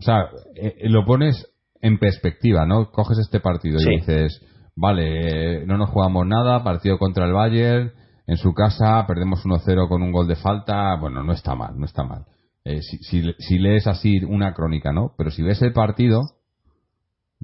o 0.00 0.02
sea, 0.02 0.28
eh, 0.56 0.88
lo 0.88 1.04
pones 1.04 1.46
en 1.80 1.98
perspectiva, 1.98 2.66
¿no? 2.66 2.90
Coges 2.90 3.18
este 3.18 3.40
partido 3.40 3.78
Sí. 3.78 3.88
y 3.90 3.96
dices, 3.96 4.40
vale, 4.76 5.62
eh, 5.62 5.66
no 5.66 5.78
nos 5.78 5.90
jugamos 5.90 6.26
nada, 6.26 6.64
partido 6.64 6.98
contra 6.98 7.26
el 7.26 7.32
Bayern, 7.32 7.92
en 8.26 8.36
su 8.36 8.52
casa, 8.54 9.04
perdemos 9.06 9.44
1-0 9.44 9.88
con 9.88 10.02
un 10.02 10.12
gol 10.12 10.26
de 10.26 10.36
falta, 10.36 10.96
bueno, 10.96 11.22
no 11.22 11.32
está 11.32 11.54
mal, 11.54 11.78
no 11.78 11.84
está 11.84 12.04
mal. 12.04 12.24
Eh, 12.64 12.80
si, 12.80 12.98
si, 12.98 13.34
si 13.38 13.58
lees 13.58 13.86
así 13.86 14.24
una 14.24 14.54
crónica, 14.54 14.92
¿no? 14.92 15.12
Pero 15.18 15.30
si 15.30 15.42
ves 15.42 15.60
el 15.60 15.72
partido, 15.74 16.22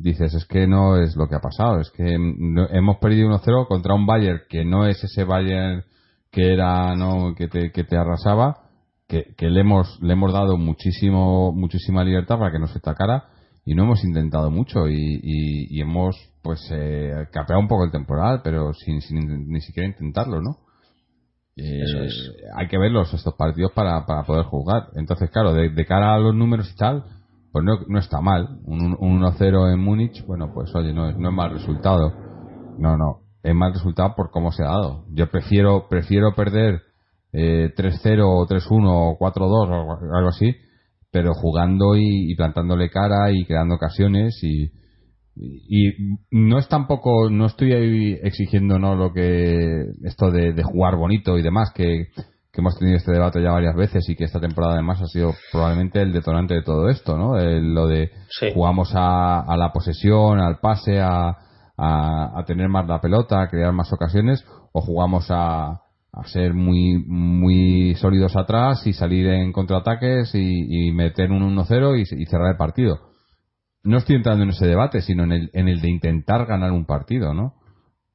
dices, 0.00 0.34
es 0.34 0.44
que 0.46 0.66
no 0.66 0.96
es 0.96 1.14
lo 1.16 1.28
que 1.28 1.36
ha 1.36 1.40
pasado, 1.40 1.80
es 1.80 1.90
que 1.90 2.16
no- 2.18 2.68
hemos 2.70 2.96
perdido 2.98 3.28
1-0 3.28 3.66
contra 3.66 3.94
un 3.94 4.06
Bayern 4.06 4.40
que 4.48 4.64
no 4.64 4.86
es 4.86 5.02
ese 5.04 5.24
Bayern 5.24 5.84
que 6.30 6.52
era, 6.52 6.94
¿no? 6.96 7.34
Que 7.36 7.48
te, 7.48 7.70
que 7.72 7.84
te 7.84 7.96
arrasaba, 7.96 8.68
que, 9.08 9.34
que 9.36 9.50
le 9.50 9.60
hemos, 9.60 9.98
le 10.02 10.12
hemos 10.12 10.32
dado 10.32 10.56
muchísimo, 10.56 11.52
muchísima 11.52 12.04
libertad 12.04 12.38
para 12.38 12.52
que 12.52 12.58
nos 12.60 12.74
atacara 12.76 13.24
y 13.64 13.74
no 13.74 13.84
hemos 13.84 14.04
intentado 14.04 14.50
mucho 14.50 14.88
y, 14.88 14.94
y, 15.22 15.76
y 15.76 15.80
hemos, 15.82 16.16
pues, 16.42 16.60
eh, 16.72 17.12
capeado 17.32 17.60
un 17.60 17.68
poco 17.68 17.84
el 17.84 17.90
temporal, 17.90 18.40
pero 18.44 18.72
sin, 18.72 19.00
sin 19.02 19.48
ni 19.48 19.60
siquiera 19.60 19.88
intentarlo, 19.88 20.40
¿no? 20.40 20.56
Eh, 21.56 21.82
Eso 21.82 21.98
es. 22.02 22.32
Hay 22.56 22.68
que 22.68 22.78
verlos 22.78 23.12
estos 23.12 23.34
partidos 23.34 23.72
para, 23.72 24.06
para 24.06 24.22
poder 24.24 24.44
jugar. 24.46 24.88
Entonces, 24.94 25.28
claro, 25.30 25.52
de, 25.52 25.68
de 25.70 25.84
cara 25.86 26.14
a 26.14 26.18
los 26.18 26.34
números 26.34 26.70
y 26.72 26.76
tal, 26.76 27.04
pues 27.52 27.64
no, 27.64 27.78
no 27.88 27.98
está 27.98 28.20
mal. 28.20 28.60
Un, 28.64 28.96
un 28.98 29.20
1-0 29.20 29.72
en 29.72 29.80
Múnich, 29.80 30.24
bueno, 30.26 30.50
pues 30.54 30.74
oye, 30.74 30.92
no 30.92 31.10
no 31.12 31.28
es 31.28 31.34
mal 31.34 31.50
resultado. 31.50 32.12
No, 32.78 32.96
no, 32.96 33.20
es 33.42 33.54
mal 33.54 33.72
resultado 33.72 34.14
por 34.16 34.30
cómo 34.30 34.52
se 34.52 34.62
ha 34.62 34.68
dado. 34.68 35.04
Yo 35.12 35.30
prefiero, 35.30 35.88
prefiero 35.88 36.34
perder 36.34 36.82
eh, 37.32 37.72
3-0 37.76 38.22
o 38.24 38.46
3-1 38.46 38.86
o 38.88 39.18
4-2 39.18 40.08
o 40.10 40.16
algo 40.16 40.28
así, 40.28 40.54
pero 41.10 41.34
jugando 41.34 41.96
y, 41.96 42.30
y 42.30 42.34
plantándole 42.36 42.90
cara 42.90 43.30
y 43.32 43.44
creando 43.44 43.74
ocasiones 43.74 44.38
y, 44.42 44.70
y, 45.36 45.88
y 45.88 46.16
no 46.30 46.58
es 46.58 46.68
tampoco, 46.68 47.30
no 47.30 47.46
estoy 47.46 47.72
ahí 47.72 48.18
exigiendo 48.22 48.78
no 48.78 48.94
lo 48.94 49.12
que 49.12 49.84
esto 50.04 50.30
de, 50.30 50.52
de 50.52 50.62
jugar 50.62 50.96
bonito 50.96 51.38
y 51.38 51.42
demás 51.42 51.72
que, 51.74 52.08
que 52.52 52.60
hemos 52.60 52.76
tenido 52.78 52.96
este 52.96 53.12
debate 53.12 53.42
ya 53.42 53.52
varias 53.52 53.76
veces 53.76 54.08
y 54.08 54.16
que 54.16 54.24
esta 54.24 54.40
temporada 54.40 54.74
además 54.74 55.00
ha 55.00 55.06
sido 55.06 55.32
probablemente 55.52 56.00
el 56.02 56.12
detonante 56.12 56.54
de 56.54 56.62
todo 56.62 56.88
esto, 56.88 57.16
¿no? 57.16 57.36
El- 57.38 57.74
lo 57.74 57.86
de 57.86 58.10
Sí. 58.30 58.48
jugamos 58.52 58.92
a, 58.94 59.40
a 59.40 59.56
la 59.56 59.72
posesión, 59.72 60.40
al 60.40 60.58
pase, 60.58 61.00
a, 61.00 61.36
a, 61.76 62.38
a 62.38 62.44
tener 62.46 62.68
más 62.68 62.86
la 62.88 63.00
pelota, 63.00 63.40
a 63.42 63.48
crear 63.48 63.72
más 63.72 63.92
ocasiones, 63.92 64.44
o 64.72 64.80
jugamos 64.80 65.26
a, 65.30 65.80
a 66.12 66.24
ser 66.26 66.54
muy 66.54 66.98
muy 67.06 67.94
sólidos 67.96 68.36
atrás 68.36 68.84
y 68.86 68.92
salir 68.92 69.28
en 69.28 69.52
contraataques 69.52 70.34
y, 70.34 70.88
y 70.88 70.92
meter 70.92 71.30
un 71.30 71.42
1-0 71.56 71.96
y, 71.98 72.22
y 72.22 72.26
cerrar 72.26 72.50
el 72.52 72.56
partido. 72.56 72.98
No 73.84 73.96
estoy 73.98 74.16
entrando 74.16 74.42
en 74.44 74.50
ese 74.50 74.66
debate, 74.66 75.00
sino 75.02 75.22
en 75.24 75.32
el, 75.32 75.50
en 75.54 75.68
el 75.68 75.80
de 75.80 75.88
intentar 75.88 76.46
ganar 76.46 76.72
un 76.72 76.84
partido, 76.84 77.32
¿no? 77.32 77.54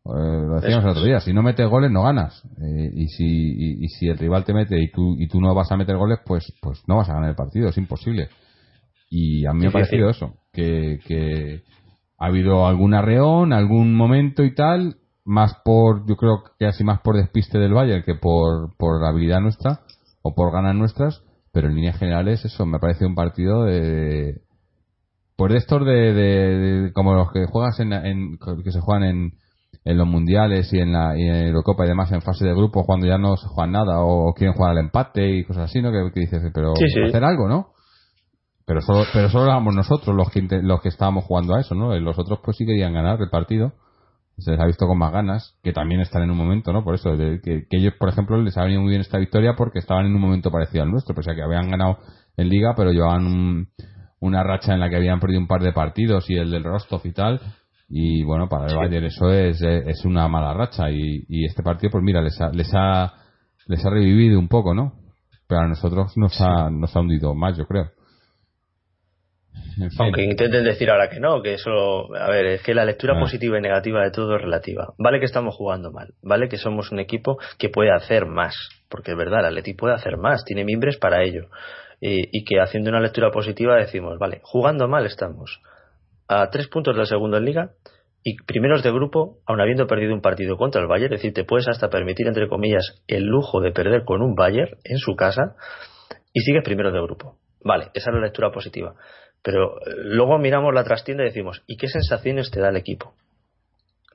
Eh, 0.05 0.45
lo 0.47 0.55
decíamos 0.61 0.83
el 0.85 0.91
otro 0.91 1.03
día, 1.03 1.19
si 1.19 1.33
no 1.33 1.41
metes 1.41 1.67
goles 1.67 1.89
no 1.91 2.03
ganas. 2.03 2.43
Eh, 2.61 2.91
y, 2.93 3.07
si, 3.07 3.25
y, 3.25 3.85
y 3.85 3.87
si 3.89 4.07
el 4.07 4.17
rival 4.17 4.43
te 4.45 4.53
mete 4.53 4.79
y 4.79 4.91
tú, 4.91 5.15
y 5.17 5.27
tú 5.27 5.41
no 5.41 5.53
vas 5.55 5.71
a 5.71 5.77
meter 5.77 5.97
goles, 5.97 6.19
pues, 6.25 6.45
pues 6.61 6.83
no 6.87 6.97
vas 6.97 7.09
a 7.09 7.13
ganar 7.15 7.29
el 7.29 7.35
partido, 7.35 7.69
es 7.69 7.77
imposible. 7.77 8.29
Y 9.09 9.45
a 9.45 9.53
mí 9.53 9.61
me 9.61 9.67
ha 9.67 9.71
parecido 9.71 10.09
eso, 10.09 10.33
que, 10.53 10.99
que 11.07 11.63
ha 12.19 12.25
habido 12.27 12.67
algún 12.67 12.93
arreón, 12.93 13.51
algún 13.53 13.95
momento 13.95 14.43
y 14.43 14.53
tal, 14.53 14.97
más 15.23 15.55
por, 15.65 16.07
yo 16.07 16.15
creo 16.17 16.43
que 16.59 16.65
así 16.67 16.83
más 16.83 17.01
por 17.01 17.15
despiste 17.17 17.57
del 17.57 17.73
Bayern 17.73 18.03
que 18.03 18.15
por, 18.15 18.75
por 18.77 19.03
habilidad 19.05 19.39
nuestra 19.41 19.79
o 20.21 20.35
por 20.35 20.51
ganas 20.51 20.75
nuestras, 20.75 21.23
pero 21.51 21.67
en 21.67 21.75
líneas 21.75 21.97
generales 21.97 22.45
eso, 22.45 22.65
me 22.65 22.79
parece 22.79 23.05
un 23.05 23.15
partido 23.15 23.63
de, 23.63 24.41
pues 25.35 25.51
de 25.53 25.57
estos 25.57 25.85
de, 25.85 26.13
de- 26.13 26.57
de- 26.83 26.93
como 26.93 27.13
los 27.13 27.31
que 27.31 27.45
juegas 27.45 27.79
en, 27.79 27.93
en- 27.93 28.37
que 28.63 28.71
se 28.71 28.79
juegan 28.81 29.03
en, 29.03 29.31
en 29.83 29.97
los 29.97 30.07
mundiales 30.07 30.71
y 30.73 30.79
en 30.79 30.93
la 30.93 31.17
y 31.17 31.23
en 31.27 31.47
Eurocopa 31.47 31.85
y 31.85 31.89
demás 31.89 32.11
en 32.11 32.21
fase 32.21 32.45
de 32.45 32.53
grupo 32.53 32.85
cuando 32.85 33.05
ya 33.07 33.17
no 33.17 33.35
se 33.37 33.47
juegan 33.47 33.71
nada 33.73 33.99
o 34.01 34.33
quieren 34.33 34.55
jugar 34.55 34.71
al 34.71 34.77
empate 34.79 35.29
y 35.29 35.43
cosas 35.43 35.65
así 35.69 35.81
no 35.81 35.91
que, 35.91 36.11
que 36.13 36.19
dices 36.21 36.41
pero 36.53 36.73
Sí, 36.75 36.85
sí. 36.93 37.01
hacer 37.09 37.23
algo 37.23 37.47
no 37.47 37.67
pero 38.65 38.81
solo 38.81 39.03
pero 39.13 39.29
solo 39.29 39.45
éramos 39.45 39.75
nosotros 39.75 40.15
los 40.15 40.29
que 40.31 40.41
los 40.63 40.81
que 40.81 40.89
estábamos 40.89 41.25
jugando 41.25 41.55
a 41.55 41.59
eso 41.61 41.75
no 41.75 41.95
los 41.99 42.17
otros 42.17 42.39
pues 42.43 42.57
sí 42.57 42.65
querían 42.65 42.93
ganar 42.93 43.21
el 43.21 43.29
partido. 43.29 43.73
Se 44.37 44.51
les 44.51 44.59
ha 44.59 44.65
visto 44.65 44.85
con 44.85 44.97
más 44.97 45.13
ganas 45.13 45.55
que 45.63 45.71
también 45.71 46.01
están 46.01 46.23
en 46.23 46.29
un 46.31 46.35
momento 46.37 46.73
no 46.73 46.83
por 46.83 46.95
eso 46.95 47.15
de- 47.15 47.39
que, 47.41 47.67
que 47.69 47.77
ellos 47.77 47.93
por 47.97 48.09
ejemplo 48.09 48.35
les 48.41 48.57
ha 48.57 48.63
venido 48.63 48.81
muy 48.81 48.89
bien 48.89 48.99
esta 48.99 49.17
victoria 49.17 49.53
porque 49.55 49.79
estaban 49.79 50.07
en 50.07 50.13
un 50.15 50.19
momento 50.19 50.51
parecido 50.51 50.83
al 50.83 50.91
nuestro. 50.91 51.15
Pese 51.15 51.31
a 51.31 51.35
que 51.35 51.41
habían 51.41 51.69
ganado 51.69 51.99
en 52.35 52.49
liga 52.49 52.73
pero 52.75 52.91
llevaban 52.91 53.25
un- 53.27 53.67
una 54.19 54.43
racha 54.43 54.73
en 54.73 54.81
la 54.81 54.89
que 54.89 54.97
habían 54.97 55.21
perdido 55.21 55.39
un 55.39 55.47
par 55.47 55.61
de 55.61 55.71
partidos 55.71 56.29
y 56.29 56.33
el 56.35 56.51
del 56.51 56.65
Rostov 56.65 56.99
y 57.05 57.13
tal 57.13 57.39
y 57.89 58.23
bueno 58.23 58.47
para 58.49 58.65
el 58.65 58.71
Sí. 58.71 58.75
Bayern 58.77 59.05
eso 59.05 59.31
es, 59.31 59.61
eh, 59.61 59.83
es 59.87 60.05
una 60.05 60.27
mala 60.27 60.53
racha 60.53 60.89
y, 60.89 61.23
y 61.29 61.45
este 61.45 61.61
partido 61.63 61.91
pues 61.91 62.03
mira 62.03 62.21
les 62.21 62.39
ha, 62.41 62.49
les 62.51 62.69
ha 62.73 63.13
les 63.67 63.85
ha 63.85 63.89
revivido 63.89 64.39
un 64.39 64.47
poco 64.47 64.73
no 64.73 64.93
pero 65.47 65.61
a 65.61 65.67
nosotros 65.67 66.17
nos 66.17 66.39
ha 66.41 66.69
nos 66.71 66.95
ha 66.95 66.99
hundido 66.99 67.35
más 67.35 67.57
yo 67.57 67.65
creo 67.67 67.91
En 69.77 69.89
fin. 69.89 69.99
Aunque 69.99 70.23
intenten 70.23 70.63
decir 70.63 70.89
ahora 70.89 71.09
que 71.09 71.19
no, 71.19 71.41
que 71.41 71.53
eso, 71.55 72.13
a 72.15 72.29
ver, 72.29 72.45
es 72.45 72.61
que 72.63 72.73
la 72.73 72.85
lectura 72.85 73.15
Ah. 73.17 73.19
positiva 73.19 73.57
y 73.57 73.61
negativa 73.61 74.01
de 74.03 74.11
todo 74.11 74.35
es 74.37 74.41
relativa. 74.41 74.93
Vale 74.97 75.19
que 75.19 75.25
estamos 75.25 75.53
jugando 75.55 75.91
mal, 75.91 76.13
vale 76.21 76.47
que 76.47 76.57
somos 76.57 76.91
un 76.93 76.99
equipo 76.99 77.37
que 77.57 77.67
puede 77.69 77.91
hacer 77.91 78.25
más, 78.25 78.55
porque 78.89 79.11
es 79.11 79.17
verdad, 79.17 79.39
el 79.41 79.47
Atleti 79.47 79.73
puede 79.73 79.93
hacer 79.95 80.17
más, 80.17 80.45
tiene 80.45 80.63
mimbres 80.63 80.97
para 80.97 81.23
ello. 81.23 81.47
Y, 81.99 82.37
y 82.37 82.45
que 82.45 82.59
haciendo 82.61 82.89
una 82.89 83.01
lectura 83.01 83.31
positiva 83.31 83.75
decimos, 83.75 84.17
vale, 84.17 84.39
jugando 84.43 84.87
mal 84.87 85.05
estamos 85.05 85.59
a 86.27 86.49
tres 86.49 86.67
puntos 86.67 86.95
del 86.95 87.05
segundo 87.05 87.37
en 87.37 87.45
liga 87.45 87.71
y 88.23 88.37
primeros 88.37 88.81
de 88.81 88.91
grupo, 88.91 89.37
aun 89.45 89.61
habiendo 89.61 89.85
perdido 89.85 90.13
un 90.13 90.21
partido 90.21 90.57
contra 90.57 90.81
el 90.81 90.87
Bayern, 90.87 91.13
es 91.13 91.21
decir, 91.21 91.33
te 91.33 91.43
puedes 91.43 91.67
hasta 91.67 91.89
permitir, 91.89 92.27
entre 92.27 92.47
comillas, 92.47 93.03
el 93.07 93.23
lujo 93.23 93.61
de 93.61 93.71
perder 93.71 94.03
con 94.03 94.23
un 94.23 94.33
Bayern 94.33 94.77
en 94.83 94.97
su 94.97 95.15
casa 95.15 95.55
y 96.33 96.41
sigues 96.41 96.63
primero 96.63 96.91
de 96.91 97.01
grupo. 97.01 97.37
Vale, 97.63 97.91
esa 97.93 98.09
es 98.09 98.15
la 98.15 98.21
lectura 98.21 98.51
positiva. 98.51 98.95
Pero 99.43 99.77
eh, 99.77 99.91
luego 99.97 100.39
miramos 100.39 100.73
la 100.73 100.83
trastienda 100.83 101.23
y 101.23 101.27
decimos, 101.27 101.63
¿y 101.67 101.77
qué 101.77 101.87
sensaciones 101.87 102.49
te 102.49 102.59
da 102.59 102.69
el 102.69 102.77
equipo? 102.77 103.13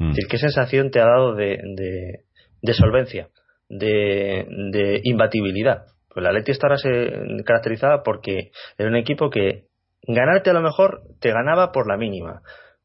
Mm. 0.00 0.10
Es 0.10 0.16
decir, 0.16 0.28
¿qué 0.28 0.38
sensación 0.38 0.90
te 0.90 1.00
ha 1.00 1.04
dado 1.04 1.34
de, 1.36 1.60
de, 1.76 2.24
de 2.62 2.74
solvencia, 2.74 3.28
de, 3.68 4.46
de 4.72 5.00
imbatibilidad? 5.04 5.84
Pues 6.12 6.24
la 6.24 6.32
Leti 6.32 6.50
está 6.50 6.66
ahora 6.66 6.78
se 6.78 7.12
caracterizada 7.44 8.02
porque 8.02 8.50
era 8.76 8.88
un 8.88 8.96
equipo 8.96 9.30
que 9.30 9.69
ganarte 10.02 10.50
a 10.50 10.54
lo 10.54 10.60
mejor 10.62 11.02
te 11.20 11.30
ganaba 11.32 11.72
por 11.72 11.86
la 11.88 11.96
mínima, 11.96 12.42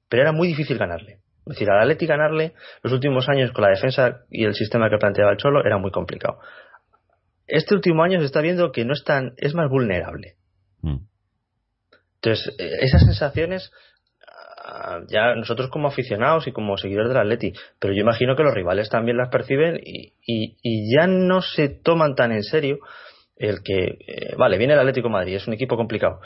pero 0.09 0.21
era 0.23 0.31
muy 0.31 0.47
difícil 0.47 0.77
ganarle. 0.77 1.19
Es 1.45 1.53
decir, 1.53 1.69
al 1.69 1.79
Atleti 1.81 2.07
ganarle 2.07 2.53
los 2.81 2.91
últimos 2.93 3.29
años 3.29 3.51
con 3.51 3.63
la 3.63 3.69
defensa 3.69 4.21
y 4.31 4.45
el 4.45 4.55
sistema 4.55 4.89
que 4.89 4.97
planteaba 4.97 5.31
el 5.31 5.37
Cholo 5.37 5.63
era 5.63 5.77
muy 5.77 5.91
complicado. 5.91 6.39
Este 7.47 7.75
último 7.75 8.03
año 8.03 8.19
se 8.19 8.25
está 8.25 8.41
viendo 8.41 8.71
que 8.71 8.85
no 8.85 8.93
es 8.93 9.03
tan, 9.03 9.33
es 9.37 9.53
más 9.53 9.69
vulnerable. 9.69 10.35
Mm. 10.81 10.97
Entonces, 12.15 12.55
eh, 12.57 12.77
esas 12.81 13.03
sensaciones, 13.05 13.71
ah, 14.65 15.01
ya 15.07 15.35
nosotros 15.35 15.69
como 15.69 15.87
aficionados 15.87 16.47
y 16.47 16.51
como 16.51 16.77
seguidores 16.77 17.09
del 17.09 17.19
Atleti, 17.19 17.53
pero 17.79 17.93
yo 17.93 18.01
imagino 18.01 18.35
que 18.35 18.41
los 18.43 18.53
rivales 18.55 18.89
también 18.89 19.17
las 19.17 19.29
perciben 19.29 19.79
y, 19.83 20.13
y- 20.25 20.57
y 20.63 20.95
ya 20.95 21.05
no 21.05 21.41
se 21.43 21.69
toman 21.69 22.15
tan 22.15 22.31
en 22.31 22.41
serio 22.43 22.79
el 23.37 23.61
que, 23.63 23.97
eh, 24.07 24.35
vale, 24.37 24.57
viene 24.57 24.73
el 24.73 24.79
Atlético 24.79 25.09
de 25.09 25.13
Madrid, 25.13 25.35
es 25.35 25.47
un 25.47 25.53
equipo 25.53 25.75
complicado, 25.77 26.21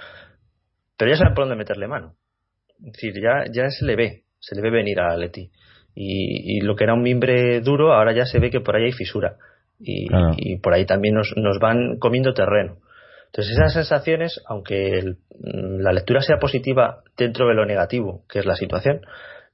pero 0.99 1.09
ya 1.11 1.17
saben 1.17 1.33
por 1.33 1.45
dónde 1.45 1.55
meterle 1.55 1.87
mano. 1.87 2.13
Es 2.85 2.93
decir, 2.93 3.13
ya, 3.15 3.45
ya 3.51 3.69
se 3.69 3.85
le 3.85 3.95
ve, 3.95 4.23
se 4.39 4.55
le 4.55 4.61
ve 4.61 4.69
venir 4.69 4.99
al 4.99 5.13
Atleti. 5.13 5.49
Y, 5.95 6.57
y 6.57 6.61
lo 6.61 6.75
que 6.75 6.83
era 6.83 6.93
un 6.93 7.01
mimbre 7.01 7.61
duro, 7.61 7.93
ahora 7.93 8.13
ya 8.13 8.25
se 8.25 8.39
ve 8.39 8.51
que 8.51 8.59
por 8.59 8.75
ahí 8.75 8.83
hay 8.85 8.91
fisura. 8.91 9.37
Y, 9.79 10.07
Claro. 10.07 10.33
y 10.37 10.57
por 10.59 10.73
ahí 10.73 10.85
también 10.85 11.15
nos, 11.15 11.33
nos 11.37 11.57
van 11.59 11.97
comiendo 11.99 12.33
terreno. 12.33 12.77
Entonces 13.27 13.53
esas 13.53 13.73
sensaciones, 13.73 14.41
aunque 14.47 14.89
el- 14.99 15.17
mm, 15.39 15.79
la 15.81 15.93
lectura 15.93 16.21
sea 16.21 16.37
positiva 16.37 17.03
dentro 17.17 17.47
de 17.47 17.53
lo 17.53 17.65
negativo, 17.65 18.23
que 18.29 18.39
es 18.39 18.45
la 18.45 18.55
situación, 18.55 18.99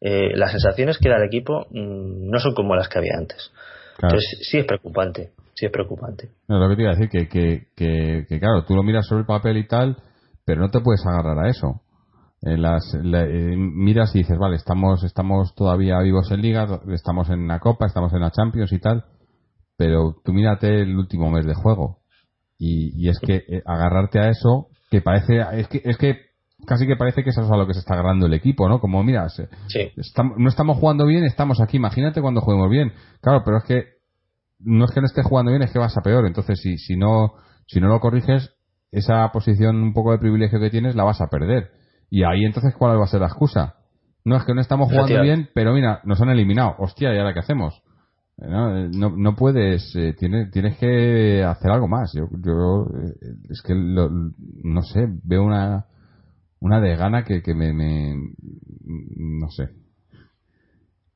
eh, 0.02 0.36
las 0.36 0.52
sensaciones 0.52 0.98
que 0.98 1.10
da 1.10 1.18
el 1.18 1.24
equipo 1.28 1.68
mm, 1.72 2.30
no 2.30 2.40
son 2.40 2.54
como 2.56 2.76
las 2.76 2.90
que 2.90 2.98
había 3.00 3.14
antes. 3.18 3.52
Claro. 3.98 4.16
Entonces 4.16 4.48
sí 4.50 4.58
es 4.60 4.66
preocupante, 4.66 5.32
sí 5.54 5.66
es 5.66 5.72
preocupante. 5.72 6.30
No, 6.48 6.58
lo 6.60 6.70
que 6.70 6.76
te 6.76 6.82
iba 6.84 6.92
a 6.92 6.96
decir, 6.96 7.10
que, 7.10 7.28
que, 7.28 7.68
que, 7.76 8.26
que, 8.28 8.40
claro, 8.40 8.64
tú 8.66 8.76
lo 8.76 8.84
miras 8.84 9.06
sobre 9.08 9.22
el 9.22 9.28
papel 9.28 9.58
y 9.58 9.68
tal, 9.68 9.96
pero 10.46 10.62
no 10.62 10.70
te 10.70 10.80
puedes 10.80 11.06
agarrar 11.06 11.40
a 11.46 11.50
eso. 11.50 11.82
En 12.42 12.62
las, 12.62 12.94
la- 13.02 13.26
eh, 13.26 13.56
miras 13.58 14.16
y 14.16 14.20
dices, 14.20 14.38
vale, 14.38 14.56
estamos, 14.56 15.04
estamos 15.04 15.56
todavía 15.56 16.00
vivos 16.00 16.32
en 16.32 16.42
Liga, 16.42 16.82
estamos 16.90 17.30
en 17.30 17.48
la 17.48 17.60
Copa, 17.60 17.88
estamos 17.88 18.14
en 18.14 18.22
la 18.22 18.32
Champions 18.32 18.72
y 18.72 18.80
tal, 18.80 19.06
pero 19.78 20.16
tú 20.24 20.32
mírate 20.34 20.82
el 20.82 20.96
último 20.96 21.32
mes 21.32 21.46
de 21.46 21.56
juego. 21.56 22.00
Y, 22.58 22.92
y 23.04 23.10
es 23.10 23.20
que 23.20 23.36
eh, 23.48 23.64
agarrarte 23.66 24.20
a 24.20 24.30
eso, 24.30 24.68
que 24.92 25.02
parece, 25.02 25.40
es 25.54 25.68
que, 25.68 25.82
es 25.84 25.98
que 25.98 26.20
casi 26.66 26.88
que 26.88 26.96
parece 26.96 27.24
que 27.24 27.32
eso 27.32 27.42
es 27.42 27.52
a 27.52 27.58
lo 27.58 27.68
que 27.68 27.74
se 27.74 27.80
está 27.80 27.96
agarrando 27.96 28.28
el 28.28 28.34
equipo, 28.34 28.70
¿no? 28.70 28.80
Como, 28.80 29.04
mira, 29.04 29.28
se- 29.30 29.50
Sí, 29.68 29.92
Estam- 29.98 30.36
no 30.38 30.48
estamos 30.50 30.78
jugando 30.78 31.06
bien, 31.06 31.24
estamos 31.26 31.60
aquí. 31.62 31.78
Imagínate 31.78 32.22
cuando 32.22 32.42
juguemos 32.42 32.70
bien. 32.70 32.94
Claro, 33.22 33.42
pero 33.44 33.58
es 33.58 33.64
que 33.66 33.84
no 34.60 34.86
es 34.86 34.92
que 34.92 35.02
no 35.02 35.08
esté 35.08 35.22
jugando 35.24 35.52
bien, 35.52 35.64
es 35.64 35.72
que 35.72 35.80
vas 35.80 35.98
a 35.98 36.02
peor. 36.02 36.26
Entonces, 36.28 36.60
si, 36.62 36.78
si 36.78 36.96
no 36.96 37.34
si 37.68 37.80
no 37.82 37.88
lo 37.88 38.00
corriges, 38.00 38.55
esa 38.96 39.30
posición 39.32 39.76
un 39.78 39.94
poco 39.94 40.12
de 40.12 40.20
privilegio 40.20 40.60
que 40.60 40.70
tienes 40.70 40.96
la 40.96 41.04
vas 41.04 41.22
a 41.22 41.28
perder. 41.28 41.70
Y 42.10 42.24
ahí 42.24 42.46
entonces, 42.46 42.74
¿cuál 42.78 43.00
va 43.00 43.04
a 43.04 43.08
ser 43.08 43.22
la 43.22 43.28
excusa? 43.28 43.76
No, 44.24 44.38
es 44.38 44.44
que 44.44 44.54
no 44.54 44.62
estamos 44.62 44.90
jugando 44.92 45.22
bien, 45.22 45.50
pero 45.54 45.74
mira, 45.74 46.02
nos 46.04 46.20
han 46.22 46.30
eliminado. 46.30 46.76
Hostia, 46.80 47.14
¿y 47.14 47.18
ahora 47.18 47.34
qué 47.34 47.40
hacemos? 47.40 47.82
No, 48.38 48.88
no, 48.90 49.10
no 49.16 49.36
puedes, 49.36 49.96
eh, 49.96 50.14
tienes, 50.18 50.52
tienes 50.52 50.78
que 50.78 51.44
hacer 51.44 51.72
algo 51.72 51.88
más. 51.88 52.12
Yo, 52.14 52.28
yo 52.44 52.86
eh, 53.02 53.14
es 53.50 53.62
que 53.62 53.74
lo- 53.76 54.10
no 54.64 54.82
sé, 54.82 55.08
veo 55.24 55.44
una, 55.44 55.86
una 56.60 56.82
de 56.82 56.96
gana 56.96 57.24
que, 57.24 57.42
que 57.42 57.54
me, 57.54 57.72
me, 57.74 58.16
no 59.18 59.50
sé, 59.52 59.70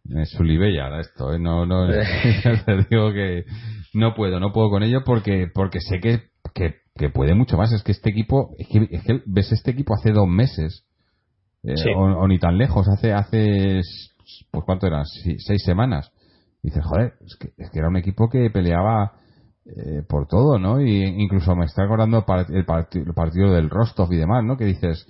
me 0.05 0.25
sulibella 0.25 0.99
esto, 0.99 1.33
¿eh? 1.33 1.39
no, 1.39 1.65
no, 1.65 1.87
te 2.65 2.85
digo 2.89 3.11
que 3.13 3.45
no 3.93 4.13
puedo, 4.15 4.39
no 4.39 4.51
puedo 4.51 4.69
con 4.69 4.83
ello 4.83 5.03
porque, 5.05 5.47
porque 5.53 5.79
sé 5.81 5.99
que, 5.99 6.28
que, 6.53 6.75
que 6.95 7.09
puede 7.09 7.33
mucho 7.35 7.57
más. 7.57 7.71
Es 7.71 7.83
que 7.83 7.91
este 7.91 8.09
equipo, 8.09 8.55
es 8.57 8.67
que, 8.67 8.87
es 8.91 9.03
que 9.03 9.21
ves 9.25 9.51
este 9.51 9.71
equipo 9.71 9.93
hace 9.95 10.11
dos 10.11 10.27
meses, 10.27 10.85
eh, 11.63 11.75
Sí. 11.75 11.89
o, 11.95 12.01
o 12.01 12.27
ni 12.27 12.39
tan 12.39 12.57
lejos, 12.57 12.87
hace, 12.87 13.13
hace, 13.13 13.81
pues 14.51 14.63
cuánto 14.65 14.87
eran, 14.87 15.05
Si- 15.05 15.39
seis 15.39 15.63
semanas. 15.63 16.11
Y 16.63 16.69
dices, 16.69 16.83
joder, 16.85 17.13
es 17.25 17.35
que, 17.37 17.49
es 17.57 17.69
que 17.69 17.79
era 17.79 17.87
un 17.87 17.97
equipo 17.97 18.29
que 18.29 18.49
peleaba 18.49 19.13
eh, 19.65 20.01
por 20.07 20.27
todo, 20.27 20.57
¿no? 20.59 20.81
Y 20.81 21.03
incluso 21.03 21.55
me 21.55 21.65
está 21.65 21.83
acordando 21.83 22.17
el, 22.49 22.65
parti- 22.65 22.99
el 23.05 23.13
partido 23.13 23.51
del 23.53 23.69
Rostov 23.69 24.11
y 24.11 24.17
demás, 24.17 24.43
¿no? 24.43 24.57
Que 24.57 24.65
dices, 24.65 25.07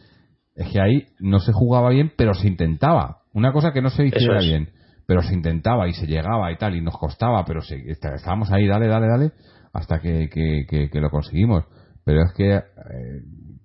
es 0.56 0.68
que 0.72 0.82
ahí 0.82 1.08
no 1.20 1.40
se 1.40 1.54
jugaba 1.54 1.90
bien, 1.90 2.12
pero 2.18 2.34
se 2.34 2.48
intentaba. 2.48 3.20
Una 3.34 3.54
cosa 3.54 3.72
que 3.72 3.82
no 3.82 3.90
se 3.90 4.06
hiciera 4.06 4.40
es. 4.40 4.46
bien, 4.46 4.70
pero 5.08 5.22
se 5.24 5.34
intentaba 5.34 5.88
y 5.88 5.94
se 5.94 6.06
llegaba 6.08 6.52
y 6.52 6.58
tal, 6.58 6.76
y 6.76 6.82
nos 6.82 6.98
costaba, 6.98 7.46
pero 7.46 7.62
se, 7.62 7.78
estábamos 7.90 8.52
ahí, 8.52 8.68
dale, 8.68 8.88
dale, 8.88 9.08
dale, 9.08 9.32
hasta 9.74 10.00
que, 10.00 10.30
que, 10.30 11.00
lo 11.00 11.10
conseguimos. 11.10 11.66
Pero 12.04 12.24
es 12.24 12.34
que 12.34 12.56
eh, 12.56 12.64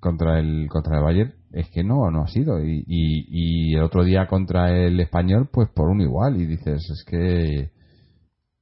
contra 0.00 0.38
el 0.38 0.68
contra 0.68 0.98
el 0.98 1.04
Bayern 1.04 1.34
es 1.52 1.70
que 1.70 1.84
no, 1.84 2.10
no 2.10 2.22
ha 2.22 2.28
sido. 2.28 2.62
Y, 2.62 2.84
y, 2.86 3.72
y 3.72 3.74
el 3.74 3.82
otro 3.82 4.04
día 4.04 4.26
contra 4.26 4.70
el 4.70 4.98
español, 5.00 5.48
pues 5.52 5.68
por 5.68 5.88
un 5.88 6.00
igual. 6.00 6.40
Y 6.40 6.46
dices, 6.46 6.88
es 6.90 7.04
que, 7.06 7.70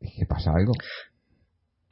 es 0.00 0.14
que 0.16 0.26
pasa 0.26 0.52
algo. 0.54 0.72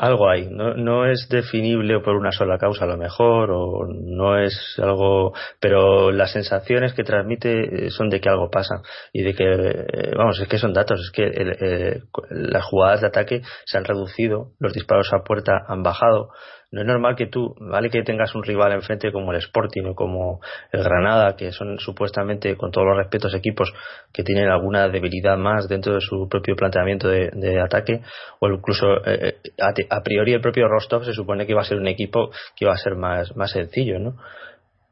Algo 0.01 0.28
hay. 0.30 0.48
No, 0.51 0.74
no 0.74 1.07
es 1.07 1.28
definible 1.28 2.01
por 2.01 2.16
una 2.16 2.32
sola 2.32 2.57
causa 2.59 2.84
a 2.84 2.88
lo 2.88 2.96
mejor, 2.96 3.51
o 3.53 3.86
no 3.86 4.38
es 4.38 4.59
algo, 4.82 5.34
pero 5.61 6.11
las 6.11 6.32
sensaciones 6.32 6.94
que 6.94 7.05
transmite 7.05 7.86
eh, 7.86 7.90
son 7.90 8.09
de 8.09 8.20
que 8.20 8.28
algo 8.30 8.51
pasa 8.51 8.76
y 9.12 9.22
de 9.22 9.34
que, 9.34 9.44
eh, 9.44 10.12
vamos, 10.16 10.40
es 10.40 10.48
que 10.48 10.59
son 10.59 10.72
datos, 10.72 11.01
es 11.01 11.11
que 11.11 11.24
el- 11.24 11.57
eh, 11.61 12.01
las 12.30 12.64
jugadas 12.64 13.03
de 13.03 13.09
ataque 13.09 13.42
se 13.66 13.76
han 13.78 13.84
reducido, 13.84 14.53
los 14.59 14.72
disparos 14.72 15.12
a 15.12 15.22
puerta 15.22 15.53
han 15.68 15.82
bajado. 15.82 16.30
No 16.72 16.82
es 16.82 16.86
normal 16.86 17.16
que 17.16 17.26
tú, 17.26 17.56
vale 17.58 17.90
que 17.90 18.04
tengas 18.04 18.32
un 18.36 18.44
rival 18.44 18.70
enfrente 18.70 19.10
como 19.10 19.32
el 19.32 19.38
Sporting 19.38 19.86
o 19.86 19.94
como 19.96 20.40
el 20.70 20.84
Granada, 20.84 21.34
que 21.34 21.50
son 21.50 21.80
supuestamente, 21.80 22.56
con 22.56 22.70
todos 22.70 22.86
los 22.86 22.96
respetos, 22.96 23.34
equipos 23.34 23.72
que 24.12 24.22
tienen 24.22 24.48
alguna 24.48 24.88
debilidad 24.88 25.36
más 25.36 25.68
dentro 25.68 25.94
de 25.94 26.00
su 26.00 26.28
propio 26.28 26.54
planteamiento 26.54 27.08
de, 27.08 27.60
ataque, 27.60 28.02
o 28.38 28.48
incluso 28.48 29.04
eh, 29.04 29.38
a, 29.60 29.96
a 29.96 30.02
priori 30.02 30.32
el 30.32 30.40
propio 30.40 30.68
Rostov 30.68 31.04
se 31.04 31.12
supone 31.12 31.44
que 31.44 31.52
iba 31.52 31.60
a 31.60 31.64
ser 31.64 31.78
un 31.78 31.88
equipo 31.88 32.30
que 32.54 32.66
iba 32.66 32.72
a 32.72 32.76
ser 32.76 32.94
más, 32.94 33.34
más 33.34 33.50
sencillo, 33.50 33.98
¿no? 33.98 34.14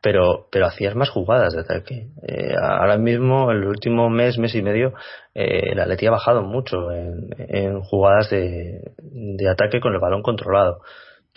Pero, 0.01 0.47
pero 0.51 0.67
hacías 0.67 0.97
más 0.97 1.11
jugadas 1.11 1.55
de 1.55 1.61
ataque. 1.61 2.09
Eh, 2.27 2.55
ahora 2.61 2.99
mismo, 2.99 3.53
el 3.53 3.65
último 3.65 4.11
mes, 4.11 4.39
mes 4.39 4.55
y 4.55 4.63
medio, 4.63 4.95
eh, 5.35 5.71
el 5.73 5.81
Atleti 5.81 6.07
ha 6.07 6.13
bajado 6.13 6.43
mucho 6.43 6.91
en, 6.91 7.31
en 7.37 7.81
jugadas 7.83 8.31
de, 8.31 8.93
de 8.99 9.49
ataque 9.49 9.81
con 9.81 9.95
el 9.95 10.01
balón 10.01 10.23
controlado. 10.23 10.81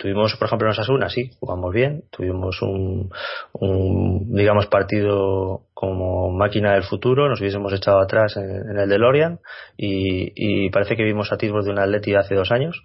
Tuvimos, 0.02 0.34
por 0.34 0.46
ejemplo, 0.46 0.66
en 0.66 0.72
Osasuna, 0.72 1.08
sí, 1.08 1.30
jugamos 1.38 1.72
bien. 1.72 2.02
Tuvimos 2.10 2.60
un, 2.60 3.08
un, 3.52 4.34
digamos, 4.34 4.66
partido 4.66 5.68
como 5.74 6.28
máquina 6.32 6.72
del 6.72 6.82
futuro. 6.82 7.28
Nos 7.28 7.40
hubiésemos 7.40 7.72
echado 7.72 8.00
atrás 8.00 8.36
en, 8.36 8.76
el 8.76 8.88
DeLorean 8.88 9.38
y, 9.76 10.68
parece 10.70 10.96
que 10.96 11.04
vimos 11.04 11.30
atisbos 11.30 11.64
de 11.64 11.70
un 11.70 11.78
Atleti 11.78 12.16
hace 12.16 12.34
dos 12.34 12.50
años. 12.50 12.82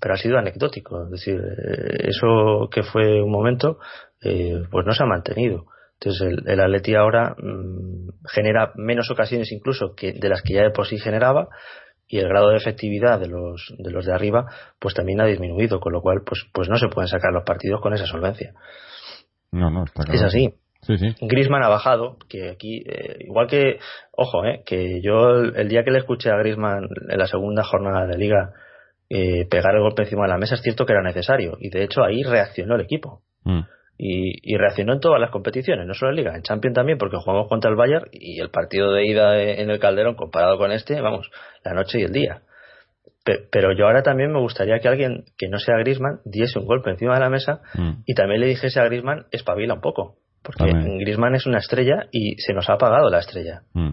Pero 0.00 0.14
ha 0.14 0.16
sido 0.16 0.38
anecdótico. 0.38 1.06
Es 1.06 1.10
decir, 1.10 1.40
eh, 1.40 2.10
eso 2.10 2.68
que 2.70 2.84
fue 2.84 3.20
un 3.20 3.32
momento, 3.32 3.80
eh, 4.22 4.62
pues 4.70 4.86
no 4.86 4.94
se 4.94 5.02
ha 5.02 5.06
mantenido. 5.06 5.66
Entonces 5.94 6.22
el, 6.22 6.48
el 6.48 6.60
Atleti 6.60 6.94
ahora 6.94 7.34
mmm, 7.36 8.10
genera 8.28 8.70
menos 8.76 9.10
ocasiones 9.10 9.50
incluso 9.50 9.96
que 9.96 10.12
de 10.12 10.28
las 10.28 10.42
que 10.42 10.54
ya 10.54 10.62
de 10.62 10.70
por 10.70 10.86
sí 10.86 10.98
generaba 10.98 11.48
y 12.12 12.18
el 12.18 12.28
grado 12.28 12.50
de 12.50 12.58
efectividad 12.58 13.18
de 13.18 13.26
los 13.26 13.74
de 13.78 13.90
los 13.90 14.04
de 14.04 14.12
arriba 14.12 14.44
pues 14.78 14.94
también 14.94 15.20
ha 15.22 15.24
disminuido 15.24 15.80
con 15.80 15.94
lo 15.94 16.02
cual 16.02 16.22
pues 16.26 16.44
pues 16.52 16.68
no 16.68 16.76
se 16.76 16.88
pueden 16.88 17.08
sacar 17.08 17.32
los 17.32 17.42
partidos 17.42 17.80
con 17.80 17.94
esa 17.94 18.04
solvencia 18.06 18.52
No, 19.50 19.70
no, 19.70 19.84
está 19.84 20.04
claro. 20.04 20.18
es 20.18 20.22
así 20.22 20.54
Sí, 20.84 20.98
sí. 20.98 21.14
Grisman 21.20 21.62
ha 21.62 21.68
bajado, 21.68 22.16
que 22.28 22.50
aquí, 22.50 22.82
eh, 22.84 23.18
igual 23.20 23.46
que, 23.46 23.78
ojo, 24.10 24.44
eh, 24.44 24.64
que 24.66 25.00
yo 25.00 25.30
el, 25.36 25.54
el, 25.54 25.68
día 25.68 25.84
que 25.84 25.92
le 25.92 26.00
escuché 26.00 26.28
a 26.28 26.36
Grisman 26.38 26.88
en 27.08 27.18
la 27.20 27.26
segunda 27.28 27.62
jornada 27.62 28.04
de 28.04 28.18
liga 28.18 28.50
eh, 29.08 29.46
pegar 29.48 29.76
el 29.76 29.82
golpe 29.82 30.02
encima 30.02 30.22
de 30.24 30.30
la 30.30 30.38
mesa, 30.38 30.56
es 30.56 30.62
cierto 30.62 30.84
que 30.84 30.94
era 30.94 31.02
necesario, 31.02 31.56
y 31.60 31.70
de 31.70 31.84
hecho 31.84 32.02
ahí 32.02 32.24
reaccionó 32.24 32.74
el 32.74 32.80
equipo. 32.80 33.20
Mm. 33.44 33.60
Y, 33.98 34.52
y, 34.52 34.56
reaccionó 34.56 34.94
en 34.94 35.00
todas 35.00 35.20
las 35.20 35.30
competiciones, 35.30 35.86
no 35.86 35.94
solo 35.94 36.10
en 36.10 36.16
Liga, 36.16 36.34
en 36.34 36.42
Champions 36.42 36.74
también, 36.74 36.98
porque 36.98 37.18
jugamos 37.18 37.46
contra 37.48 37.70
el 37.70 37.76
Bayern 37.76 38.06
y 38.10 38.40
el 38.40 38.50
partido 38.50 38.90
de 38.92 39.06
ida 39.06 39.40
en 39.40 39.70
el 39.70 39.78
Calderón 39.78 40.16
comparado 40.16 40.58
con 40.58 40.72
este, 40.72 41.00
vamos, 41.00 41.30
la 41.64 41.72
noche 41.74 42.00
y 42.00 42.02
el 42.04 42.12
día. 42.12 42.42
Pero, 43.24 43.40
pero 43.52 43.72
yo 43.76 43.86
ahora 43.86 44.02
también 44.02 44.32
me 44.32 44.40
gustaría 44.40 44.80
que 44.80 44.88
alguien 44.88 45.24
que 45.38 45.48
no 45.48 45.58
sea 45.58 45.76
Grisman 45.78 46.18
diese 46.24 46.58
un 46.58 46.66
golpe 46.66 46.90
encima 46.90 47.14
de 47.14 47.20
la 47.20 47.30
mesa 47.30 47.60
Mm. 47.74 48.02
y 48.06 48.14
también 48.14 48.40
le 48.40 48.48
dijese 48.48 48.80
a 48.80 48.84
Grisman 48.86 49.26
espabila 49.30 49.74
un 49.74 49.80
poco, 49.80 50.16
porque 50.42 50.64
También. 50.72 50.98
Grisman 50.98 51.36
es 51.36 51.46
una 51.46 51.58
estrella 51.58 52.06
y 52.10 52.34
se 52.40 52.54
nos 52.54 52.68
ha 52.70 52.72
apagado 52.74 53.08
la 53.10 53.20
estrella. 53.20 53.62
Mm. 53.74 53.90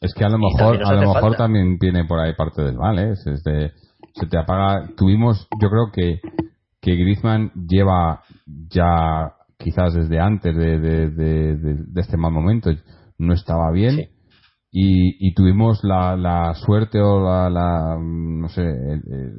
Es 0.00 0.14
que 0.14 0.24
a 0.24 0.30
lo 0.30 0.38
mejor, 0.38 0.76
a 0.82 0.92
lo 0.94 1.00
mejor 1.00 1.20
falta. 1.20 1.36
también 1.38 1.76
viene 1.78 2.04
por 2.06 2.18
ahí 2.20 2.32
parte 2.34 2.62
del 2.62 2.76
mal, 2.76 2.98
¿eh? 2.98 3.10
Es 3.12 3.44
de- 3.44 3.72
se 4.14 4.26
te 4.26 4.38
apaga. 4.38 4.88
Tuvimos, 4.96 5.46
yo 5.60 5.68
creo 5.68 5.90
que, 5.92 6.20
que 6.80 6.94
Griezmann 6.94 7.52
lleva 7.68 8.22
ya 8.68 9.32
quizás 9.58 9.92
desde 9.94 10.18
antes 10.18 10.56
de, 10.56 10.78
de, 10.78 11.10
de- 11.10 11.56
de- 11.56 11.84
de 11.86 12.00
este 12.00 12.16
mal 12.16 12.32
momento, 12.32 12.70
no 13.18 13.34
estaba 13.34 13.70
bien. 13.72 13.96
Sí. 13.96 14.08
Y, 14.72 15.28
y 15.28 15.34
tuvimos 15.34 15.80
la, 15.82 16.16
la 16.16 16.54
suerte 16.54 17.00
o 17.00 17.20
la, 17.24 17.50
la, 17.50 17.98
no 18.00 18.48
sé, 18.48 18.62
el- 18.62 19.02
el- 19.12 19.34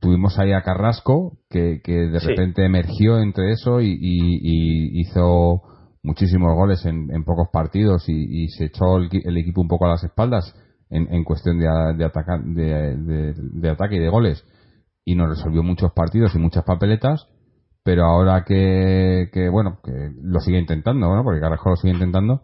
tuvimos 0.00 0.38
ahí 0.38 0.52
a 0.52 0.62
Carrasco 0.62 1.38
que, 1.48 1.80
que 1.82 1.92
de 1.92 2.20
Sí. 2.20 2.26
repente 2.28 2.64
emergió 2.64 3.18
entre 3.18 3.52
eso 3.52 3.80
y, 3.80 3.88
y- 3.90 4.40
y 4.42 5.00
hizo 5.00 5.62
muchísimos 6.02 6.54
goles 6.54 6.84
en, 6.84 7.10
en 7.12 7.24
pocos 7.24 7.48
partidos 7.52 8.08
y, 8.08 8.48
se 8.48 8.66
echó 8.66 8.98
el, 8.98 9.08
el 9.24 9.36
equipo 9.38 9.60
un 9.60 9.68
poco 9.68 9.86
a 9.86 9.90
las 9.90 10.04
espaldas 10.04 10.54
en, 10.90 11.12
en 11.12 11.24
cuestión 11.24 11.58
de, 11.58 11.66
de, 11.96 12.04
ataca- 12.04 12.42
de, 12.44 12.96
de- 12.96 13.34
de 13.36 13.70
ataque 13.70 13.96
y 13.96 14.00
de 14.00 14.08
goles 14.08 14.44
y 15.10 15.14
nos 15.14 15.28
resolvió 15.28 15.62
muchos 15.62 15.92
partidos 15.92 16.34
y 16.34 16.38
muchas 16.38 16.64
papeletas 16.64 17.28
pero 17.84 18.04
ahora 18.04 18.44
que, 18.44 19.28
que 19.32 19.48
bueno 19.48 19.78
que 19.82 20.10
lo 20.22 20.40
sigue 20.40 20.58
intentando 20.58 21.14
¿no? 21.14 21.24
porque 21.24 21.40
Carrasco 21.40 21.70
lo 21.70 21.76
sigue 21.76 21.94
intentando 21.94 22.42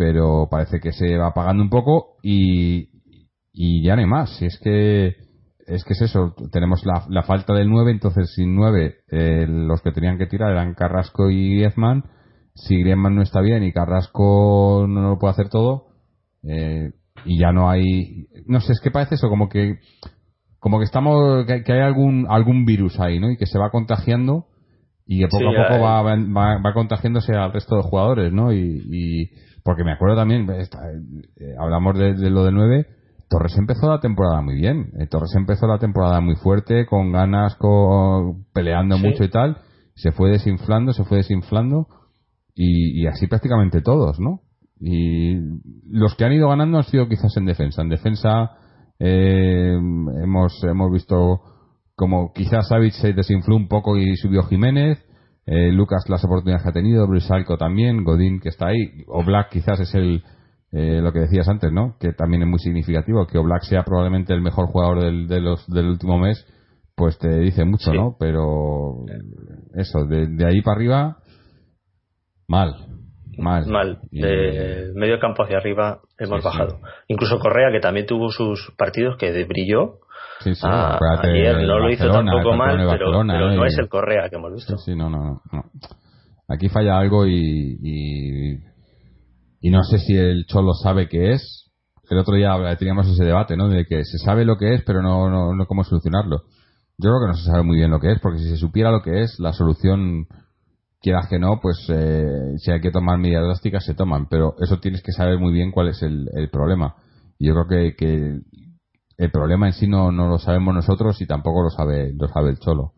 pero 0.00 0.48
parece 0.50 0.80
que 0.80 0.92
se 0.92 1.18
va 1.18 1.26
apagando 1.26 1.62
un 1.62 1.68
poco 1.68 2.16
y, 2.22 2.88
y 3.52 3.84
ya 3.84 3.96
no 3.96 4.00
hay 4.00 4.08
más. 4.08 4.36
Si 4.38 4.46
es 4.46 4.58
que 4.58 5.08
es 5.66 5.84
que 5.84 5.92
es 5.92 6.00
eso, 6.00 6.34
tenemos 6.50 6.84
la, 6.86 7.22
falta 7.22 7.52
del 7.52 7.68
9, 7.68 7.90
entonces 7.90 8.32
sin 8.34 8.56
9 8.56 8.94
eh, 9.08 9.46
los 9.46 9.82
que 9.82 9.92
tenían 9.92 10.16
que 10.16 10.26
tirar 10.26 10.52
eran 10.52 10.72
Carrasco 10.72 11.30
y 11.30 11.56
Griezmann. 11.56 12.04
Si 12.54 12.80
Griezmann 12.80 13.14
no 13.14 13.20
está 13.20 13.42
bien 13.42 13.62
y 13.62 13.72
Carrasco 13.72 14.86
no 14.88 15.02
lo 15.02 15.18
puede 15.18 15.32
hacer 15.32 15.50
todo, 15.50 15.88
eh, 16.42 16.92
y 17.26 17.38
ya 17.38 17.52
no 17.52 17.68
hay, 17.68 18.26
no 18.46 18.60
sé, 18.60 18.72
es 18.72 18.80
que 18.80 18.90
parece 18.90 19.16
eso 19.16 19.28
como 19.28 19.50
que 19.50 19.80
como 20.60 20.78
que 20.78 20.84
estamos 20.84 21.44
que, 21.46 21.64
que 21.64 21.72
hay 21.72 21.80
algún 21.80 22.26
algún 22.28 22.64
virus 22.64 23.00
ahí, 23.00 23.18
¿no? 23.18 23.30
Y 23.30 23.36
que 23.36 23.46
se 23.46 23.58
va 23.58 23.70
contagiando 23.70 24.44
y 25.06 25.18
que 25.20 25.28
poco 25.28 25.50
Sí, 25.50 25.56
a 25.56 25.68
poco 25.68 25.80
va, 25.82 26.02
va, 26.02 26.58
va 26.64 26.72
contagiándose 26.72 27.34
al 27.34 27.52
resto 27.52 27.76
de 27.76 27.82
jugadores, 27.82 28.32
¿no? 28.32 28.52
Y, 28.52 28.80
y- 28.90 29.30
porque 29.64 29.84
me 29.84 29.92
acuerdo 29.92 30.16
también, 30.16 30.48
esta- 30.50 30.78
eh, 30.90 31.54
hablamos 31.58 31.98
de, 31.98 32.14
de 32.14 32.30
lo 32.30 32.44
del 32.44 32.54
9, 32.54 32.86
Torres 33.28 33.56
empezó 33.58 33.88
la 33.90 34.00
temporada 34.00 34.40
muy 34.40 34.54
bien, 34.54 34.90
eh, 34.98 35.06
Torres 35.06 35.34
empezó 35.36 35.66
la 35.66 35.78
temporada 35.78 36.20
muy 36.20 36.36
fuerte, 36.36 36.86
con 36.86 37.12
ganas, 37.12 37.56
con, 37.56 38.44
peleando 38.54 38.96
Sí. 38.96 39.02
mucho 39.06 39.24
y 39.24 39.28
tal, 39.30 39.58
se 39.94 40.12
fue 40.12 40.30
desinflando, 40.30 40.92
se 40.92 41.04
fue 41.04 41.18
desinflando 41.18 41.86
y, 42.54 43.02
y 43.02 43.06
así 43.06 43.26
prácticamente 43.26 43.82
todos, 43.82 44.18
¿no? 44.20 44.40
Y 44.80 45.36
los 45.90 46.14
que 46.16 46.24
han 46.24 46.32
ido 46.32 46.48
ganando 46.48 46.78
han 46.78 46.84
sido 46.84 47.06
quizás 47.08 47.36
en 47.36 47.44
defensa. 47.44 47.82
En 47.82 47.90
defensa 47.90 48.52
eh, 49.00 49.74
hemos, 50.22 50.62
hemos 50.64 50.92
visto 50.92 51.40
como 51.96 52.32
quizás 52.32 52.68
Savic 52.68 52.92
se 52.92 53.12
desinfló 53.12 53.56
un 53.56 53.68
poco 53.68 53.98
y 53.98 54.16
subió 54.16 54.42
Jiménez, 54.44 55.04
eh, 55.46 55.72
Lucas 55.72 56.04
las 56.08 56.24
oportunidades 56.24 56.62
que 56.62 56.68
ha 56.68 56.72
tenido, 56.72 57.06
Brisalco 57.06 57.58
también, 57.58 58.04
Godín 58.04 58.40
que 58.40 58.50
está 58.50 58.68
ahí, 58.68 59.04
o 59.08 59.24
Black 59.24 59.50
quizás 59.50 59.80
es 59.80 59.94
el 59.94 60.22
eh, 60.72 61.00
lo 61.00 61.12
que 61.12 61.20
decías 61.20 61.48
antes, 61.48 61.72
¿no? 61.72 61.96
Que 61.98 62.12
también 62.12 62.42
es 62.42 62.48
muy 62.48 62.60
significativo 62.60 63.26
que 63.26 63.38
Oblak 63.38 63.62
sea 63.62 63.82
probablemente 63.82 64.32
el 64.32 64.40
mejor 64.40 64.66
jugador 64.66 65.02
del, 65.02 65.26
de 65.26 65.40
los, 65.40 65.66
del 65.66 65.88
último 65.88 66.18
mes 66.18 66.46
pues 66.94 67.18
te 67.18 67.40
dice 67.40 67.64
mucho, 67.64 67.90
Sí. 67.90 67.96
¿no? 67.96 68.14
Pero 68.20 69.04
eso, 69.74 70.04
de, 70.04 70.26
de 70.28 70.46
ahí 70.46 70.60
para 70.60 70.76
arriba, 70.76 71.16
mal, 72.46 72.74
mal. 73.40 73.66
Mal. 73.66 73.98
Y- 74.10 74.20
De 74.20 74.92
medio 74.94 75.18
campo 75.18 75.42
hacia 75.42 75.58
arriba 75.58 76.00
hemos 76.18 76.42
Sí, 76.42 76.42
sí. 76.42 76.58
bajado. 76.58 76.80
Incluso 77.08 77.38
Correa, 77.38 77.70
que 77.72 77.80
también 77.80 78.06
tuvo 78.06 78.30
sus 78.30 78.72
partidos 78.76 79.16
que 79.16 79.30
brilló. 79.44 79.98
Sí, 80.40 80.54
sí, 80.54 80.60
Ah, 80.64 80.98
ayer 81.22 81.66
no 81.66 81.78
lo 81.80 81.90
hizo 81.90 82.08
tampoco 82.10 82.54
mal, 82.54 82.76
pero, 82.90 83.24
no 83.24 83.64
Y- 83.64 83.66
es 83.68 83.78
el 83.78 83.88
Correa 83.88 84.28
que 84.30 84.36
hemos 84.36 84.52
visto. 84.54 84.76
Sí, 84.78 84.92
sí, 84.92 84.96
no, 84.96 85.10
no, 85.10 85.42
no. 85.52 85.64
Aquí 86.48 86.68
falla 86.68 86.98
algo 86.98 87.26
y, 87.26 87.78
y, 87.82 88.54
y 89.60 89.70
no 89.70 89.82
sé 89.84 89.98
si 89.98 90.16
el 90.16 90.46
Cholo 90.46 90.72
sabe 90.74 91.08
qué 91.08 91.32
es. 91.32 91.70
El 92.10 92.18
otro 92.18 92.34
día 92.34 92.56
teníamos 92.76 93.06
ese 93.06 93.24
debate, 93.24 93.56
¿no? 93.56 93.68
De 93.68 93.84
que 93.86 94.04
se 94.04 94.18
sabe 94.18 94.44
lo 94.44 94.56
que 94.56 94.74
es, 94.74 94.82
pero 94.84 95.00
no, 95.00 95.30
no, 95.30 95.54
no 95.54 95.66
cómo 95.66 95.84
solucionarlo. 95.84 96.38
Yo 96.98 97.10
creo 97.10 97.20
que 97.22 97.28
no 97.28 97.34
se 97.34 97.44
sabe 97.44 97.62
muy 97.62 97.76
bien 97.76 97.90
lo 97.90 98.00
que 98.00 98.10
es, 98.12 98.20
porque 98.20 98.38
si 98.38 98.48
se 98.48 98.56
supiera 98.56 98.90
lo 98.90 99.00
que 99.02 99.22
es, 99.22 99.38
la 99.38 99.52
solución, 99.52 100.26
quieras 101.00 101.26
que 101.28 101.38
no, 101.38 101.60
pues 101.60 101.86
eh, 101.92 102.54
si 102.58 102.70
hay 102.70 102.80
que 102.80 102.90
tomar 102.90 103.18
medidas 103.18 103.44
drásticas, 103.44 103.84
se 103.84 103.94
toman. 103.94 104.28
Pero 104.28 104.54
eso 104.60 104.78
tienes 104.78 105.02
que 105.02 105.12
saber 105.12 105.38
muy 105.38 105.52
bien 105.52 105.70
cuál 105.70 105.88
es 105.88 106.02
el, 106.02 106.28
el 106.34 106.50
problema. 106.50 106.96
Y 107.38 107.48
yo 107.48 107.54
creo 107.54 107.66
que, 107.68 107.96
que 107.96 108.38
el 109.18 109.30
problema 109.30 109.66
en 109.66 109.72
sí 109.72 109.86
no, 109.86 110.12
no 110.12 110.28
lo 110.28 110.38
sabemos 110.38 110.74
nosotros 110.74 111.20
y 111.20 111.26
tampoco 111.26 111.62
lo 111.62 111.70
sabe, 111.70 112.12
lo 112.14 112.28
sabe 112.28 112.50
el 112.50 112.58
Cholo. 112.58 112.92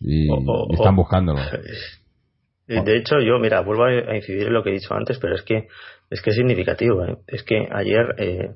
Y, 0.00 0.28
están 0.72 0.96
buscándolo. 0.96 1.40
De 2.66 2.96
hecho, 2.96 3.18
yo, 3.18 3.40
mira, 3.40 3.62
vuelvo 3.62 3.84
a 3.84 4.14
incidir 4.14 4.46
en 4.46 4.52
lo 4.52 4.62
que 4.62 4.70
he 4.70 4.74
dicho 4.74 4.94
antes, 4.94 5.18
pero 5.18 5.34
es 5.34 5.42
que 5.42 5.66
es 6.08 6.22
que 6.22 6.30
es 6.30 6.36
significativo. 6.36 7.04
¿eh? 7.04 7.18
Es 7.26 7.42
que 7.42 7.66
ayer 7.68 8.14
eh, 8.18 8.54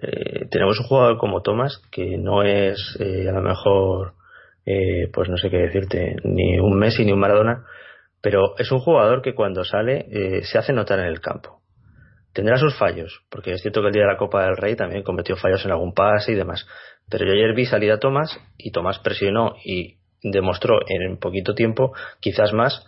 eh, 0.00 0.46
tenemos 0.50 0.78
un 0.80 0.86
jugador 0.86 1.18
como 1.18 1.42
Thomas 1.42 1.82
que 1.90 2.16
no 2.16 2.42
es 2.42 2.96
eh, 2.98 3.28
a 3.28 3.32
lo 3.32 3.42
mejor, 3.42 4.14
eh, 4.64 5.08
pues 5.12 5.28
no 5.28 5.36
sé 5.36 5.50
qué 5.50 5.58
decirte, 5.58 6.16
ni 6.24 6.58
un 6.58 6.78
Messi 6.78 7.04
ni 7.04 7.12
un 7.12 7.20
Maradona, 7.20 7.64
pero 8.22 8.56
es 8.56 8.72
un 8.72 8.78
jugador 8.78 9.20
que 9.20 9.34
cuando 9.34 9.64
sale 9.64 10.06
eh, 10.10 10.42
se 10.44 10.56
hace 10.56 10.72
notar 10.72 11.00
en 11.00 11.06
el 11.06 11.20
campo. 11.20 11.60
Tendrá 12.32 12.56
sus 12.56 12.74
fallos, 12.78 13.20
porque 13.28 13.52
es 13.52 13.60
cierto 13.60 13.82
que 13.82 13.88
el 13.88 13.92
día 13.92 14.02
de 14.02 14.12
la 14.12 14.16
Copa 14.16 14.44
del 14.44 14.56
Rey 14.56 14.74
también 14.74 15.02
cometió 15.02 15.36
fallos 15.36 15.62
en 15.66 15.72
algún 15.72 15.92
pase 15.92 16.32
y 16.32 16.34
demás. 16.34 16.66
Pero 17.10 17.26
yo 17.26 17.32
ayer 17.32 17.54
vi 17.54 17.66
salir 17.66 17.92
a 17.92 17.98
Tomás 17.98 18.40
y 18.56 18.70
Tomás 18.70 19.00
presionó 19.00 19.56
y 19.62 19.96
demostró 20.22 20.78
en 20.88 21.18
poquito 21.18 21.54
tiempo, 21.54 21.92
quizás 22.20 22.54
más, 22.54 22.86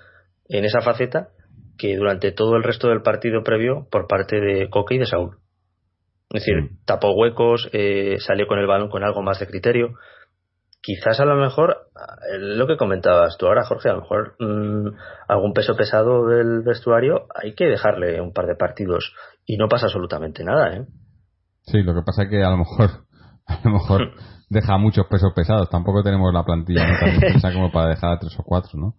en 0.49 0.65
esa 0.65 0.81
faceta 0.81 1.29
que 1.77 1.97
durante 1.97 2.33
todo 2.33 2.57
el 2.57 2.63
resto 2.63 2.89
del 2.89 3.03
partido 3.03 3.43
previo 3.43 3.87
por 3.91 4.07
parte 4.07 4.41
de 4.41 4.71
Coque 4.71 4.95
y 4.95 4.99
de 4.99 5.07
Saúl. 5.07 5.37
Es 6.31 6.45
decir, 6.45 6.63
Mm. 6.63 6.85
tapó 6.87 7.13
huecos, 7.13 7.69
eh, 7.73 8.17
salió 8.21 8.47
con 8.47 8.59
el 8.59 8.67
balón 8.67 8.89
con 8.89 9.05
algo 9.05 9.23
más 9.23 9.41
de 9.41 9.47
criterio. 9.47 9.95
Quizás 10.85 11.19
a 11.19 11.25
lo 11.25 11.37
mejor, 11.37 11.77
eh, 12.31 12.39
lo 12.39 12.67
que 12.67 12.77
comentabas 12.77 13.39
tú 13.39 13.47
ahora, 13.47 13.65
Jorge, 13.65 13.89
a 13.89 13.95
lo 13.95 14.03
mejor 14.03 14.35
mm, 14.39 14.89
algún 15.29 15.55
peso 15.55 15.75
pesado 15.77 16.27
del 16.27 16.61
vestuario 16.61 17.27
hay 17.35 17.55
que 17.55 17.65
dejarle 17.65 18.21
un 18.21 18.35
par 18.35 18.45
de 18.47 18.55
partidos 18.55 19.15
y 19.47 19.57
no 19.57 19.67
pasa 19.69 19.87
absolutamente 19.87 20.45
nada, 20.45 20.77
¿eh? 20.77 20.87
Sí, 21.63 21.83
lo 21.83 21.95
que 21.95 22.03
pasa 22.03 22.25
es 22.25 22.29
que 22.29 22.45
a 22.45 22.51
lo 22.51 22.59
mejor, 22.59 22.91
a 23.47 23.61
lo 23.65 23.71
mejor 23.71 24.11
deja 24.51 24.77
muchos 24.77 25.07
pesos 25.07 25.33
pesados. 25.35 25.71
Tampoco 25.71 26.03
tenemos 26.03 26.35
la 26.35 26.45
plantilla 26.45 26.87
¿no? 26.87 27.41
tan 27.41 27.55
como 27.55 27.73
para 27.73 27.89
dejar 27.89 28.13
a 28.13 28.19
tres 28.19 28.39
o 28.39 28.43
cuatro, 28.43 28.79
¿no? 28.79 28.95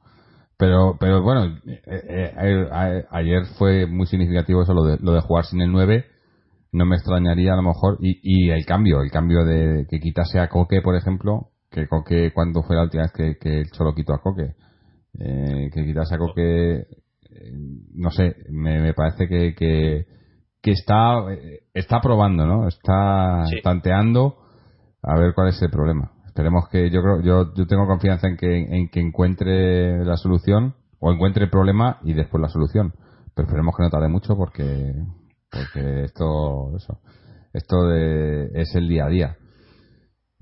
Pero, 0.57 0.97
pero 0.99 1.21
bueno, 1.21 1.45
eh, 1.67 1.81
eh, 1.85 2.33
eh, 2.41 2.67
a- 2.71 3.17
ayer 3.17 3.43
fue 3.59 3.85
muy 3.85 4.07
significativo 4.07 4.63
eso, 4.63 4.73
lo 4.73 4.85
de, 4.85 4.97
lo 5.01 5.11
de 5.11 5.21
jugar 5.21 5.45
sin 5.45 5.61
el 5.61 5.71
9. 5.71 6.05
No 6.71 6.85
me 6.87 6.95
extrañaría 6.95 7.53
a 7.53 7.57
lo 7.57 7.61
mejor. 7.61 7.97
Y, 8.01 8.19
y 8.23 8.49
el 8.49 8.65
cambio, 8.65 9.01
el 9.01 9.11
cambio 9.11 9.45
de 9.45 9.85
que 9.87 9.99
quitase 9.99 10.39
a 10.39 10.47
Coque, 10.49 10.81
por 10.81 10.95
ejemplo, 10.95 11.49
que 11.75 11.87
Coque, 11.87 12.31
cuando 12.33 12.63
fue 12.63 12.75
la 12.77 12.83
última 12.83 13.03
vez 13.03 13.11
que, 13.11 13.37
que 13.37 13.59
el 13.59 13.71
Cholo 13.71 13.93
quitó 13.93 14.13
a 14.13 14.21
Coque? 14.21 14.55
Eh, 15.19 15.69
que 15.73 15.85
quitase 15.85 16.15
a 16.15 16.17
Coque, 16.17 16.77
eh, 16.77 17.51
no 17.93 18.09
sé, 18.11 18.35
me, 18.49 18.81
me 18.81 18.93
parece 18.93 19.27
que, 19.27 19.53
que, 19.53 20.05
que 20.61 20.71
está, 20.71 21.31
eh, 21.31 21.59
está 21.73 21.99
probando, 22.01 22.45
¿no? 22.45 22.67
Está 22.67 23.45
Sí. 23.47 23.57
tanteando 23.61 24.37
a 25.03 25.19
ver 25.19 25.33
cuál 25.35 25.49
es 25.49 25.61
el 25.61 25.69
problema. 25.69 26.11
Esperemos 26.25 26.67
que 26.69 26.89
yo 26.89 27.01
creo, 27.01 27.21
yo, 27.21 27.53
yo 27.53 27.67
tengo 27.67 27.85
confianza 27.87 28.27
en 28.27 28.37
que, 28.37 28.57
en 28.57 28.89
que 28.89 28.99
encuentre 29.01 30.03
la 30.05 30.17
solución 30.17 30.75
o 30.99 31.11
encuentre 31.11 31.45
el 31.45 31.49
problema 31.49 31.99
y 32.03 32.13
después 32.13 32.41
la 32.41 32.49
solución. 32.49 32.93
Pero 33.35 33.47
esperemos 33.47 33.75
que 33.75 33.83
no 33.83 33.89
tarde 33.89 34.07
mucho 34.07 34.35
porque, 34.35 34.93
porque 35.51 36.03
esto, 36.05 36.75
eso, 36.75 36.99
esto 37.53 37.87
de, 37.87 38.49
es 38.53 38.73
el 38.75 38.87
día 38.87 39.05
a 39.05 39.09
día. 39.09 39.37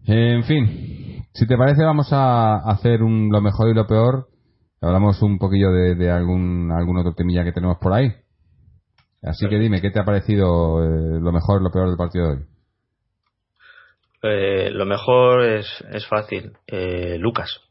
En 0.05 0.43
fin, 0.43 1.25
si 1.33 1.47
te 1.47 1.57
parece 1.57 1.83
vamos 1.83 2.11
a 2.11 2.57
hacer 2.69 3.01
un, 3.03 3.29
lo 3.31 3.41
mejor 3.41 3.69
y 3.69 3.73
lo 3.73 3.87
peor. 3.87 4.27
Hablamos 4.81 5.21
un 5.21 5.37
poquillo 5.37 5.71
de, 5.71 6.11
algún, 6.11 6.71
algún 6.71 6.97
otro 6.97 7.13
temilla 7.13 7.45
que 7.45 7.53
tenemos 7.53 7.77
por 7.79 7.93
ahí. 7.93 8.11
Así 9.21 9.47
que 9.47 9.57
dime, 9.57 9.79
¿qué 9.79 9.91
te 9.91 10.01
ha 10.01 10.03
parecido 10.03 10.83
eh, 10.83 11.19
lo 11.21 11.31
mejor 11.31 11.61
y 11.61 11.63
lo 11.63 11.71
peor 11.71 11.87
del 11.87 11.97
partido 11.97 12.27
de 12.27 12.33
hoy? 12.33 12.43
Eh, 14.23 14.69
lo 14.71 14.85
mejor 14.85 15.43
es, 15.43 15.67
es 15.91 16.05
fácil. 16.07 16.51
Eh, 16.67 17.17
Lucas. 17.17 17.61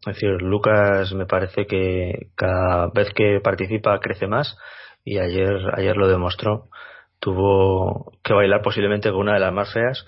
Es 0.00 0.14
decir, 0.14 0.42
Lucas 0.42 1.12
me 1.14 1.24
parece 1.24 1.66
que 1.66 2.28
cada 2.34 2.88
vez 2.94 3.08
que 3.14 3.40
participa 3.42 3.98
crece 3.98 4.26
más 4.26 4.56
y 5.04 5.18
ayer, 5.18 5.70
ayer 5.74 5.96
lo 5.96 6.06
demostró. 6.06 6.68
Tuvo 7.18 8.12
que 8.22 8.34
bailar 8.34 8.60
posiblemente 8.62 9.10
con 9.10 9.20
una 9.20 9.34
de 9.34 9.40
las 9.40 9.52
más 9.52 9.72
feas, 9.72 10.06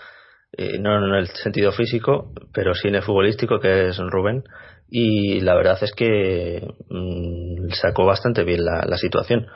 eh, 0.61 0.79
no 0.79 1.07
en 1.07 1.15
el 1.15 1.29
sentido 1.29 1.73
físico, 1.73 2.35
pero 2.53 2.75
sí 2.75 2.89
en 2.89 2.97
el 2.97 3.03
futbolístico, 3.03 3.61
que 3.61 3.89
es 3.89 3.97
Rubén. 3.97 4.45
Y 4.91 5.41
la 5.41 5.55
verdad 5.55 5.79
es 5.81 5.93
que 5.93 6.75
mm, 6.91 7.71
sacó 7.71 8.05
bastante 8.05 8.45
bien 8.45 8.67
la, 8.67 8.99
situación. 8.99 9.47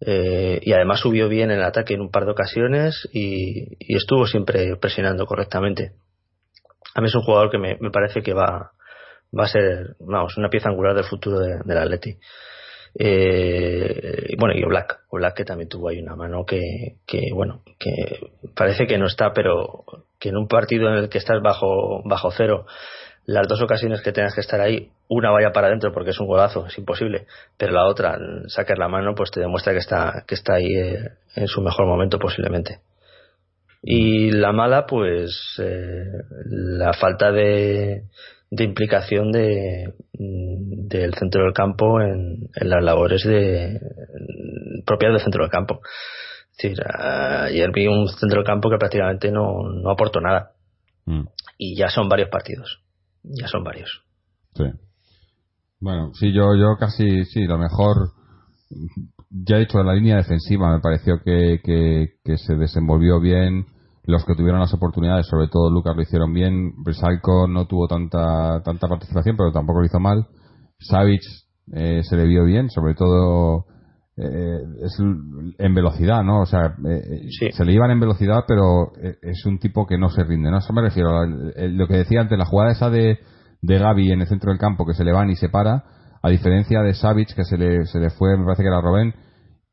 Eh, 0.00 0.58
y 0.62 0.72
además 0.72 1.00
subió 1.00 1.28
bien 1.28 1.50
en 1.50 1.58
el 1.58 1.64
ataque 1.64 1.92
en 1.92 2.00
un 2.00 2.10
par 2.10 2.24
de 2.24 2.30
ocasiones 2.30 3.06
y, 3.12 3.76
estuvo 3.94 4.26
siempre 4.26 4.74
presionando 4.76 5.26
correctamente. 5.26 5.92
A 6.94 7.02
mí 7.02 7.08
es 7.08 7.14
un 7.14 7.24
jugador 7.24 7.50
que 7.50 7.58
me, 7.58 7.76
me 7.78 7.90
parece 7.90 8.22
que 8.22 8.32
va, 8.32 8.72
va 9.38 9.44
a 9.44 9.48
ser, 9.48 9.96
vamos, 10.00 10.38
una 10.38 10.48
pieza 10.48 10.70
angular 10.70 10.94
del 10.94 11.04
futuro 11.04 11.40
de- 11.40 11.60
del 11.62 11.78
Atleti. 11.78 12.16
Eh, 13.00 14.34
bueno, 14.38 14.54
y 14.58 14.64
Oblak, 14.64 15.02
Oblak 15.10 15.36
que 15.36 15.44
también 15.44 15.68
tuvo 15.68 15.88
ahí 15.88 16.00
una 16.00 16.16
mano 16.16 16.44
que, 16.44 16.96
que, 17.06 17.30
bueno, 17.32 17.62
que 17.78 18.32
parece 18.56 18.88
que 18.88 18.98
no 18.98 19.06
está, 19.06 19.32
pero 19.32 19.84
que 20.18 20.30
en 20.30 20.36
un 20.36 20.48
partido 20.48 20.88
en 20.88 20.96
el 20.96 21.08
que 21.08 21.18
estás 21.18 21.40
bajo, 21.40 22.02
bajo 22.04 22.32
cero, 22.32 22.66
las 23.24 23.46
dos 23.46 23.62
ocasiones 23.62 24.02
que 24.02 24.10
tengas 24.10 24.34
que 24.34 24.40
estar 24.40 24.60
ahí, 24.60 24.90
una 25.06 25.30
vaya 25.30 25.52
para 25.52 25.68
adentro 25.68 25.92
porque 25.92 26.10
es 26.10 26.18
un 26.18 26.26
golazo, 26.26 26.66
es 26.66 26.76
imposible, 26.76 27.26
pero 27.56 27.72
la 27.72 27.86
otra, 27.86 28.18
sacar 28.48 28.78
la 28.78 28.88
mano, 28.88 29.14
pues 29.14 29.30
te 29.30 29.38
demuestra 29.38 29.74
que 29.74 29.78
está, 29.78 30.24
que 30.26 30.34
está 30.34 30.54
ahí 30.54 30.74
eh, 30.74 31.10
en 31.36 31.46
su 31.46 31.60
mejor 31.60 31.86
momento 31.86 32.18
posiblemente. 32.18 32.80
Y 33.80 34.32
la 34.32 34.52
mala, 34.52 34.86
pues 34.86 35.54
eh, 35.62 36.04
la 36.46 36.92
falta 36.94 37.30
de, 37.30 38.02
de 38.50 38.64
implicación 38.64 39.30
de, 39.30 39.92
mm, 40.18 40.88
del 40.88 41.14
centro 41.14 41.44
del 41.44 41.52
campo 41.52 42.00
en, 42.00 42.48
en 42.54 42.68
las 42.70 42.82
labores 42.82 43.22
de, 43.24 43.78
propias 44.86 45.12
del 45.12 45.20
centro 45.22 45.42
del 45.42 45.50
campo. 45.50 45.80
Es 46.52 46.62
decir, 46.62 46.78
ayer 46.86 47.70
vi 47.72 47.86
un 47.86 48.08
centro 48.08 48.38
del 48.38 48.46
campo 48.46 48.68
que 48.70 48.78
prácticamente 48.78 49.30
no, 49.30 49.62
no 49.70 49.90
aportó 49.90 50.20
nada. 50.20 50.52
Mm, 51.06 51.24
Y 51.58 51.76
ya 51.76 51.88
son 51.88 52.08
varios 52.08 52.30
partidos. 52.30 52.80
Ya 53.22 53.46
son 53.48 53.62
varios. 53.64 54.02
sí. 54.54 54.64
Bueno, 55.80 56.12
sí, 56.14 56.32
yo, 56.32 56.56
yo 56.56 56.76
casi, 56.76 57.24
sí, 57.26 57.44
lo 57.44 57.56
mejor, 57.56 58.10
ya 59.30 59.56
he 59.56 59.60
dicho, 59.60 59.80
la 59.84 59.94
línea 59.94 60.16
defensiva 60.16 60.72
me 60.74 60.80
pareció 60.80 61.20
que, 61.24 61.60
que, 61.62 62.14
que 62.24 62.36
se 62.36 62.56
desenvolvió 62.56 63.20
bien. 63.20 63.64
Los 64.08 64.24
que 64.24 64.34
tuvieron 64.34 64.58
las 64.58 64.72
oportunidades, 64.72 65.26
sobre 65.26 65.48
todo 65.48 65.70
Lucas, 65.70 65.94
lo 65.94 66.00
hicieron 66.00 66.32
bien. 66.32 66.72
Brisalco 66.82 67.46
no 67.46 67.66
tuvo 67.66 67.86
tanta, 67.86 68.62
tanta 68.64 68.88
participación, 68.88 69.36
pero 69.36 69.52
tampoco 69.52 69.80
lo 69.80 69.84
hizo 69.84 70.00
mal. 70.00 70.26
Savic 70.78 71.20
eh, 71.74 72.00
se 72.02 72.16
le 72.16 72.24
vio 72.24 72.44
bien, 72.46 72.70
sobre 72.70 72.94
todo 72.94 73.66
eh, 74.16 74.60
es 74.82 74.98
en 74.98 75.74
velocidad, 75.74 76.22
¿no? 76.24 76.40
O 76.40 76.46
sea, 76.46 76.74
eh, 76.88 77.28
Sí. 77.38 77.50
se 77.52 77.64
le 77.66 77.72
iban 77.74 77.90
en 77.90 78.00
velocidad, 78.00 78.44
pero 78.48 78.92
eh, 79.02 79.16
es 79.20 79.44
un 79.44 79.58
tipo 79.58 79.86
que 79.86 79.98
no 79.98 80.08
se 80.08 80.24
rinde, 80.24 80.50
¿no? 80.50 80.56
A 80.56 80.60
eso 80.60 80.72
me 80.72 80.80
refiero. 80.80 81.22
El- 81.22 81.76
lo 81.76 81.86
que 81.86 81.98
decía 81.98 82.22
antes, 82.22 82.38
la 82.38 82.46
jugada 82.46 82.72
esa 82.72 82.88
de, 82.88 83.18
de 83.60 83.78
Gaby 83.78 84.10
en 84.12 84.22
el 84.22 84.26
centro 84.26 84.50
del 84.50 84.58
campo 84.58 84.86
que 84.86 84.94
se 84.94 85.04
le 85.04 85.12
van 85.12 85.28
y 85.28 85.36
se 85.36 85.50
para, 85.50 85.84
a 86.22 86.30
diferencia 86.30 86.80
de 86.80 86.94
Savic 86.94 87.34
que 87.34 87.44
se 87.44 87.58
le, 87.58 87.84
se 87.84 88.00
le 88.00 88.08
fue, 88.08 88.38
me 88.38 88.44
parece 88.46 88.62
que 88.62 88.68
era 88.68 88.80
Robén, 88.80 89.12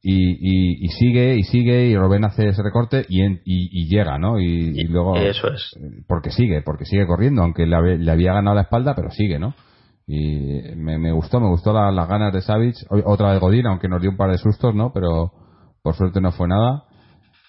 y, 0.07 0.33
y, 0.39 0.85
y 0.85 0.87
sigue 0.89 1.35
y 1.35 1.43
sigue 1.43 1.87
y 1.87 1.97
Robén 1.97 2.25
hace 2.25 2.47
ese 2.49 2.61
recorte 2.61 3.05
y, 3.09 3.21
en- 3.21 3.41
y, 3.43 3.87
llega, 3.87 4.19
¿no? 4.19 4.39
Y, 4.39 4.83
luego 4.87 5.15
Eso 5.15 5.47
es. 5.47 5.75
porque 6.07 6.29
sigue, 6.29 6.61
porque 6.61 6.85
sigue 6.85 7.07
corriendo, 7.07 7.41
aunque 7.41 7.65
le, 7.65 7.97
le 7.97 8.11
había 8.11 8.33
ganado 8.33 8.55
la 8.55 8.61
espalda, 8.63 8.93
pero 8.95 9.09
sigue, 9.09 9.39
¿no? 9.39 9.55
Y 10.07 10.61
me, 10.75 10.99
me 10.99 11.11
gustó, 11.11 11.39
me 11.39 11.47
gustó 11.49 11.73
la- 11.73 11.91
las 11.91 12.07
ganas 12.07 12.31
de 12.31 12.41
Savic, 12.41 12.75
O- 12.91 13.11
otra 13.11 13.33
de 13.33 13.39
Godín, 13.39 13.65
aunque 13.65 13.87
nos 13.87 13.99
dio 13.99 14.11
un 14.11 14.17
par 14.17 14.29
de 14.29 14.37
sustos, 14.37 14.75
¿no? 14.75 14.91
Pero 14.93 15.31
por 15.81 15.95
suerte 15.95 16.21
no 16.21 16.31
fue 16.31 16.47
nada. 16.47 16.83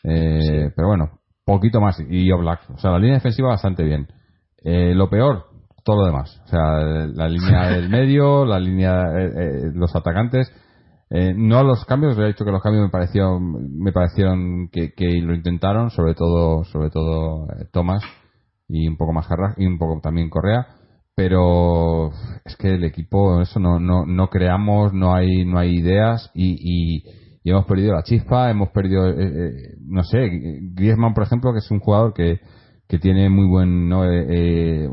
Eh, 0.02 0.70
Pero 0.74 0.88
bueno, 0.88 1.10
poquito 1.44 1.80
más. 1.80 2.00
Y 2.08 2.30
Oblak, 2.32 2.60
o 2.74 2.78
sea, 2.78 2.92
la 2.92 2.98
línea 2.98 3.16
defensiva 3.16 3.48
bastante 3.48 3.82
bien. 3.84 4.06
Eh, 4.64 4.94
lo 4.94 5.10
peor, 5.10 5.44
todo 5.84 6.00
lo 6.00 6.06
demás. 6.06 6.40
O 6.46 6.48
sea, 6.48 6.80
la 7.14 7.28
línea 7.28 7.68
del 7.76 7.88
medio, 7.90 8.44
la 8.46 8.58
línea, 8.58 9.02
eh, 9.18 9.30
eh, 9.36 9.60
los 9.74 9.94
atacantes. 9.94 10.50
Eh, 11.08 11.34
no 11.36 11.62
los 11.62 11.84
cambios, 11.84 12.18
he 12.18 12.26
dicho 12.26 12.44
que 12.44 12.50
los 12.50 12.62
cambios 12.62 12.84
me 12.84 12.90
parecieron, 12.90 13.78
me 13.78 13.92
parecieron 13.92 14.68
que, 14.72 14.92
que 14.92 15.20
lo 15.22 15.34
intentaron, 15.34 15.90
sobre 15.90 16.14
todo, 16.14 16.64
sobre 16.64 16.90
todo 16.90 17.46
eh, 17.60 17.68
y 18.68 18.88
un 18.88 18.96
poco 18.96 19.12
más 19.12 19.26
Jarrah 19.26 19.54
y 19.56 19.66
un 19.66 19.78
poco 19.78 20.00
también 20.00 20.28
Correa, 20.28 20.66
pero 21.14 22.10
es 22.44 22.56
que 22.58 22.74
el 22.74 22.84
equipo, 22.84 23.40
eso 23.40 23.60
no, 23.60 23.78
no, 23.78 24.04
no 24.04 24.28
creamos, 24.28 24.92
no 24.92 25.14
hay, 25.14 25.44
no 25.44 25.58
hay 25.58 25.76
ideas 25.76 26.30
y, 26.34 27.04
y, 27.04 27.50
hemos 27.50 27.64
perdido 27.66 27.94
la 27.94 28.02
chispa, 28.02 28.50
hemos 28.50 28.70
perdido, 28.70 29.08
eh, 29.08 29.14
eh, 29.18 29.52
no 29.80 30.02
sé, 30.02 30.28
Griezmann 30.74 31.14
por 31.14 31.22
ejemplo, 31.22 31.52
que 31.52 31.58
es 31.58 31.70
un 31.70 31.78
jugador 31.78 32.12
que, 32.12 32.40
que 32.88 32.98
tiene 32.98 33.30
muy 33.30 33.46
buen 33.46 33.88
¿no? 33.88 34.04
Eh, 34.04 34.88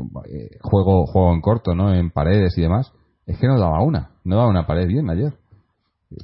juego, 0.62 1.06
juego 1.06 1.34
en 1.34 1.40
corto, 1.40 1.74
¿no? 1.74 1.92
En 1.92 2.10
paredes 2.10 2.56
y 2.56 2.62
demás, 2.62 2.92
es 3.26 3.38
que 3.38 3.48
no 3.48 3.58
daba 3.58 3.82
una, 3.82 4.12
no 4.22 4.36
daba 4.36 4.48
una 4.48 4.66
pared 4.68 4.86
bien 4.86 5.10
ayer 5.10 5.34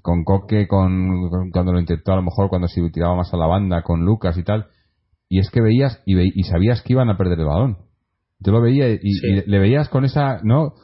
con 0.03 0.25
Coque, 0.25 0.67
con, 0.69 1.29
con- 1.31 1.51
cuando 1.51 1.73
lo 1.73 1.81
intentó 1.81 2.13
a 2.13 2.17
lo 2.17 2.23
mejor 2.23 2.49
cuando 2.49 2.69
se 2.69 2.81
tiraba 2.91 3.17
más 3.17 3.33
a 3.35 3.37
la 3.37 3.47
banda, 3.47 3.83
con 3.83 4.05
Lucas 4.05 4.37
y 4.39 4.43
tal, 4.45 4.67
y 5.29 5.39
es 5.39 5.51
que 5.51 5.61
veías 5.61 6.03
y, 6.07 6.15
ve- 6.15 6.33
y 6.35 6.43
sabías 6.45 6.83
que 6.83 6.93
iban 6.93 7.09
a 7.11 7.17
perder 7.17 7.39
el 7.41 7.47
balón. 7.47 7.79
Yo 8.39 8.53
lo 8.53 8.61
veía 8.61 8.89
y, 8.91 8.99
Sí. 8.99 9.27
y 9.27 9.51
le 9.51 9.59
veías 9.59 9.89
con 9.89 10.05
esa, 10.05 10.41
¿no? 10.43 10.75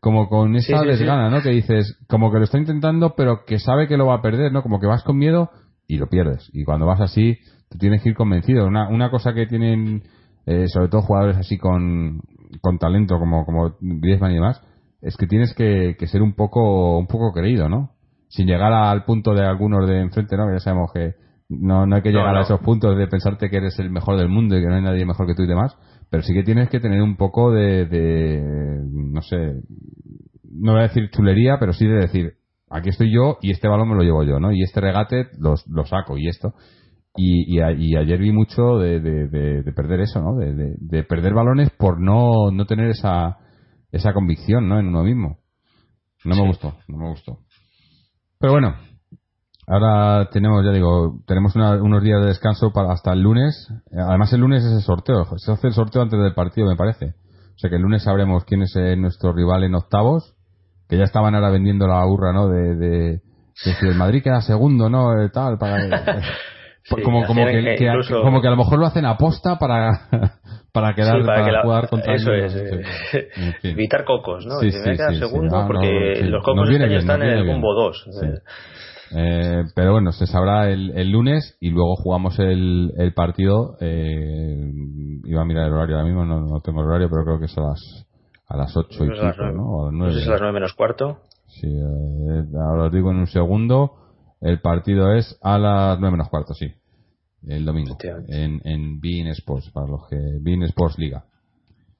Como 0.00 0.28
con 0.28 0.54
esa 0.56 0.66
Sí, 0.66 0.72
sí, 0.74 0.80
sí. 0.82 0.86
desgana, 0.98 1.30
¿no? 1.30 1.42
Que 1.42 1.50
dices, 1.50 1.98
como 2.08 2.30
que 2.30 2.38
lo 2.38 2.44
está 2.44 2.58
intentando, 2.58 3.14
pero 3.16 3.44
que 3.46 3.58
sabe 3.58 3.88
que 3.88 3.96
lo 3.96 4.06
va 4.06 4.16
a 4.16 4.22
perder, 4.22 4.52
¿no? 4.52 4.62
Como 4.62 4.78
que 4.80 4.86
vas 4.86 5.02
con 5.02 5.16
miedo 5.16 5.50
y 5.88 5.96
lo 5.98 6.08
pierdes. 6.08 6.50
Y 6.52 6.64
cuando 6.64 6.86
vas 6.86 7.00
así, 7.00 7.38
tú 7.70 7.78
tienes 7.78 8.02
que 8.02 8.10
ir 8.10 8.14
convencido. 8.14 8.66
Una, 8.66 8.88
una 8.88 9.10
cosa 9.10 9.32
que 9.32 9.46
tienen, 9.46 10.02
eh, 10.44 10.68
sobre 10.68 10.88
todo 10.88 11.02
jugadores 11.02 11.36
así 11.38 11.56
con, 11.58 12.20
con 12.60 12.78
talento, 12.78 13.18
como, 13.18 13.44
como 13.46 13.74
Griezmann 13.80 14.32
y 14.32 14.34
demás, 14.34 14.62
es 15.00 15.16
que 15.16 15.26
tienes 15.26 15.54
que, 15.54 15.96
que 15.98 16.06
ser 16.06 16.22
un 16.22 16.34
poco, 16.34 16.98
un 16.98 17.06
poco 17.06 17.32
creído, 17.32 17.68
¿no? 17.68 17.92
Sin 18.28 18.46
llegar 18.46 18.72
al 18.72 19.04
punto 19.04 19.34
de 19.34 19.44
algunos 19.44 19.88
de 19.88 20.00
enfrente, 20.00 20.36
¿no? 20.36 20.46
Que 20.46 20.54
ya 20.54 20.58
sabemos 20.60 20.92
que 20.92 21.14
no, 21.48 21.86
no 21.86 21.96
hay 21.96 22.02
que 22.02 22.10
No, 22.10 22.18
llegar 22.18 22.36
a 22.36 22.42
esos 22.42 22.60
puntos 22.60 22.96
de 22.98 23.06
pensarte 23.06 23.48
que 23.50 23.58
eres 23.58 23.78
el 23.78 23.90
mejor 23.90 24.16
del 24.18 24.28
mundo 24.28 24.56
y 24.56 24.60
que 24.62 24.66
no 24.68 24.74
hay 24.74 24.82
nadie 24.82 25.04
mejor 25.06 25.26
que 25.26 25.34
tú 25.34 25.42
y 25.42 25.46
demás, 25.46 25.76
pero 26.10 26.22
sí 26.24 26.34
que 26.34 26.42
tienes 26.42 26.68
que 26.68 26.80
tener 26.80 27.00
un 27.02 27.16
poco 27.16 27.52
de, 27.52 27.86
de 27.86 28.80
no 28.90 29.22
sé, 29.22 29.60
no 30.50 30.72
voy 30.72 30.80
a 30.80 30.88
decir 30.88 31.08
chulería, 31.10 31.58
pero 31.60 31.72
sí 31.72 31.86
de 31.86 31.94
decir, 32.00 32.32
aquí 32.70 32.88
estoy 32.88 33.12
yo 33.14 33.38
y 33.42 33.52
este 33.52 33.68
balón 33.68 33.88
me 33.90 33.94
lo 33.94 34.02
llevo 34.02 34.24
yo, 34.24 34.40
¿no? 34.40 34.50
Y 34.52 34.62
este 34.62 34.80
regate 34.80 35.28
los, 35.38 35.64
lo 35.68 35.84
saco 35.86 36.18
y 36.18 36.28
esto. 36.28 36.54
Y, 37.18 37.56
y, 37.56 37.60
a- 37.60 37.72
y 37.72 37.96
ayer 37.96 38.18
vi 38.18 38.32
mucho 38.32 38.78
de, 38.78 39.00
de- 39.00 39.28
de- 39.28 39.62
de 39.62 39.72
perder 39.72 40.00
eso, 40.00 40.20
¿no? 40.20 40.34
De, 40.36 40.52
de- 40.52 40.74
de 40.78 41.02
perder 41.04 41.32
balones 41.32 41.70
por 41.70 42.00
no, 42.00 42.50
no 42.52 42.66
tener 42.66 42.90
esa, 42.90 43.38
esa 43.92 44.12
convicción, 44.12 44.68
¿no? 44.68 44.78
En 44.78 44.88
uno 44.88 45.02
mismo. 45.04 45.38
No 46.24 46.34
me 46.34 46.46
gustó, 46.48 46.74
no 46.88 46.98
me 46.98 47.08
gustó. 47.08 47.38
Pero 48.38 48.52
bueno, 48.52 48.74
ahora 49.66 50.28
tenemos, 50.30 50.64
ya 50.64 50.72
digo, 50.72 51.20
tenemos 51.26 51.54
una- 51.56 51.82
unos 51.82 52.02
días 52.02 52.20
de 52.20 52.28
descanso 52.28 52.72
para 52.72 52.92
hasta 52.92 53.12
el 53.12 53.22
lunes. 53.22 53.68
Además 53.92 54.32
el 54.32 54.40
lunes 54.40 54.64
es 54.64 54.72
el 54.72 54.82
sorteo, 54.82 55.24
se 55.38 55.52
hace 55.52 55.68
el 55.68 55.72
sorteo 55.72 56.02
antes 56.02 56.18
del 56.20 56.34
partido, 56.34 56.68
me 56.68 56.76
parece. 56.76 57.14
O 57.54 57.58
sea 57.58 57.70
que 57.70 57.76
el 57.76 57.82
lunes 57.82 58.02
sabremos 58.02 58.44
quién 58.44 58.62
es 58.62 58.74
nuestro 58.98 59.32
rival 59.32 59.64
en 59.64 59.74
octavos, 59.74 60.34
que 60.88 60.98
ya 60.98 61.04
estaban 61.04 61.34
ahora 61.34 61.50
vendiendo 61.50 61.86
la 61.88 62.04
burra, 62.04 62.32
¿no? 62.32 62.48
De, 62.48 62.74
de, 62.76 62.88
de 63.64 63.74
si 63.80 63.86
el 63.86 63.94
Madrid 63.94 64.22
queda 64.22 64.42
segundo, 64.42 64.90
¿no? 64.90 65.08
Tal, 65.30 65.56
para... 65.58 65.76
Sí, 66.88 67.02
como, 67.02 67.24
como, 67.26 67.44
que, 67.46 67.74
que 67.76 67.84
incluso- 67.86 68.22
como 68.22 68.40
que 68.40 68.46
a 68.46 68.50
lo 68.50 68.56
mejor 68.56 68.78
lo 68.78 68.86
hacen 68.86 69.04
aposta 69.06 69.58
para, 69.58 69.90
para 70.72 70.94
quedar, 70.94 71.20
Sí, 71.20 71.26
para 71.26 71.44
que 71.44 71.50
la- 71.52 71.62
jugar 71.62 71.88
contra 71.88 72.14
eso 72.14 72.30
el- 72.32 72.44
es, 72.44 72.52
sí. 72.52 72.58
eh, 73.16 73.28
En 73.36 73.52
fin. 73.54 73.70
evitar 73.72 74.04
cocos, 74.04 74.46
¿no? 74.46 74.60
Sí, 74.60 74.70
sí, 74.70 74.78
me 74.84 74.96
segundo 75.16 75.62
no, 75.62 75.66
porque 75.66 76.14
sí. 76.16 76.24
los 76.24 76.44
cocos 76.44 76.68
este 76.70 76.86
bien, 76.86 76.98
están 77.00 77.22
en 77.22 77.28
el. 77.30 77.46
Bumbo 77.46 77.74
2. 77.74 78.06
Sí. 78.20 78.26
Eh, 79.16 79.62
pero 79.74 79.92
bueno, 79.92 80.10
se 80.12 80.26
sabrá 80.26 80.68
el, 80.68 80.90
el 80.96 81.10
lunes 81.10 81.56
y 81.60 81.70
luego 81.70 81.94
jugamos 81.96 82.38
el, 82.38 82.92
el 82.98 83.14
partido. 83.14 83.76
Eh, 83.80 84.70
iba 85.24 85.42
a 85.42 85.44
mirar 85.44 85.66
el 85.68 85.72
horario 85.74 85.96
ahora 85.96 86.06
mismo, 86.08 86.24
no, 86.24 86.40
no 86.40 86.60
tengo 86.60 86.80
el 86.82 86.86
horario, 86.88 87.08
pero 87.10 87.24
creo 87.24 87.38
que 87.38 87.44
es 87.46 87.56
a 87.58 87.62
las, 87.62 88.06
a 88.48 88.56
las 88.56 88.76
8 88.76 89.04
y 89.04 89.08
No 89.08 89.14
pico. 89.14 89.44
¿no? 89.52 89.62
O 89.64 89.82
a 89.82 89.84
las 89.86 89.92
No 89.92 89.98
nueve. 89.98 90.14
sé 90.14 90.18
si 90.20 90.22
es 90.24 90.28
a 90.28 90.32
las 90.32 90.40
9 90.40 90.54
menos 90.54 90.74
cuarto. 90.74 91.18
Sí, 91.46 91.68
eh, 91.68 92.42
ahora 92.60 92.84
os 92.86 92.92
digo 92.92 93.10
en 93.10 93.18
un 93.18 93.26
segundo. 93.28 93.92
El 94.40 94.60
partido 94.60 95.12
es 95.14 95.38
a 95.42 95.58
las 95.58 95.98
9 95.98 96.12
menos 96.12 96.28
cuarto, 96.28 96.54
sí. 96.54 96.66
El 97.46 97.64
domingo. 97.64 97.96
En, 98.28 98.60
en 98.64 99.00
Bein 99.00 99.28
Sports, 99.28 99.70
para 99.70 99.86
los 99.86 100.08
que. 100.08 100.16
Bein 100.40 100.62
Sports 100.64 100.98
Liga. 100.98 101.24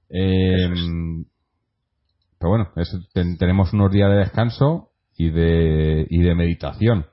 Eh, 0.09 0.69
pero 2.39 2.51
bueno, 2.51 2.69
ten- 3.15 3.39
tenemos 3.39 3.73
unos 3.73 3.91
días 3.91 4.11
de 4.11 4.17
descanso 4.19 4.91
y 5.17 5.31
de, 5.31 6.07
y 6.11 6.21
de 6.23 6.35
meditación 6.35 7.07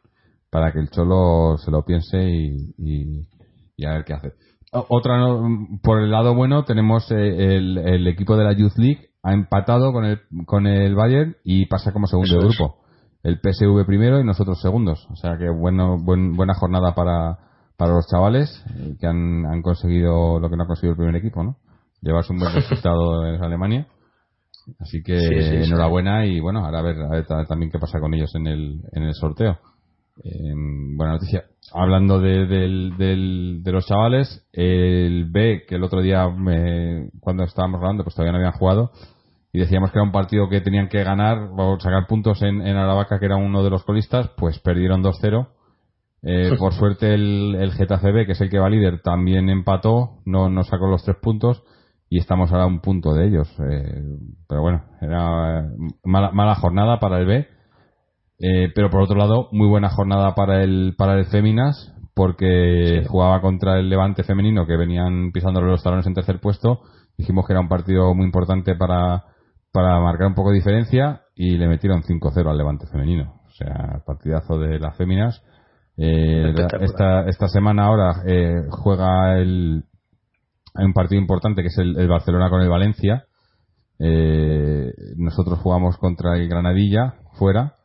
para 0.49 0.71
que 0.71 0.79
el 0.79 0.89
Cholo 0.89 1.57
se 1.57 1.71
lo 1.71 1.83
piense 1.85 2.21
y, 2.29 2.73
y, 2.77 3.27
y 3.77 3.85
a 3.85 3.93
ver 3.93 4.03
qué 4.05 4.13
hace. 4.13 4.33
Otra, 4.71 5.17
no- 5.17 5.79
por 5.81 5.99
el 6.01 6.11
lado 6.11 6.35
bueno, 6.35 6.65
tenemos 6.65 7.09
eh, 7.11 7.55
el, 7.55 7.77
el 7.77 8.07
equipo 8.07 8.35
de 8.35 8.43
la 8.43 8.53
Youth 8.53 8.77
League 8.77 9.09
ha 9.23 9.33
empatado 9.33 9.93
con 9.93 10.05
el, 10.05 10.19
con 10.45 10.67
el 10.67 10.95
Bayern 10.95 11.37
y 11.43 11.65
pasa 11.67 11.93
como 11.93 12.07
segundo 12.07 12.33
de 12.39 12.45
grupo. 12.45 12.82
El 13.23 13.39
PSV 13.39 13.85
primero 13.85 14.19
y 14.19 14.25
nosotros 14.25 14.61
segundos. 14.61 15.07
O 15.11 15.15
sea 15.15 15.37
que 15.37 15.49
bueno, 15.49 15.97
buen- 15.97 16.35
buena 16.35 16.53
jornada 16.55 16.93
para, 16.93 17.37
para 17.77 17.93
los 17.93 18.05
chavales 18.07 18.63
eh, 18.77 18.95
que 18.99 19.07
han, 19.07 19.45
han 19.45 19.61
conseguido 19.61 20.39
lo 20.39 20.49
que 20.49 20.57
no 20.57 20.63
ha 20.63 20.67
conseguido 20.67 20.91
el 20.91 20.97
primer 20.97 21.15
equipo, 21.15 21.43
¿no? 21.43 21.55
Llevarse 22.01 22.33
un 22.33 22.39
buen 22.39 22.53
resultado 22.55 23.25
en 23.25 23.41
Alemania. 23.43 23.87
Así 24.79 25.01
que 25.03 25.19
Sí, 25.19 25.27
sí, 25.41 25.63
sí. 25.63 25.69
enhorabuena 25.69 26.25
y 26.25 26.39
bueno, 26.39 26.65
ahora 26.65 26.79
a 26.79 26.81
ver, 26.83 26.97
a 27.01 27.09
ver 27.09 27.25
ta- 27.25 27.45
también 27.45 27.71
qué 27.71 27.79
pasa 27.79 27.99
con 27.99 28.13
ellos 28.13 28.33
en 28.35 28.47
el, 28.47 28.81
en 28.93 29.03
el 29.03 29.13
sorteo. 29.13 29.57
Eh, 30.23 30.53
buena 30.95 31.13
noticia. 31.13 31.45
Hablando 31.73 32.19
de, 32.19 32.45
del- 32.45 32.95
del- 32.97 33.61
de 33.63 33.71
los 33.71 33.85
chavales, 33.87 34.45
el 34.53 35.25
B, 35.31 35.63
que 35.67 35.75
el 35.75 35.83
otro 35.83 36.01
día 36.01 36.29
me- 36.29 37.09
cuando 37.19 37.43
estábamos 37.43 37.79
hablando, 37.79 38.03
pues 38.03 38.15
todavía 38.15 38.31
no 38.33 38.37
habían 38.37 38.53
jugado, 38.59 38.91
y 39.53 39.59
decíamos 39.59 39.91
que 39.91 39.99
era 39.99 40.03
un 40.03 40.11
partido 40.11 40.49
que 40.49 40.59
tenían 40.61 40.89
que 40.89 41.03
ganar 41.03 41.37
o 41.55 41.79
sacar 41.79 42.07
puntos 42.07 42.41
en, 42.41 42.61
en 42.61 42.75
Aravaca, 42.75 43.19
que 43.19 43.25
era 43.27 43.37
uno 43.37 43.63
de 43.63 43.69
los 43.69 43.83
colistas, 43.85 44.29
pues 44.35 44.59
perdieron 44.59 45.03
2-0. 45.03 45.47
Eh, 46.23 46.55
por 46.57 46.73
suerte 46.73 47.13
el, 47.13 47.55
el 47.59 47.71
Getafe 47.73 48.11
B, 48.11 48.25
que 48.25 48.31
es 48.31 48.41
el 48.41 48.49
que 48.49 48.57
va 48.59 48.69
líder, 48.69 49.01
también 49.01 49.49
empató, 49.49 50.21
no, 50.25 50.49
no 50.49 50.63
sacó 50.63 50.87
los 50.87 51.03
tres 51.03 51.17
puntos 51.21 51.63
y 52.09 52.17
estamos 52.19 52.51
ahora 52.51 52.63
a 52.63 52.67
un 52.67 52.79
punto 52.79 53.13
de 53.13 53.27
ellos. 53.27 53.47
Eh, 53.59 54.01
pero 54.47 54.61
bueno, 54.61 54.83
era 55.01 55.59
eh, 55.59 55.69
mala, 56.03 56.31
mala 56.31 56.55
jornada 56.55 56.99
para 56.99 57.19
el 57.19 57.25
B. 57.25 57.47
Eh, 58.39 58.71
pero 58.73 58.89
por 58.89 59.01
otro 59.01 59.17
lado, 59.17 59.49
muy 59.51 59.67
buena 59.67 59.89
jornada 59.89 60.33
para 60.33 60.63
el, 60.63 60.95
para 60.97 61.13
el 61.19 61.25
Féminas, 61.25 61.93
porque 62.15 63.01
Sí. 63.03 63.07
jugaba 63.07 63.41
contra 63.41 63.79
el 63.79 63.89
Levante 63.89 64.23
femenino, 64.23 64.65
que 64.65 64.77
venían 64.77 65.31
pisándole 65.31 65.67
los 65.67 65.83
talones 65.83 66.07
en 66.07 66.13
tercer 66.13 66.39
puesto. 66.39 66.81
Dijimos 67.17 67.45
que 67.45 67.53
era 67.53 67.61
un 67.61 67.69
partido 67.69 68.13
muy 68.15 68.25
importante 68.25 68.75
para, 68.75 69.23
para 69.73 69.99
marcar 69.99 70.27
un 70.27 70.35
poco 70.35 70.49
de 70.51 70.57
diferencia 70.57 71.23
y 71.35 71.57
le 71.57 71.67
metieron 71.67 72.03
5-0 72.03 72.49
al 72.49 72.57
Levante 72.57 72.87
femenino. 72.87 73.41
O 73.45 73.49
sea, 73.49 74.01
partidazo 74.05 74.57
de 74.59 74.79
las 74.79 74.95
Féminas. 74.95 75.43
Eh, 75.97 76.53
esta, 76.81 77.25
esta 77.27 77.47
semana 77.47 77.85
ahora 77.85 78.23
eh, 78.25 78.61
juega 78.69 79.37
el, 79.37 79.83
hay 80.75 80.85
un 80.85 80.93
partido 80.93 81.21
importante 81.21 81.61
que 81.61 81.67
es 81.67 81.77
el, 81.77 81.97
el 81.99 82.07
Barcelona 82.07 82.49
con 82.49 82.61
el 82.61 82.69
Valencia. 82.69 83.25
Eh, 83.99 84.91
nosotros 85.17 85.59
jugamos 85.59 85.97
contra 85.97 86.35
el 86.37 86.47
Granadilla 86.47 87.15
fuera 87.33 87.75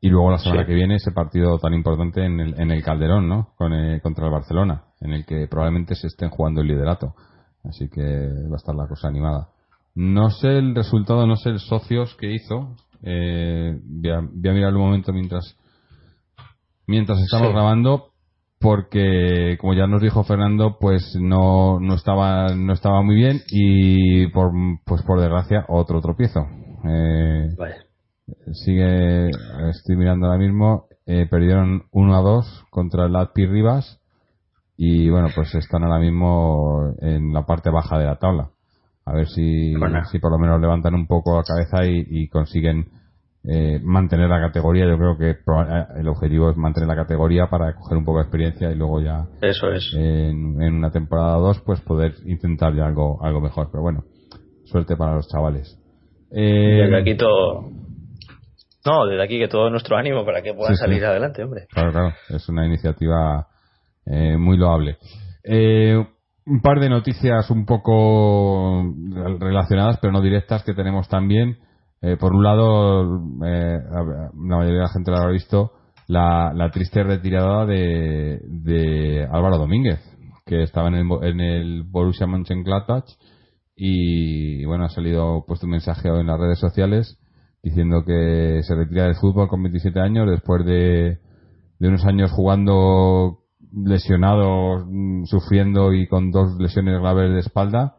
y 0.00 0.08
luego 0.08 0.30
la 0.30 0.38
semana 0.38 0.62
Sí. 0.62 0.66
que 0.68 0.74
viene 0.74 0.96
ese 0.96 1.12
partido 1.12 1.58
tan 1.58 1.72
importante 1.74 2.24
en 2.24 2.38
el, 2.40 2.60
en 2.60 2.70
el 2.70 2.82
Calderón, 2.82 3.28
¿no? 3.28 3.54
Con, 3.56 3.72
eh, 3.72 4.00
contra 4.02 4.26
el 4.26 4.32
Barcelona, 4.32 4.84
en 5.00 5.12
el 5.12 5.24
que 5.24 5.46
probablemente 5.48 5.94
se 5.94 6.06
estén 6.08 6.28
jugando 6.30 6.60
el 6.60 6.68
liderato. 6.68 7.14
Así 7.64 7.88
que 7.88 8.02
va 8.02 8.54
a 8.54 8.56
estar 8.56 8.74
la 8.74 8.86
cosa 8.86 9.08
animada. 9.08 9.48
No 9.94 10.30
sé 10.30 10.58
el 10.58 10.74
resultado, 10.74 11.26
no 11.26 11.36
sé 11.36 11.50
el 11.50 11.60
socios 11.60 12.16
que 12.16 12.32
hizo. 12.32 12.74
Eh, 13.02 13.78
voy, 13.84 14.10
a, 14.10 14.20
voy 14.20 14.50
a 14.50 14.52
mirar 14.54 14.74
un 14.74 14.80
momento 14.82 15.12
mientras 15.12 15.56
mientras 16.86 17.18
estamos 17.20 17.48
Sí. 17.48 17.52
grabando 17.52 18.10
porque 18.60 19.58
como 19.60 19.74
ya 19.74 19.86
nos 19.86 20.00
dijo 20.00 20.24
Fernando 20.24 20.78
pues 20.80 21.16
no, 21.20 21.78
no 21.80 21.94
estaba 21.94 22.54
no 22.54 22.72
estaba 22.72 23.02
muy 23.02 23.14
bien 23.14 23.40
y 23.50 24.26
por 24.28 24.52
pues 24.86 25.02
por 25.02 25.20
desgracia 25.20 25.64
otro 25.68 26.00
tropiezo 26.00 26.40
eh, 26.86 27.48
Vale. 27.58 27.74
sigue 28.52 29.28
estoy 29.70 29.96
mirando 29.96 30.26
ahora 30.26 30.38
mismo 30.38 30.86
eh, 31.06 31.26
perdieron 31.30 31.84
1 31.92 32.16
a 32.16 32.20
2 32.22 32.64
contra 32.70 33.06
el 33.06 33.16
Atpi 33.16 33.46
Rivas 33.46 34.00
y 34.78 35.10
bueno 35.10 35.28
pues 35.34 35.54
están 35.54 35.84
ahora 35.84 35.98
mismo 36.00 36.94
en 37.00 37.32
la 37.34 37.44
parte 37.44 37.68
baja 37.70 37.98
de 37.98 38.06
la 38.06 38.16
tabla 38.18 38.50
a 39.06 39.12
ver 39.12 39.26
si, 39.28 39.74
Bueno. 39.76 40.04
si 40.06 40.18
por 40.18 40.30
lo 40.32 40.38
menos 40.38 40.60
levantan 40.60 40.94
un 40.94 41.06
poco 41.06 41.36
la 41.36 41.42
cabeza 41.42 41.84
y, 41.86 42.04
y 42.08 42.28
consiguen 42.28 42.86
eh, 43.46 43.78
mantener 43.82 44.28
la 44.30 44.40
categoría. 44.40 44.86
Yo 44.86 44.96
creo 44.96 45.18
que 45.18 45.30
eh, 45.30 45.86
el 45.96 46.08
objetivo 46.08 46.50
es 46.50 46.56
mantener 46.56 46.88
la 46.88 46.96
categoría 46.96 47.48
para 47.50 47.74
coger 47.74 47.98
un 47.98 48.04
poco 48.06 48.18
de 48.18 48.24
experiencia 48.24 48.70
y 48.70 48.74
luego 48.74 49.02
ya 49.02 49.26
Eso 49.42 49.70
es. 49.70 49.92
en, 49.94 50.62
en 50.62 50.74
una 50.74 50.90
temporada 50.90 51.36
o 51.36 51.42
dos 51.42 51.60
pues 51.60 51.80
poder 51.82 52.14
intentar 52.24 52.74
ya 52.74 52.86
algo, 52.86 53.22
algo 53.22 53.40
mejor. 53.42 53.68
Pero 53.70 53.82
bueno, 53.82 54.04
suerte 54.64 54.96
para 54.96 55.14
los 55.16 55.28
chavales. 55.28 55.78
Eh, 56.30 56.82
Desde 56.84 56.96
aquí 57.00 57.16
todo. 57.16 57.68
No, 58.86 59.06
desde 59.06 59.22
aquí 59.22 59.38
que 59.38 59.48
todo 59.48 59.70
nuestro 59.70 59.96
ánimo 59.96 60.24
para 60.24 60.42
que 60.42 60.52
puedan 60.54 60.74
Sí, 60.76 60.82
sí. 60.82 60.84
salir 60.90 61.04
adelante, 61.04 61.42
hombre. 61.44 61.66
Claro, 61.70 61.92
claro, 61.92 62.14
es 62.30 62.48
una 62.48 62.66
iniciativa 62.66 63.46
eh, 64.06 64.36
muy 64.36 64.56
loable. 64.56 64.96
Eh, 65.42 66.02
un 66.46 66.60
par 66.60 66.80
de 66.80 66.88
noticias 66.88 67.50
un 67.50 67.64
poco 67.64 68.82
relacionadas, 69.38 69.98
pero 70.00 70.12
no 70.12 70.20
directas, 70.20 70.62
que 70.64 70.74
tenemos 70.74 71.08
también. 71.08 71.58
Eh, 72.02 72.16
por 72.18 72.34
un 72.34 72.42
lado, 72.42 73.02
eh, 73.46 73.78
la 73.90 74.30
mayoría 74.34 74.78
de 74.78 74.82
la 74.82 74.88
gente 74.88 75.10
lo 75.10 75.16
habrá 75.16 75.32
visto, 75.32 75.72
la, 76.06 76.52
la 76.54 76.70
triste 76.70 77.02
retirada 77.02 77.64
de, 77.64 78.40
de 78.46 79.26
Álvaro 79.30 79.56
Domínguez, 79.56 80.00
que 80.44 80.62
estaba 80.62 80.88
en 80.88 80.94
el, 80.94 81.08
en 81.22 81.40
el 81.40 81.82
Borussia 81.84 82.26
Mönchengladbach 82.26 83.06
y 83.76 84.64
bueno, 84.66 84.84
ha 84.84 84.88
salido 84.88 85.44
puesto 85.46 85.66
un 85.66 85.72
mensaje 85.72 86.08
en 86.08 86.26
las 86.26 86.38
redes 86.38 86.60
sociales 86.60 87.18
diciendo 87.62 88.04
que 88.06 88.60
se 88.62 88.74
retira 88.74 89.04
del 89.04 89.16
fútbol 89.16 89.48
con 89.48 89.62
27 89.62 89.98
años 89.98 90.30
después 90.30 90.64
de, 90.64 91.18
de 91.78 91.88
unos 91.88 92.04
años 92.04 92.30
jugando 92.30 93.43
lesionado, 93.76 94.84
mm, 94.86 95.24
sufriendo 95.24 95.92
y 95.92 96.06
con 96.06 96.30
dos 96.30 96.56
lesiones 96.58 97.00
graves 97.00 97.32
de 97.32 97.40
espalda 97.40 97.94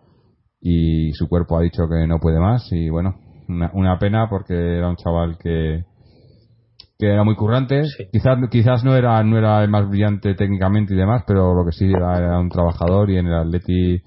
y 0.62 1.12
su 1.14 1.28
cuerpo 1.28 1.58
ha 1.58 1.62
dicho 1.62 1.88
que 1.90 2.08
no 2.08 2.20
puede 2.20 2.40
más 2.40 2.68
y 2.72 2.90
bueno, 2.90 3.16
una, 3.48 3.72
una 3.74 4.00
pena 4.00 4.28
porque 4.30 4.54
era 4.78 4.90
un 4.90 4.96
chaval 4.96 5.38
que 5.38 5.84
que 6.98 7.08
era 7.08 7.24
muy 7.26 7.36
currante, 7.36 7.84
Sí. 7.86 8.06
quizás 8.12 8.38
quizás 8.50 8.84
no 8.86 8.96
era 8.96 9.22
no 9.24 9.38
era 9.38 9.62
el 9.64 9.70
más 9.70 9.88
brillante 9.90 10.34
técnicamente 10.34 10.94
y 10.94 10.98
demás, 10.98 11.24
pero 11.28 11.54
lo 11.54 11.66
que 11.66 11.74
sí 11.74 11.86
era, 11.92 12.18
era 12.18 12.40
un 12.40 12.50
trabajador 12.50 13.10
y 13.10 13.18
en 13.18 13.28
el 13.28 13.34
Atleti 13.36 14.02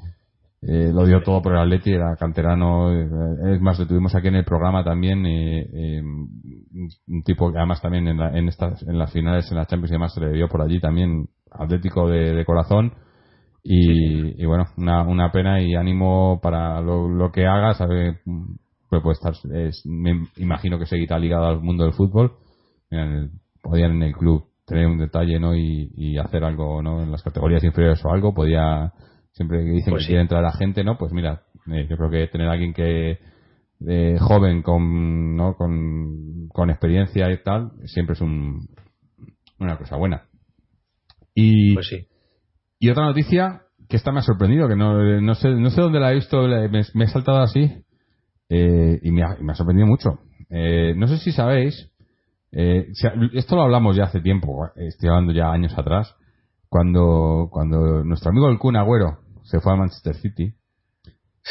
eh, 0.62 0.90
lo 0.92 1.04
dio 1.06 1.22
todo 1.22 1.40
por 1.42 1.52
el 1.52 1.60
Atleti, 1.60 1.92
era 1.92 2.16
canterano, 2.16 2.90
eh, 2.92 3.54
es 3.54 3.60
más, 3.60 3.78
lo 3.78 3.86
tuvimos 3.86 4.14
aquí 4.14 4.28
en 4.28 4.36
el 4.36 4.44
programa 4.44 4.82
también, 4.82 5.24
eh, 5.26 5.68
eh, 5.72 6.02
un 6.02 7.22
tipo 7.24 7.52
que 7.52 7.58
además 7.58 7.80
también 7.82 8.08
en, 8.08 8.16
la- 8.18 8.36
en 8.36 8.48
estas 8.48 8.82
en 8.82 8.98
las 8.98 9.12
finales, 9.12 9.50
en 9.50 9.58
la 9.58 9.66
Champions 9.66 9.90
y 9.90 9.94
demás 9.94 10.14
se 10.14 10.20
le 10.20 10.30
vio 10.32 10.48
por 10.48 10.62
allí 10.62 10.80
también, 10.80 11.26
atlético 11.52 12.08
de, 12.08 12.34
de 12.34 12.44
corazón. 12.44 12.92
Y, 13.62 14.42
y 14.42 14.46
bueno, 14.46 14.66
una, 14.76 15.02
una 15.02 15.30
pena 15.32 15.60
y 15.60 15.74
ánimo 15.74 16.40
para 16.42 16.80
lo, 16.80 17.08
lo 17.08 17.30
que 17.32 17.46
haga, 17.46 17.74
sabe, 17.74 18.18
pues 18.88 19.02
puede 19.02 19.14
estar, 19.14 19.34
es- 19.56 19.84
me 19.84 20.26
imagino 20.36 20.78
que 20.78 20.86
seguirá 20.86 21.18
ligado 21.18 21.46
al 21.46 21.60
mundo 21.60 21.84
del 21.84 21.92
fútbol, 21.92 22.32
el- 22.90 23.30
podían 23.62 23.92
en 23.92 24.02
el 24.04 24.12
club 24.14 24.44
tener 24.66 24.86
un 24.86 24.98
detalle 24.98 25.38
no 25.40 25.56
y, 25.56 25.90
y 25.96 26.18
hacer 26.18 26.44
algo 26.44 26.82
no 26.82 27.02
en 27.02 27.10
las 27.10 27.22
categorías 27.22 27.64
inferiores 27.64 28.04
o 28.04 28.10
algo 28.12 28.34
podía 28.34 28.92
siempre 29.32 29.64
que 29.64 29.70
dicen 29.70 29.92
Pues 29.92 30.02
que 30.02 30.06
sí. 30.06 30.08
quiere 30.08 30.22
entrar 30.22 30.42
la 30.42 30.52
gente 30.52 30.84
no 30.84 30.96
pues 30.98 31.12
mira 31.12 31.42
eh, 31.72 31.86
yo 31.88 31.96
creo 31.96 32.10
que 32.10 32.26
tener 32.28 32.48
a 32.48 32.52
alguien 32.52 32.74
que 32.74 33.18
eh, 33.86 34.16
joven 34.20 34.62
con 34.62 35.36
no 35.36 35.54
con, 35.56 36.48
con 36.48 36.68
experiencia 36.70 37.30
y 37.32 37.42
tal 37.42 37.72
siempre 37.86 38.12
es 38.12 38.20
un, 38.20 38.68
una 39.58 39.76
cosa 39.78 39.96
buena 39.96 40.27
y 41.40 41.74
Pues 41.74 41.86
sí. 41.88 42.06
y 42.80 42.90
otra 42.90 43.04
noticia 43.04 43.62
que 43.88 43.96
esta 43.96 44.12
me 44.12 44.18
ha 44.18 44.22
sorprendido, 44.22 44.68
que 44.68 44.76
no, 44.76 45.20
no 45.20 45.34
sé 45.34 45.48
no 45.50 45.70
sé 45.70 45.80
dónde 45.80 46.00
la 46.00 46.10
he 46.12 46.16
visto, 46.16 46.42
me, 46.46 46.68
me 46.94 47.04
he 47.04 47.08
saltado 47.08 47.38
así 47.40 47.84
eh, 48.48 48.98
y 49.02 49.10
me 49.12 49.22
ha, 49.22 49.36
me 49.40 49.52
ha 49.52 49.54
sorprendido 49.54 49.86
mucho. 49.86 50.18
Eh, 50.50 50.94
no 50.96 51.06
sé 51.06 51.18
si 51.18 51.32
sabéis, 51.32 51.90
eh, 52.52 52.86
esto 53.34 53.56
lo 53.56 53.62
hablamos 53.62 53.96
ya 53.96 54.04
hace 54.04 54.20
tiempo, 54.20 54.68
estoy 54.76 55.08
hablando 55.10 55.32
ya 55.32 55.52
años 55.52 55.76
atrás, 55.78 56.14
cuando, 56.68 57.48
cuando 57.50 58.02
nuestro 58.04 58.30
amigo 58.30 58.48
el 58.48 58.58
Kun 58.58 58.76
Agüero 58.76 59.18
se 59.44 59.60
fue 59.60 59.72
al 59.72 59.78
Manchester 59.78 60.14
City, 60.16 60.54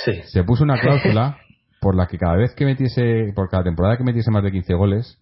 Sí. 0.05 0.11
se 0.25 0.43
puso 0.43 0.63
una 0.63 0.79
cláusula 0.79 1.37
por 1.81 1.95
la 1.95 2.07
que 2.07 2.17
cada 2.17 2.35
vez 2.35 2.53
que 2.55 2.65
metiese, 2.65 3.31
por 3.35 3.49
cada 3.49 3.63
temporada 3.63 3.97
que 3.97 4.03
metiese 4.03 4.29
más 4.31 4.43
de 4.43 4.51
15 4.51 4.73
goles, 4.75 5.19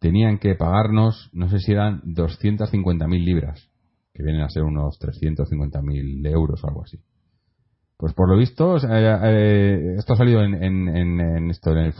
tenían 0.00 0.38
que 0.38 0.54
pagarnos, 0.54 1.30
no 1.32 1.48
sé 1.48 1.58
si 1.58 1.72
eran 1.72 2.02
250.000 2.02 3.24
libras, 3.24 3.68
que 4.14 4.22
vienen 4.22 4.42
a 4.42 4.48
ser 4.48 4.62
unos 4.62 4.98
350.000 5.00 6.26
euros 6.28 6.62
o 6.62 6.68
algo 6.68 6.82
así. 6.82 6.98
Pues 7.96 8.14
por 8.14 8.28
lo 8.28 8.36
visto, 8.36 8.76
eh, 8.78 8.80
eh, 9.24 9.94
esto 9.96 10.14
ha 10.14 10.16
salido 10.16 10.42
en, 10.42 10.54
en, 10.62 10.88
en, 10.88 11.20
en 11.20 11.50
esto, 11.50 11.70
en 11.70 11.78
el 11.78 11.94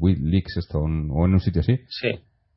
Week 0.00 0.18
Leaks, 0.20 0.56
esto, 0.56 0.80
un- 0.80 1.10
o 1.12 1.26
en 1.26 1.34
un 1.34 1.40
sitio 1.40 1.60
así. 1.60 1.78
Sí. 1.88 2.08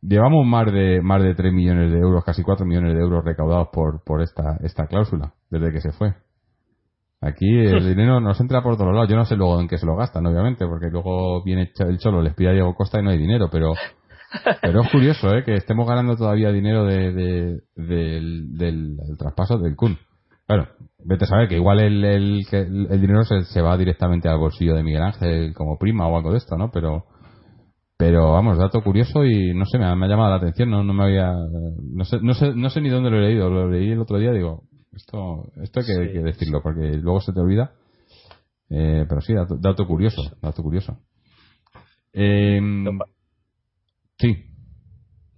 Llevamos 0.01 0.45
más 0.47 0.65
de, 0.73 0.99
más 1.03 1.21
de 1.21 1.35
3 1.35 1.53
millones 1.53 1.91
de 1.91 1.99
euros, 1.99 2.23
casi 2.25 2.41
4 2.41 2.65
millones 2.65 2.95
de 2.95 3.01
euros 3.01 3.23
recaudados 3.23 3.67
por, 3.71 4.03
por 4.03 4.21
esta, 4.23 4.57
esta 4.63 4.87
cláusula, 4.87 5.33
desde 5.51 5.71
que 5.71 5.79
se 5.81 5.91
fue. 5.91 6.15
Aquí 7.21 7.45
el 7.47 7.85
dinero 7.95 8.19
nos 8.19 8.41
entra 8.41 8.63
por 8.63 8.77
todos 8.77 8.93
lados. 8.95 9.07
Yo 9.09 9.15
no 9.15 9.25
sé 9.25 9.35
luego 9.35 9.61
en 9.61 9.67
qué 9.67 9.77
se 9.77 9.85
lo 9.85 9.95
gastan, 9.95 10.25
obviamente, 10.25 10.65
porque 10.65 10.87
luego 10.89 11.43
viene 11.43 11.71
el 11.77 11.97
Cholo, 11.99 12.23
les 12.23 12.33
pide 12.33 12.49
a 12.49 12.53
Diego 12.53 12.73
Costa 12.73 12.99
y 12.99 13.03
no 13.03 13.11
hay 13.11 13.19
dinero, 13.19 13.47
pero, 13.51 13.73
pero 14.61 14.81
es 14.81 14.91
curioso, 14.91 15.35
¿eh? 15.35 15.43
Que 15.43 15.55
estemos 15.55 15.87
ganando 15.87 16.15
todavía 16.15 16.51
dinero 16.51 16.85
de, 16.85 17.11
de- 17.11 17.59
del, 17.75 18.57
del, 18.57 18.97
del 18.97 19.17
traspaso 19.17 19.57
del 19.57 19.75
Kun. 19.75 19.97
Claro, 20.47 20.67
vete 21.05 21.25
a 21.25 21.27
saber 21.27 21.47
que 21.47 21.55
igual 21.55 21.79
el, 21.79 22.03
el, 22.03 22.45
el, 22.51 22.87
el 22.89 23.01
dinero 23.01 23.23
se, 23.23 23.43
se 23.45 23.61
va 23.61 23.77
directamente 23.77 24.27
al 24.29 24.37
bolsillo 24.39 24.75
de 24.75 24.83
Miguel 24.83 25.03
Ángel 25.03 25.53
como 25.53 25.77
prima 25.77 26.07
o 26.07 26.17
algo 26.17 26.31
de 26.31 26.37
esto, 26.39 26.57
¿no? 26.57 26.71
Pero, 26.71 27.05
pero 27.97 28.31
vamos, 28.33 28.57
dato 28.57 28.81
curioso 28.81 29.23
y 29.25 29.53
no 29.53 29.65
sé, 29.65 29.77
me 29.77 29.85
ha, 29.85 29.95
me 29.95 30.05
ha 30.05 30.09
llamado 30.09 30.29
la 30.31 30.37
atención, 30.37 30.69
no, 30.69 30.83
no 30.83 30.93
me 30.93 31.03
había, 31.03 31.31
no 31.33 32.03
sé, 32.05 32.19
no 32.21 32.33
sé, 32.33 32.53
no 32.55 32.69
sé 32.69 32.81
ni 32.81 32.89
dónde 32.89 33.09
lo 33.11 33.17
he 33.17 33.21
leído, 33.29 33.49
lo 33.49 33.69
leí 33.69 33.91
el 33.91 33.99
otro 34.01 34.17
día, 34.17 34.31
digo, 34.31 34.63
esto, 34.93 35.51
esto 35.61 35.79
hay 35.79 35.85
que, 35.85 35.93
Sí. 35.93 35.99
hay 36.01 36.13
que 36.13 36.19
decirlo 36.23 36.61
porque 36.61 36.97
luego 36.97 37.21
se 37.21 37.31
te 37.33 37.39
olvida. 37.39 37.71
Eh, 38.69 39.05
pero 39.07 39.21
sí, 39.21 39.33
dato, 39.33 39.55
dato 39.59 39.85
curioso, 39.85 40.21
dato 40.41 40.63
curioso. 40.63 40.97
Eh, 42.13 42.59
sí, 44.21 44.45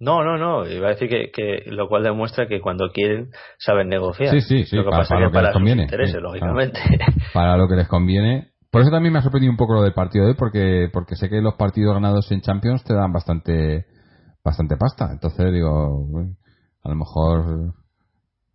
No, 0.00 0.22
no, 0.22 0.36
no. 0.36 0.68
Iba 0.68 0.88
a 0.88 0.90
decir 0.90 1.08
que, 1.08 1.30
que 1.30 1.70
lo 1.70 1.88
cual 1.88 2.02
demuestra 2.02 2.46
que 2.46 2.60
cuando 2.60 2.90
quieren 2.90 3.30
saben 3.58 3.88
negociar. 3.88 4.30
Sí, 4.34 4.40
sí, 4.42 4.64
sí, 4.64 4.76
Lo 4.76 4.84
que 4.84 4.90
para- 4.90 5.02
pasa 5.02 5.14
para 5.14 5.24
lo 5.26 5.30
que 5.30 5.32
que 5.32 5.38
les 5.38 5.42
para 5.44 5.52
sus 5.52 5.60
conviene, 5.60 5.82
intereses, 5.82 6.14
sí, 6.16 6.20
lógicamente. 6.20 6.80
para 7.32 7.56
lo 7.56 7.68
que 7.68 7.76
les 7.76 7.88
conviene. 7.88 8.50
Por 8.70 8.82
eso 8.82 8.90
también 8.90 9.12
me 9.12 9.20
ha 9.20 9.22
sorprendido 9.22 9.52
un 9.52 9.56
poco 9.56 9.74
lo 9.74 9.82
del 9.82 9.94
partido 9.94 10.24
de 10.24 10.32
hoy, 10.32 10.36
porque, 10.36 10.88
porque 10.92 11.14
sé 11.14 11.28
que 11.30 11.40
los 11.40 11.54
partidos 11.54 11.94
ganados 11.94 12.30
en 12.32 12.40
Champions 12.40 12.82
te 12.84 12.92
dan 12.92 13.12
bastante, 13.12 13.86
bastante 14.44 14.76
pasta. 14.76 15.10
Entonces 15.12 15.52
digo, 15.52 16.08
a 16.82 16.88
lo 16.88 16.94
mejor, 16.96 17.74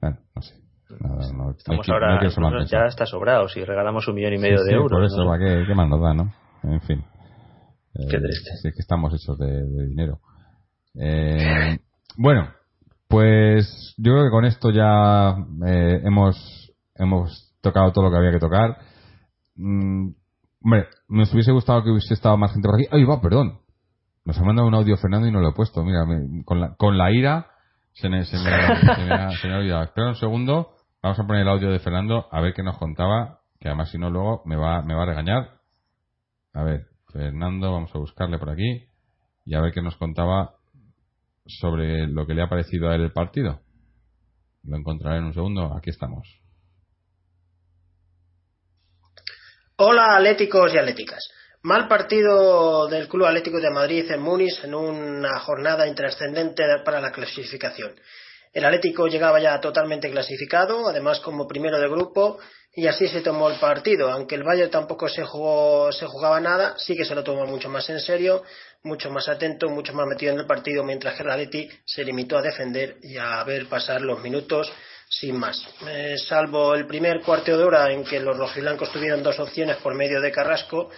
bueno, 0.01 0.17
no 0.35 0.41
sé. 0.41 0.55
No, 0.99 1.15
no, 1.45 1.51
Estamos 1.51 1.87
ahora, 1.89 2.19
no 2.21 2.65
ya 2.65 2.85
está 2.87 3.05
sobrado 3.05 3.47
si 3.47 3.63
regalamos 3.63 4.07
un 4.07 4.15
millón 4.15 4.33
y 4.33 4.37
Sí, 4.37 4.41
medio 4.43 4.57
sí, 4.57 4.65
de 4.65 4.73
euros. 4.73 4.91
Por 4.91 5.03
eso, 5.05 5.23
¿no? 5.23 5.29
¿para 5.31 5.39
qué, 5.39 5.63
qué 5.67 5.73
más 5.75 5.87
nos 5.87 6.01
da, 6.01 6.13
no? 6.13 6.33
En 6.63 6.81
fin. 6.81 7.03
Eh, 7.99 8.07
Qué 8.09 8.19
triste. 8.19 8.51
sí, 8.61 8.67
es 8.69 8.73
que 8.75 8.81
estamos 8.81 9.13
hechos 9.13 9.37
de, 9.37 9.47
de 9.65 9.87
dinero. 9.87 10.19
Eh, 10.95 11.77
bueno, 12.17 12.49
pues 13.07 13.93
yo 13.97 14.11
creo 14.13 14.23
que 14.25 14.29
con 14.31 14.45
esto 14.45 14.69
ya 14.71 15.35
eh, 15.67 16.01
hemos, 16.03 16.71
hemos 16.95 17.53
tocado 17.61 17.91
todo 17.91 18.05
lo 18.05 18.11
que 18.11 18.17
había 18.17 18.31
que 18.31 18.39
tocar. 18.39 18.77
Mm, 19.55 20.11
hombre, 20.63 20.87
nos 21.07 21.33
hubiese 21.33 21.51
gustado 21.51 21.83
que 21.83 21.89
hubiese 21.91 22.13
estado 22.13 22.37
más 22.37 22.51
gente 22.53 22.67
por 22.67 22.75
aquí. 22.79 22.87
¡Ay, 22.91 23.03
va, 23.03 23.19
perdón! 23.21 23.59
Nos 24.25 24.37
ha 24.37 24.43
mandado 24.43 24.67
un 24.67 24.75
audio 24.75 24.95
Fernando 24.97 25.27
y 25.27 25.31
no 25.31 25.39
lo 25.41 25.49
he 25.49 25.53
puesto. 25.53 25.83
Mira, 25.83 26.05
me- 26.05 26.43
con, 26.45 26.59
la, 26.61 26.75
con 26.75 26.97
la 26.97 27.11
ira 27.11 27.47
se 27.93 28.09
me, 28.09 28.23
se, 28.25 28.37
me, 28.37 28.43
se 28.43 29.03
me 29.05 29.13
ha, 29.13 29.31
se 29.31 29.47
me 29.47 29.53
ha 29.55 29.57
olvidado. 29.57 29.83
Espera 29.83 30.09
un 30.09 30.15
segundo. 30.15 30.75
Vamos 31.01 31.19
a 31.19 31.25
poner 31.25 31.41
el 31.41 31.49
audio 31.49 31.71
de 31.71 31.79
Fernando 31.79 32.27
a 32.31 32.41
ver 32.41 32.53
qué 32.53 32.61
nos 32.63 32.77
contaba. 32.77 33.39
Que 33.59 33.69
además, 33.69 33.89
si 33.89 33.97
no, 33.97 34.09
luego 34.09 34.41
me 34.45 34.55
va, 34.55 34.81
me 34.83 34.93
va 34.93 35.03
a 35.03 35.05
regañar. 35.07 35.49
A 36.53 36.63
ver, 36.63 36.85
Fernando, 37.11 37.71
vamos 37.71 37.91
a 37.93 37.99
buscarle 37.99 38.37
por 38.37 38.49
aquí. 38.49 38.87
Y 39.45 39.55
a 39.55 39.61
ver 39.61 39.73
qué 39.73 39.81
nos 39.81 39.95
contaba 39.95 40.55
sobre 41.45 42.07
lo 42.07 42.27
que 42.27 42.33
le 42.33 42.43
ha 42.43 42.49
parecido 42.49 42.89
a 42.89 42.95
él 42.95 43.01
el 43.01 43.11
partido. 43.11 43.61
Lo 44.63 44.77
encontraré 44.77 45.17
en 45.17 45.25
un 45.25 45.33
segundo. 45.33 45.75
Aquí 45.75 45.89
estamos. 45.89 46.27
Hola 49.77 50.17
atléticos 50.17 50.73
y 50.73 50.77
atléticas. 50.77 51.31
Mal 51.61 51.87
partido 51.87 52.87
del 52.87 53.07
Club 53.07 53.25
Atlético 53.25 53.59
de 53.59 53.69
Madrid 53.69 54.09
en 54.11 54.21
Múnich 54.21 54.63
en 54.63 54.75
una 54.75 55.39
jornada 55.39 55.87
intrascendente 55.87 56.63
para 56.85 57.01
la 57.01 57.11
clasificación. 57.11 57.95
El 58.53 58.65
Atlético 58.65 59.07
llegaba 59.07 59.39
ya 59.39 59.59
totalmente 59.59 60.09
clasificado, 60.09 60.87
además 60.87 61.19
como 61.19 61.47
primero 61.47 61.79
de 61.79 61.87
grupo, 61.87 62.39
y 62.73 62.87
así 62.87 63.07
se 63.07 63.21
tomó 63.21 63.49
el 63.49 63.59
partido. 63.59 64.11
Aunque 64.11 64.35
el 64.35 64.43
Bayern 64.43 64.71
tampoco 64.71 65.07
se, 65.07 65.23
jugó, 65.23 65.91
se 65.91 66.05
jugaba 66.05 66.39
nada, 66.39 66.75
sí 66.77 66.95
que 66.95 67.05
se 67.05 67.15
lo 67.15 67.23
tomó 67.23 67.45
mucho 67.45 67.69
más 67.69 67.89
en 67.89 67.99
serio, 67.99 68.43
mucho 68.83 69.09
más 69.11 69.27
atento, 69.27 69.69
mucho 69.69 69.93
más 69.93 70.07
metido 70.07 70.33
en 70.33 70.39
el 70.39 70.47
partido, 70.47 70.83
mientras 70.83 71.15
que 71.15 71.23
el 71.23 71.29
Atleti 71.29 71.69
se 71.85 72.03
limitó 72.03 72.37
a 72.37 72.41
defender 72.41 72.97
y 73.03 73.17
a 73.17 73.43
ver 73.43 73.67
pasar 73.67 74.01
los 74.01 74.21
minutos 74.21 74.71
sin 75.09 75.37
más. 75.37 75.61
Eh, 75.87 76.15
salvo 76.17 76.75
el 76.75 76.85
primer 76.85 77.21
cuarto 77.21 77.57
de 77.57 77.63
hora 77.63 77.91
en 77.91 78.03
que 78.03 78.19
los 78.19 78.37
rojiblancos 78.37 78.91
tuvieron 78.91 79.23
dos 79.23 79.39
opciones 79.39 79.77
por 79.77 79.95
medio 79.95 80.21
de 80.21 80.31
Carrasco, 80.31 80.89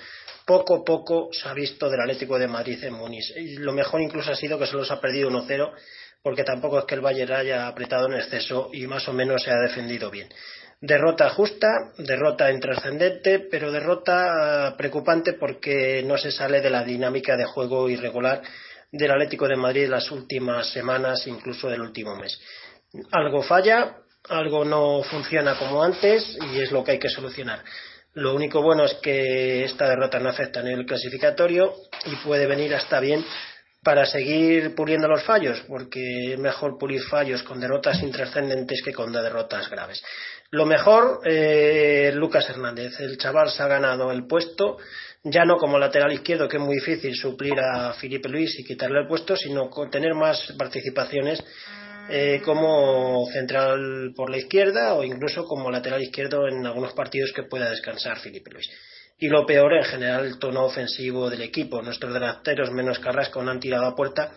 poco 0.45 0.81
a 0.81 0.83
poco 0.83 1.29
se 1.31 1.47
ha 1.47 1.53
visto 1.53 1.89
del 1.89 2.01
Atlético 2.01 2.37
de 2.37 2.47
Madrid 2.47 2.83
en 2.83 2.93
Muniz. 2.93 3.33
Y 3.37 3.57
lo 3.57 3.71
mejor 3.71 4.01
incluso 4.01 4.31
ha 4.31 4.35
sido 4.35 4.59
que 4.59 4.67
se 4.67 4.75
los 4.75 4.91
ha 4.91 4.99
perdido 4.99 5.29
1-0, 5.29 5.71
porque 6.23 6.43
tampoco 6.43 6.79
es 6.79 6.85
que 6.85 6.95
el 6.95 7.01
Bayern 7.01 7.33
haya 7.33 7.67
apretado 7.67 8.07
en 8.07 8.13
exceso 8.13 8.69
y 8.73 8.87
más 8.87 9.07
o 9.07 9.13
menos 9.13 9.43
se 9.43 9.51
ha 9.51 9.59
defendido 9.59 10.11
bien. 10.11 10.29
Derrota 10.79 11.29
justa, 11.29 11.67
derrota 11.97 12.51
intrascendente, 12.51 13.39
pero 13.39 13.71
derrota 13.71 14.73
preocupante 14.77 15.33
porque 15.33 16.03
no 16.03 16.17
se 16.17 16.31
sale 16.31 16.59
de 16.59 16.71
la 16.71 16.83
dinámica 16.83 17.37
de 17.37 17.45
juego 17.45 17.87
irregular 17.87 18.41
del 18.91 19.11
Atlético 19.11 19.47
de 19.47 19.55
Madrid 19.55 19.87
las 19.87 20.09
últimas 20.11 20.71
semanas, 20.71 21.25
incluso 21.27 21.69
del 21.69 21.81
último 21.81 22.15
mes. 22.15 22.39
Algo 23.11 23.43
falla, 23.43 23.97
algo 24.29 24.65
no 24.65 25.03
funciona 25.03 25.57
como 25.57 25.83
antes 25.83 26.37
y 26.51 26.59
es 26.59 26.71
lo 26.71 26.83
que 26.83 26.91
hay 26.91 26.99
que 26.99 27.09
solucionar. 27.09 27.63
Lo 28.13 28.35
único 28.35 28.61
bueno 28.61 28.83
es 28.83 28.95
que 28.95 29.63
esta 29.63 29.87
derrota 29.87 30.19
no 30.19 30.29
afecta 30.29 30.59
a 30.59 30.63
nivel 30.63 30.85
clasificatorio 30.85 31.73
y 32.05 32.15
puede 32.17 32.45
venir 32.45 32.75
hasta 32.75 32.99
bien 32.99 33.23
para 33.83 34.05
seguir 34.05 34.75
puliendo 34.75 35.07
los 35.07 35.23
fallos, 35.23 35.63
porque 35.67 36.33
es 36.33 36.39
mejor 36.39 36.77
pulir 36.77 37.01
fallos 37.01 37.41
con 37.41 37.59
derrotas 37.59 38.01
intrascendentes 38.03 38.81
que 38.83 38.93
con 38.93 39.11
derrotas 39.11 39.69
graves. 39.69 40.03
Lo 40.51 40.65
mejor, 40.65 41.21
eh, 41.25 42.11
Lucas 42.13 42.47
Hernández. 42.49 42.99
El 42.99 43.17
chaval 43.17 43.49
se 43.49 43.63
ha 43.63 43.67
ganado 43.67 44.11
el 44.11 44.27
puesto, 44.27 44.77
ya 45.23 45.45
no 45.45 45.57
como 45.57 45.79
lateral 45.79 46.11
izquierdo, 46.13 46.47
que 46.47 46.57
es 46.57 46.63
muy 46.63 46.75
difícil 46.75 47.15
suplir 47.15 47.59
a 47.59 47.93
Felipe 47.93 48.29
Luis 48.29 48.59
y 48.59 48.63
quitarle 48.63 48.99
el 48.99 49.07
puesto, 49.07 49.35
sino 49.35 49.69
con 49.69 49.89
tener 49.89 50.13
más 50.13 50.53
participaciones 50.57 51.43
eh, 52.09 52.41
como 52.43 53.25
central 53.31 54.13
por 54.15 54.29
la 54.29 54.37
izquierda 54.37 54.93
o 54.93 55.03
incluso 55.03 55.45
como 55.45 55.71
lateral 55.71 56.01
izquierdo 56.03 56.47
en 56.47 56.65
algunos 56.65 56.93
partidos 56.93 57.31
que 57.31 57.43
pueda 57.43 57.69
descansar 57.69 58.19
Felipe 58.19 58.51
Luis. 58.51 58.67
Y 59.21 59.27
lo 59.27 59.45
peor, 59.45 59.75
en 59.75 59.83
general, 59.83 60.25
el 60.25 60.39
tono 60.39 60.65
ofensivo 60.65 61.29
del 61.29 61.43
equipo. 61.43 61.79
Nuestros 61.83 62.11
delanteros, 62.11 62.71
menos 62.71 62.97
Carrasco, 62.97 63.43
no 63.43 63.51
han 63.51 63.59
tirado 63.59 63.85
a 63.85 63.95
puerta 63.95 64.31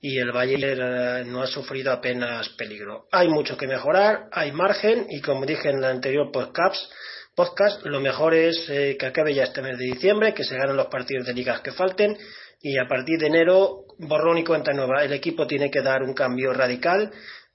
y 0.00 0.18
el 0.18 0.32
Bayern 0.32 0.62
eh, 0.64 1.24
no 1.26 1.42
ha 1.42 1.46
sufrido 1.46 1.92
apenas 1.92 2.48
peligro. 2.50 3.06
Hay 3.12 3.28
mucho 3.28 3.56
que 3.56 3.68
mejorar, 3.68 4.24
hay 4.32 4.50
margen 4.50 5.06
y 5.10 5.20
como 5.20 5.46
dije 5.46 5.70
en 5.70 5.78
el 5.78 5.84
anterior 5.84 6.32
podcast, 6.32 6.90
podcast 7.36 7.86
lo 7.86 8.00
mejor 8.00 8.34
es 8.34 8.68
eh, 8.68 8.96
que 8.98 9.06
acabe 9.06 9.32
ya 9.32 9.44
este 9.44 9.62
mes 9.62 9.78
de 9.78 9.84
diciembre, 9.84 10.34
que 10.34 10.42
se 10.42 10.56
ganen 10.56 10.76
los 10.76 10.88
partidos 10.88 11.24
de 11.24 11.32
ligas 11.32 11.60
que 11.60 11.70
falten 11.70 12.18
y 12.60 12.78
a 12.78 12.88
partir 12.88 13.20
de 13.20 13.28
enero 13.28 13.84
borrón 13.98 14.38
y 14.38 14.44
cuenta 14.44 14.72
nueva. 14.72 15.04
El 15.04 15.12
equipo 15.12 15.46
tiene 15.46 15.70
que 15.70 15.82
dar 15.82 16.02
un 16.02 16.14
cambio 16.14 16.52
radical 16.52 17.12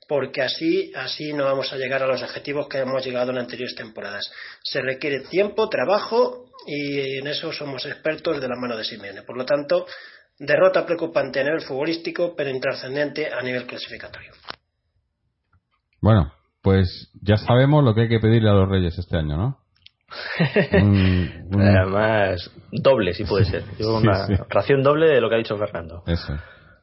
porque 0.07 0.41
así, 0.41 0.91
así 0.95 1.33
no 1.33 1.45
vamos 1.45 1.71
a 1.73 1.77
llegar 1.77 2.01
a 2.03 2.07
los 2.07 2.23
objetivos 2.23 2.67
que 2.69 2.79
hemos 2.79 3.05
llegado 3.05 3.31
en 3.31 3.39
anteriores 3.39 3.75
temporadas. 3.75 4.31
Se 4.63 4.81
requiere 4.81 5.21
tiempo, 5.21 5.69
trabajo 5.69 6.50
y 6.67 7.17
en 7.19 7.27
eso 7.27 7.51
somos 7.51 7.85
expertos 7.85 8.39
de 8.39 8.47
la 8.47 8.55
mano 8.55 8.77
de 8.77 8.83
Simeone. 8.83 9.23
Por 9.23 9.37
lo 9.37 9.45
tanto, 9.45 9.85
derrota 10.37 10.85
preocupante 10.85 11.39
a 11.39 11.43
nivel 11.43 11.61
futbolístico, 11.61 12.35
pero 12.35 12.49
intrascendente 12.49 13.31
a 13.31 13.41
nivel 13.41 13.65
clasificatorio. 13.65 14.31
Bueno, 16.01 16.33
pues 16.61 17.11
ya 17.21 17.37
sabemos 17.37 17.83
lo 17.83 17.93
que 17.93 18.01
hay 18.01 18.09
que 18.09 18.19
pedirle 18.19 18.49
a 18.49 18.53
los 18.53 18.69
Reyes 18.69 18.97
este 18.97 19.17
año, 19.17 19.37
¿no? 19.37 19.57
Además, 21.53 22.51
doble, 22.71 23.13
si 23.13 23.23
puede 23.23 23.45
ser. 23.45 23.63
una 23.79 24.27
ración 24.49 24.83
doble 24.83 25.07
de 25.07 25.21
lo 25.21 25.29
que 25.29 25.35
ha 25.35 25.37
dicho 25.37 25.57
Fernando. 25.57 26.03
Eso. 26.05 26.33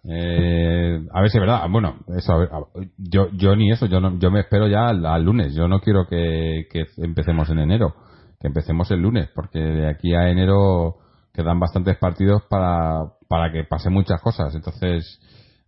Eh, 0.05 1.01
a 1.13 1.21
ver 1.21 1.31
si 1.31 1.37
es 1.37 1.41
verdad. 1.41 1.67
Bueno, 1.69 1.99
eso, 2.17 2.49
yo, 2.97 3.29
yo 3.33 3.57
ni 3.57 3.71
eso. 3.71 3.87
Yo, 3.87 4.01
no, 4.01 4.19
yo 4.19 4.31
me 4.31 4.41
espero 4.41 4.67
ya 4.67 4.89
al, 4.89 5.23
lunes. 5.23 5.55
Yo 5.55 5.69
no 5.69 5.81
quiero 5.81 6.07
que, 6.07 6.67
empecemos 6.99 7.51
en 7.51 7.59
enero. 7.59 7.95
Que 8.41 8.49
empecemos 8.49 8.91
el 8.91 9.01
lunes. 9.01 9.29
Porque 9.35 9.59
de 9.59 9.89
aquí 9.89 10.15
a 10.15 10.29
enero 10.31 10.97
quedan 11.33 11.61
bastantes 11.61 11.97
partidos 11.99 12.43
para, 12.49 13.13
para 13.29 13.53
que 13.53 13.65
pase 13.65 13.91
muchas 13.91 14.21
cosas. 14.21 14.55
Entonces, 14.55 15.21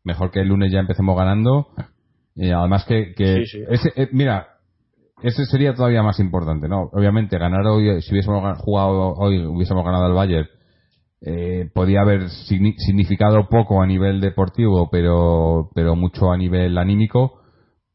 mejor 0.04 0.30
que 0.30 0.40
el 0.40 0.48
lunes 0.48 0.72
ya 0.72 0.80
empecemos 0.80 1.16
ganando. 1.16 1.68
Y 2.34 2.50
además 2.50 2.84
que, 2.84 3.14
que 3.14 3.42
Ese, 3.42 3.92
eh, 3.96 4.08
mira, 4.12 4.48
ese 5.22 5.44
sería 5.46 5.74
todavía 5.74 6.02
más 6.02 6.18
importante, 6.20 6.68
¿no? 6.68 6.88
Obviamente, 6.92 7.38
ganar 7.38 7.66
hoy, 7.66 8.00
si 8.02 8.12
hubiésemos 8.12 8.58
jugado 8.58 9.14
hoy, 9.14 9.44
hubiésemos 9.44 9.84
ganado 9.84 10.06
al 10.06 10.14
Bayern, 10.14 10.48
eh, 11.22 11.68
podía 11.74 12.00
haber 12.00 12.30
significado 12.30 13.46
poco 13.48 13.82
a 13.82 13.86
nivel 13.86 14.20
deportivo, 14.20 14.88
pero, 14.90 15.70
pero 15.74 15.94
mucho 15.94 16.32
a 16.32 16.36
nivel 16.38 16.78
anímico. 16.78 17.39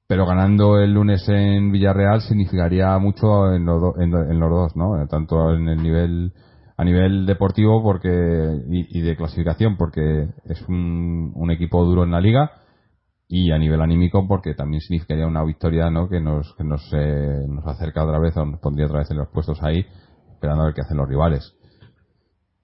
Pero 0.07 0.25
ganando 0.25 0.79
el 0.79 0.93
lunes 0.93 1.27
en 1.27 1.71
Villarreal 1.71 2.21
significaría 2.21 2.97
mucho 2.99 3.51
en, 3.53 3.67
en, 3.67 4.39
los 4.39 4.49
dos, 4.51 4.75
¿no? 4.75 5.07
Tanto 5.07 5.53
en 5.53 5.67
el 5.67 5.81
nivel, 5.81 6.33
a 6.77 6.83
nivel 6.83 7.25
deportivo 7.25 7.81
porque, 7.81 8.61
y, 8.69 9.01
de 9.01 9.15
clasificación, 9.15 9.77
porque 9.77 10.27
es 10.45 10.61
un, 10.67 11.31
un 11.33 11.51
equipo 11.51 11.83
duro 11.83 12.03
en 12.03 12.11
la 12.11 12.21
liga 12.21 12.51
y 13.27 13.51
a 13.51 13.57
nivel 13.57 13.81
anímico 13.81 14.27
porque 14.27 14.53
también 14.53 14.81
significaría 14.81 15.25
una 15.25 15.43
victoria 15.43 15.89
¿no? 15.89 16.07
que 16.07 16.19
nos 16.19 16.53
que 16.55 16.63
nos, 16.63 16.81
eh, 16.93 17.45
nos 17.47 17.65
acerca 17.65 18.03
otra 18.03 18.19
vez 18.19 18.37
o 18.37 18.45
nos 18.45 18.59
pondría 18.59 18.85
otra 18.85 18.99
vez 18.99 19.09
en 19.09 19.17
los 19.17 19.29
puestos 19.29 19.61
ahí 19.63 19.85
esperando 20.31 20.61
a 20.61 20.65
ver 20.67 20.75
qué 20.75 20.81
hacen 20.81 20.97
los 20.97 21.09
rivales 21.09 21.55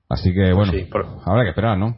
así 0.08 0.32
que 0.34 0.54
bueno 0.54 0.72
habrá 1.26 1.44
que 1.44 1.50
esperar 1.50 1.78
¿no? 1.80 1.96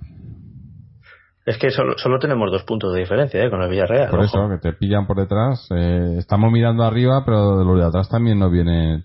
Es 1.45 1.57
que 1.57 1.71
solo, 1.71 1.97
solo 1.97 2.19
tenemos 2.19 2.49
dos 2.51 2.63
puntos 2.63 2.93
de 2.93 3.01
diferencia 3.01 3.43
¿eh? 3.43 3.49
con 3.49 3.61
el 3.61 3.69
Villarreal 3.69 4.09
por 4.09 4.23
eso 4.23 4.47
que 4.49 4.57
te 4.59 4.73
pillan 4.73 5.05
por 5.05 5.17
detrás. 5.17 5.67
Eh, 5.75 6.15
estamos 6.17 6.51
mirando 6.51 6.83
arriba 6.83 7.23
pero 7.25 7.57
de 7.57 7.65
los 7.65 7.77
de 7.77 7.85
atrás 7.85 8.09
también 8.09 8.39
nos 8.39 8.51
vienen. 8.51 9.03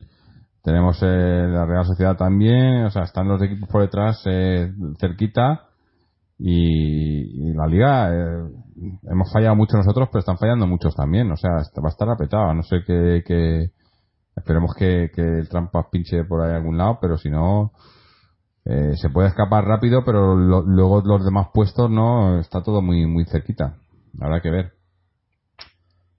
Tenemos 0.62 0.98
eh, 1.02 1.06
la 1.48 1.64
Real 1.64 1.84
Sociedad 1.84 2.16
también 2.16 2.84
o 2.84 2.90
sea 2.90 3.02
están 3.02 3.28
los 3.28 3.42
equipos 3.42 3.68
por 3.68 3.82
detrás 3.82 4.22
eh, 4.26 4.72
cerquita. 5.00 5.64
Y, 6.40 7.52
la 7.54 7.66
liga 7.66 8.14
eh, 8.14 8.48
hemos 9.10 9.32
fallado 9.32 9.56
mucho 9.56 9.76
nosotros 9.76 10.08
pero 10.12 10.20
están 10.20 10.38
fallando 10.38 10.66
muchos 10.68 10.94
también. 10.94 11.30
O 11.32 11.36
sea 11.36 11.50
va 11.50 11.88
a 11.88 11.90
estar 11.90 12.08
apretado. 12.08 12.54
No 12.54 12.62
sé 12.62 12.84
qué 12.86 13.72
esperemos 14.36 14.72
que, 14.76 15.10
el 15.16 15.48
trampas 15.48 15.86
pinche 15.90 16.22
por 16.22 16.42
ahí 16.42 16.52
a 16.52 16.56
algún 16.58 16.78
lado 16.78 16.98
pero 17.00 17.16
si 17.16 17.28
no 17.28 17.72
eh, 18.68 18.96
se 18.96 19.10
puede 19.10 19.28
escapar 19.28 19.64
rápido 19.64 20.04
pero 20.04 20.36
luego 20.36 21.02
los 21.04 21.24
demás 21.24 21.48
puestos 21.52 21.90
no 21.90 22.38
está 22.38 22.62
todo 22.62 22.82
muy 22.82 23.06
muy 23.06 23.24
cerquita 23.24 23.76
habrá 24.20 24.40
que 24.40 24.50
ver 24.50 24.72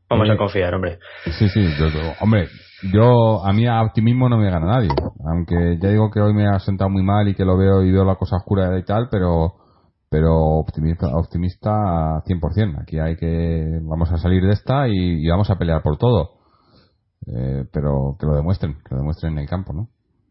vamos 0.10 0.30
a 0.30 0.34
eh, 0.34 0.38
confiar 0.38 0.74
hombre 0.74 1.00
sí 1.38 1.47
sí 1.50 1.66
hombre 2.22 2.47
yo 2.91 3.45
a 3.45 3.54
mí 3.54 3.68
a 3.68 3.82
optimismo 3.82 4.30
no 4.30 4.38
me 4.38 4.50
gana 4.50 4.66
nadie 4.66 4.89
aunque 5.26 5.78
ya 5.82 5.89
digo 5.89 6.10
que 6.12 6.22
hoy 6.22 6.34
me 6.34 6.47
ha 6.47 6.60
sentado 6.60 6.89
muy 6.89 7.04
mal 7.04 7.28
y 7.28 7.36
que 7.36 7.45
lo 7.45 7.58
veo 7.58 7.84
y 7.84 7.91
veo 7.91 8.04
la 8.04 8.16
cosa 8.16 8.38
oscura 8.38 8.78
y 8.78 8.84
tal 8.84 9.10
pero 9.10 9.56
pero 10.10 10.36
optimista, 10.58 11.08
optimista 11.16 11.70
100%. 12.26 12.82
Aquí 12.82 13.00
hay 13.00 13.16
que, 13.16 13.80
vamos 13.84 14.12
a 14.12 14.18
salir 14.18 14.43
de 14.43 14.54
esta 14.54 14.88
y, 14.88 15.28
vamos 15.28 15.50
a 15.50 15.58
pelear 15.58 15.82
por 15.84 15.97
todo. 15.97 16.39
Eh, 17.28 17.66
pero 17.72 18.16
que 18.20 18.26
lo 18.26 18.36
demuestren, 18.36 18.74
que 18.74 18.95
lo 18.95 18.97
demuestren 18.97 19.34
en 19.34 19.39
el 19.39 19.47
campo, 19.47 19.72
¿no? 19.74 19.89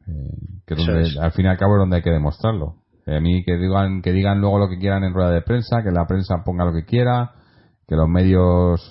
Eh, 0.09 0.63
que 0.67 0.75
al 1.21 1.33
fin 1.33 1.47
y 1.47 1.49
al 1.49 1.59
cabo 1.59 1.75
es 1.75 1.81
donde 1.81 1.97
hay 1.97 2.03
que 2.03 2.11
demostrarlo. 2.11 2.77
Eh, 3.07 3.17
a 3.17 3.21
mí 3.21 3.45
que 3.45 3.57
digan, 3.57 4.03
que 4.03 4.13
digan 4.13 4.41
luego 4.41 4.59
lo 4.59 4.69
que 4.69 4.79
quieran 4.79 5.05
en 5.05 5.15
rueda 5.15 5.31
de 5.31 5.43
prensa, 5.43 5.83
que 5.83 5.91
la 5.91 6.07
prensa 6.07 6.43
ponga 6.45 6.65
lo 6.65 6.73
que 6.73 6.85
quiera, 6.85 7.33
que 7.87 7.97
los 7.97 8.09
medios 8.09 8.83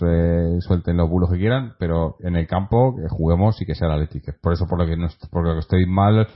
suelten 0.60 0.98
los 0.98 1.10
bulos 1.10 1.30
que 1.32 1.38
quieran, 1.38 1.74
pero 1.78 2.16
en 2.22 2.36
el 2.36 2.48
campo 2.48 2.96
que 2.96 3.08
juguemos 3.10 3.62
y 3.62 3.66
que 3.66 3.76
sea 3.76 3.88
la 3.88 3.96
Atlético. 3.96 4.32
Por 4.42 4.54
eso 4.54 4.66
por 4.68 4.80
lo 4.80 4.88
que 4.88 4.98
no, 4.98 5.08
por 5.32 5.46
lo 5.46 5.54
que 5.54 5.60
estoy 5.60 5.86
mal, 5.86 6.28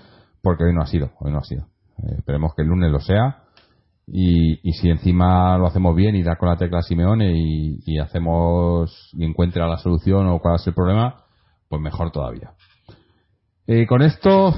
porque 0.44 0.66
hoy 0.66 0.74
no 0.74 0.82
ha 0.82 0.86
sido, 0.86 1.12
hoy 1.20 1.32
no 1.32 1.40
ha 1.40 1.44
sido. 1.44 1.66
esperemos 2.18 2.54
que 2.56 2.62
el 2.62 2.68
lunes 2.68 2.92
lo 2.92 3.00
sea 3.00 3.42
y, 4.08 4.68
y, 4.68 4.74
si 4.74 4.90
encima 4.90 5.58
lo 5.58 5.68
hacemos 5.68 5.96
bien 5.96 6.16
y 6.16 6.24
da 6.24 6.36
con 6.36 6.50
la 6.50 6.58
tecla 6.58 6.82
Simeone 6.82 7.32
y, 7.34 7.80
y, 7.86 8.00
hacemos 8.00 9.10
y 9.14 9.24
encuentra 9.24 9.68
la 9.68 9.78
solución 9.78 10.28
o 10.28 10.40
cuál 10.40 10.56
es 10.56 10.68
el 10.68 10.74
problema, 10.74 11.24
pues 11.70 11.82
mejor 11.82 12.12
todavía. 12.12 12.52
Y 13.68 13.86
con 13.86 14.02
esto 14.02 14.54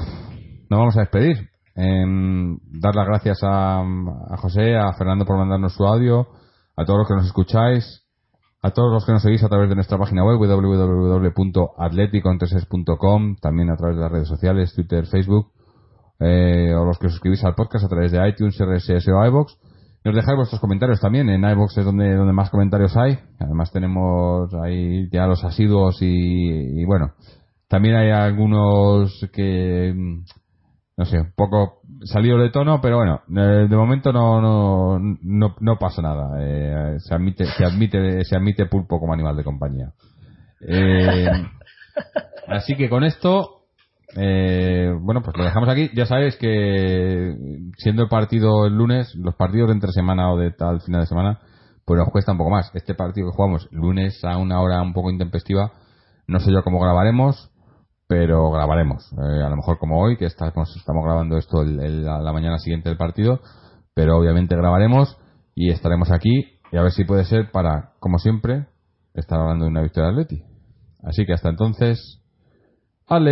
nos 0.69 0.79
vamos 0.79 0.95
a 0.97 1.01
despedir. 1.01 1.49
Em, 1.75 2.57
dar 2.71 2.95
las 2.95 3.07
gracias 3.07 3.43
a, 3.43 3.81
a, 3.81 4.37
José, 4.37 4.75
a 4.75 4.93
Fernando 4.93 5.25
por 5.25 5.37
mandarnos 5.37 5.73
su 5.73 5.83
audio, 5.85 6.27
a 6.75 6.85
todos 6.85 6.99
los 6.99 7.07
que 7.07 7.15
nos 7.15 7.25
escucháis, 7.25 8.03
a 8.61 8.69
todos 8.71 8.93
los 8.93 9.05
que 9.05 9.11
nos 9.11 9.21
seguís 9.21 9.43
a 9.43 9.49
través 9.49 9.67
de 9.69 9.75
nuestra 9.75 9.97
página 9.97 10.23
web 10.23 10.37
www.atleticontreses.com, 10.37 13.35
también 13.41 13.69
a 13.69 13.75
través 13.75 13.97
de 13.97 14.03
las 14.03 14.11
redes 14.11 14.27
sociales, 14.27 14.73
Twitter, 14.73 15.05
Facebook 15.07 15.51
eh, 16.19 16.73
o 16.73 16.85
los 16.85 16.97
que 16.97 17.07
os 17.07 17.13
suscribís 17.13 17.43
al 17.43 17.55
podcast 17.55 17.85
a 17.85 17.89
través 17.89 18.11
de 18.11 18.27
iTunes, 18.27 18.57
RSS 18.57 19.07
o 19.09 19.25
iBox. 19.25 19.57
Nos 20.05 20.15
dejáis 20.15 20.37
vuestros 20.37 20.61
comentarios 20.61 20.99
también. 20.99 21.29
En 21.29 21.43
iBox 21.43 21.77
es 21.77 21.85
donde, 21.85 22.15
donde 22.15 22.33
más 22.33 22.49
comentarios 22.49 22.95
hay. 22.95 23.19
Además 23.39 23.71
tenemos 23.71 24.53
ahí 24.53 25.09
ya 25.11 25.27
los 25.27 25.43
asiduos 25.43 25.97
y, 26.01 26.83
bueno, 26.85 27.13
también 27.67 27.95
hay 27.95 28.11
algunos 28.11 29.27
que, 29.33 29.93
mm, 29.95 30.25
no 30.97 31.05
sé, 31.05 31.19
un 31.19 31.33
poco 31.35 31.81
salido 32.03 32.37
de 32.37 32.49
tono, 32.49 32.79
pero 32.81 32.97
bueno, 32.97 33.21
de 33.27 33.75
momento 33.75 34.11
no, 34.11 34.41
no, 34.41 34.99
no, 34.99 35.55
no 35.59 35.79
pasa 35.79 36.01
nada. 36.01 36.37
Eh, 36.39 36.95
se 36.99 37.15
admite, 37.15 37.45
se 37.45 37.65
admite, 37.65 38.23
se 38.23 38.35
admite 38.35 38.65
pulpo 38.67 38.99
como 38.99 39.13
animal 39.13 39.35
de 39.35 39.43
compañía. 39.43 39.93
Eh, 40.61 41.27
así 42.47 42.75
que 42.75 42.89
con 42.89 43.03
esto 43.03 43.63
eh, 44.15 44.93
bueno, 44.99 45.21
pues 45.21 45.35
lo 45.37 45.43
dejamos 45.43 45.69
aquí. 45.69 45.89
Ya 45.95 46.05
sabéis 46.05 46.35
que 46.37 47.35
siendo 47.77 48.03
el 48.03 48.09
partido 48.09 48.65
el 48.65 48.75
lunes, 48.75 49.13
los 49.15 49.35
partidos 49.35 49.69
de 49.69 49.73
entre 49.73 49.91
semana 49.91 50.31
o 50.31 50.37
de 50.37 50.51
tal 50.51 50.81
final 50.81 51.01
de 51.01 51.07
semana, 51.07 51.39
pues 51.85 51.97
nos 51.97 52.09
cuesta 52.09 52.31
un 52.31 52.37
poco 52.37 52.51
más. 52.51 52.71
Este 52.73 52.93
partido 52.95 53.27
que 53.27 53.35
jugamos 53.35 53.67
lunes 53.71 54.23
a 54.23 54.37
una 54.37 54.61
hora 54.61 54.81
un 54.81 54.93
poco 54.93 55.09
intempestiva, 55.11 55.71
no 56.27 56.39
sé 56.39 56.51
yo 56.51 56.63
cómo 56.63 56.79
grabaremos, 56.79 57.51
pero 58.07 58.51
grabaremos. 58.51 59.11
Eh, 59.13 59.43
a 59.43 59.49
lo 59.49 59.55
mejor 59.55 59.77
como 59.79 60.01
hoy, 60.01 60.17
que 60.17 60.27
pues, 60.53 60.75
estamos, 60.75 61.03
grabando 61.03 61.37
esto 61.37 61.61
el, 61.61 62.03
la, 62.03 62.33
mañana 62.33 62.57
siguiente 62.59 62.89
del 62.89 62.97
partido, 62.97 63.39
pero 63.93 64.17
obviamente 64.17 64.55
grabaremos 64.55 65.17
y 65.55 65.71
estaremos 65.71 66.11
aquí 66.11 66.59
y 66.71 66.77
a 66.77 66.81
ver 66.81 66.91
si 66.91 67.05
puede 67.05 67.25
ser 67.25 67.51
para, 67.51 67.91
como 67.99 68.17
siempre, 68.17 68.65
estar 69.13 69.39
hablando 69.39 69.65
de 69.65 69.71
una 69.71 69.81
victoria 69.81 70.11
de 70.11 70.21
Atleti. 70.21 70.43
Así 71.03 71.25
que 71.25 71.33
hasta 71.33 71.49
entonces, 71.49 72.21
Atleti. 73.07 73.29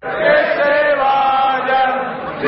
Que 0.00 0.08
se 0.08 0.96
vayan, 0.96 2.38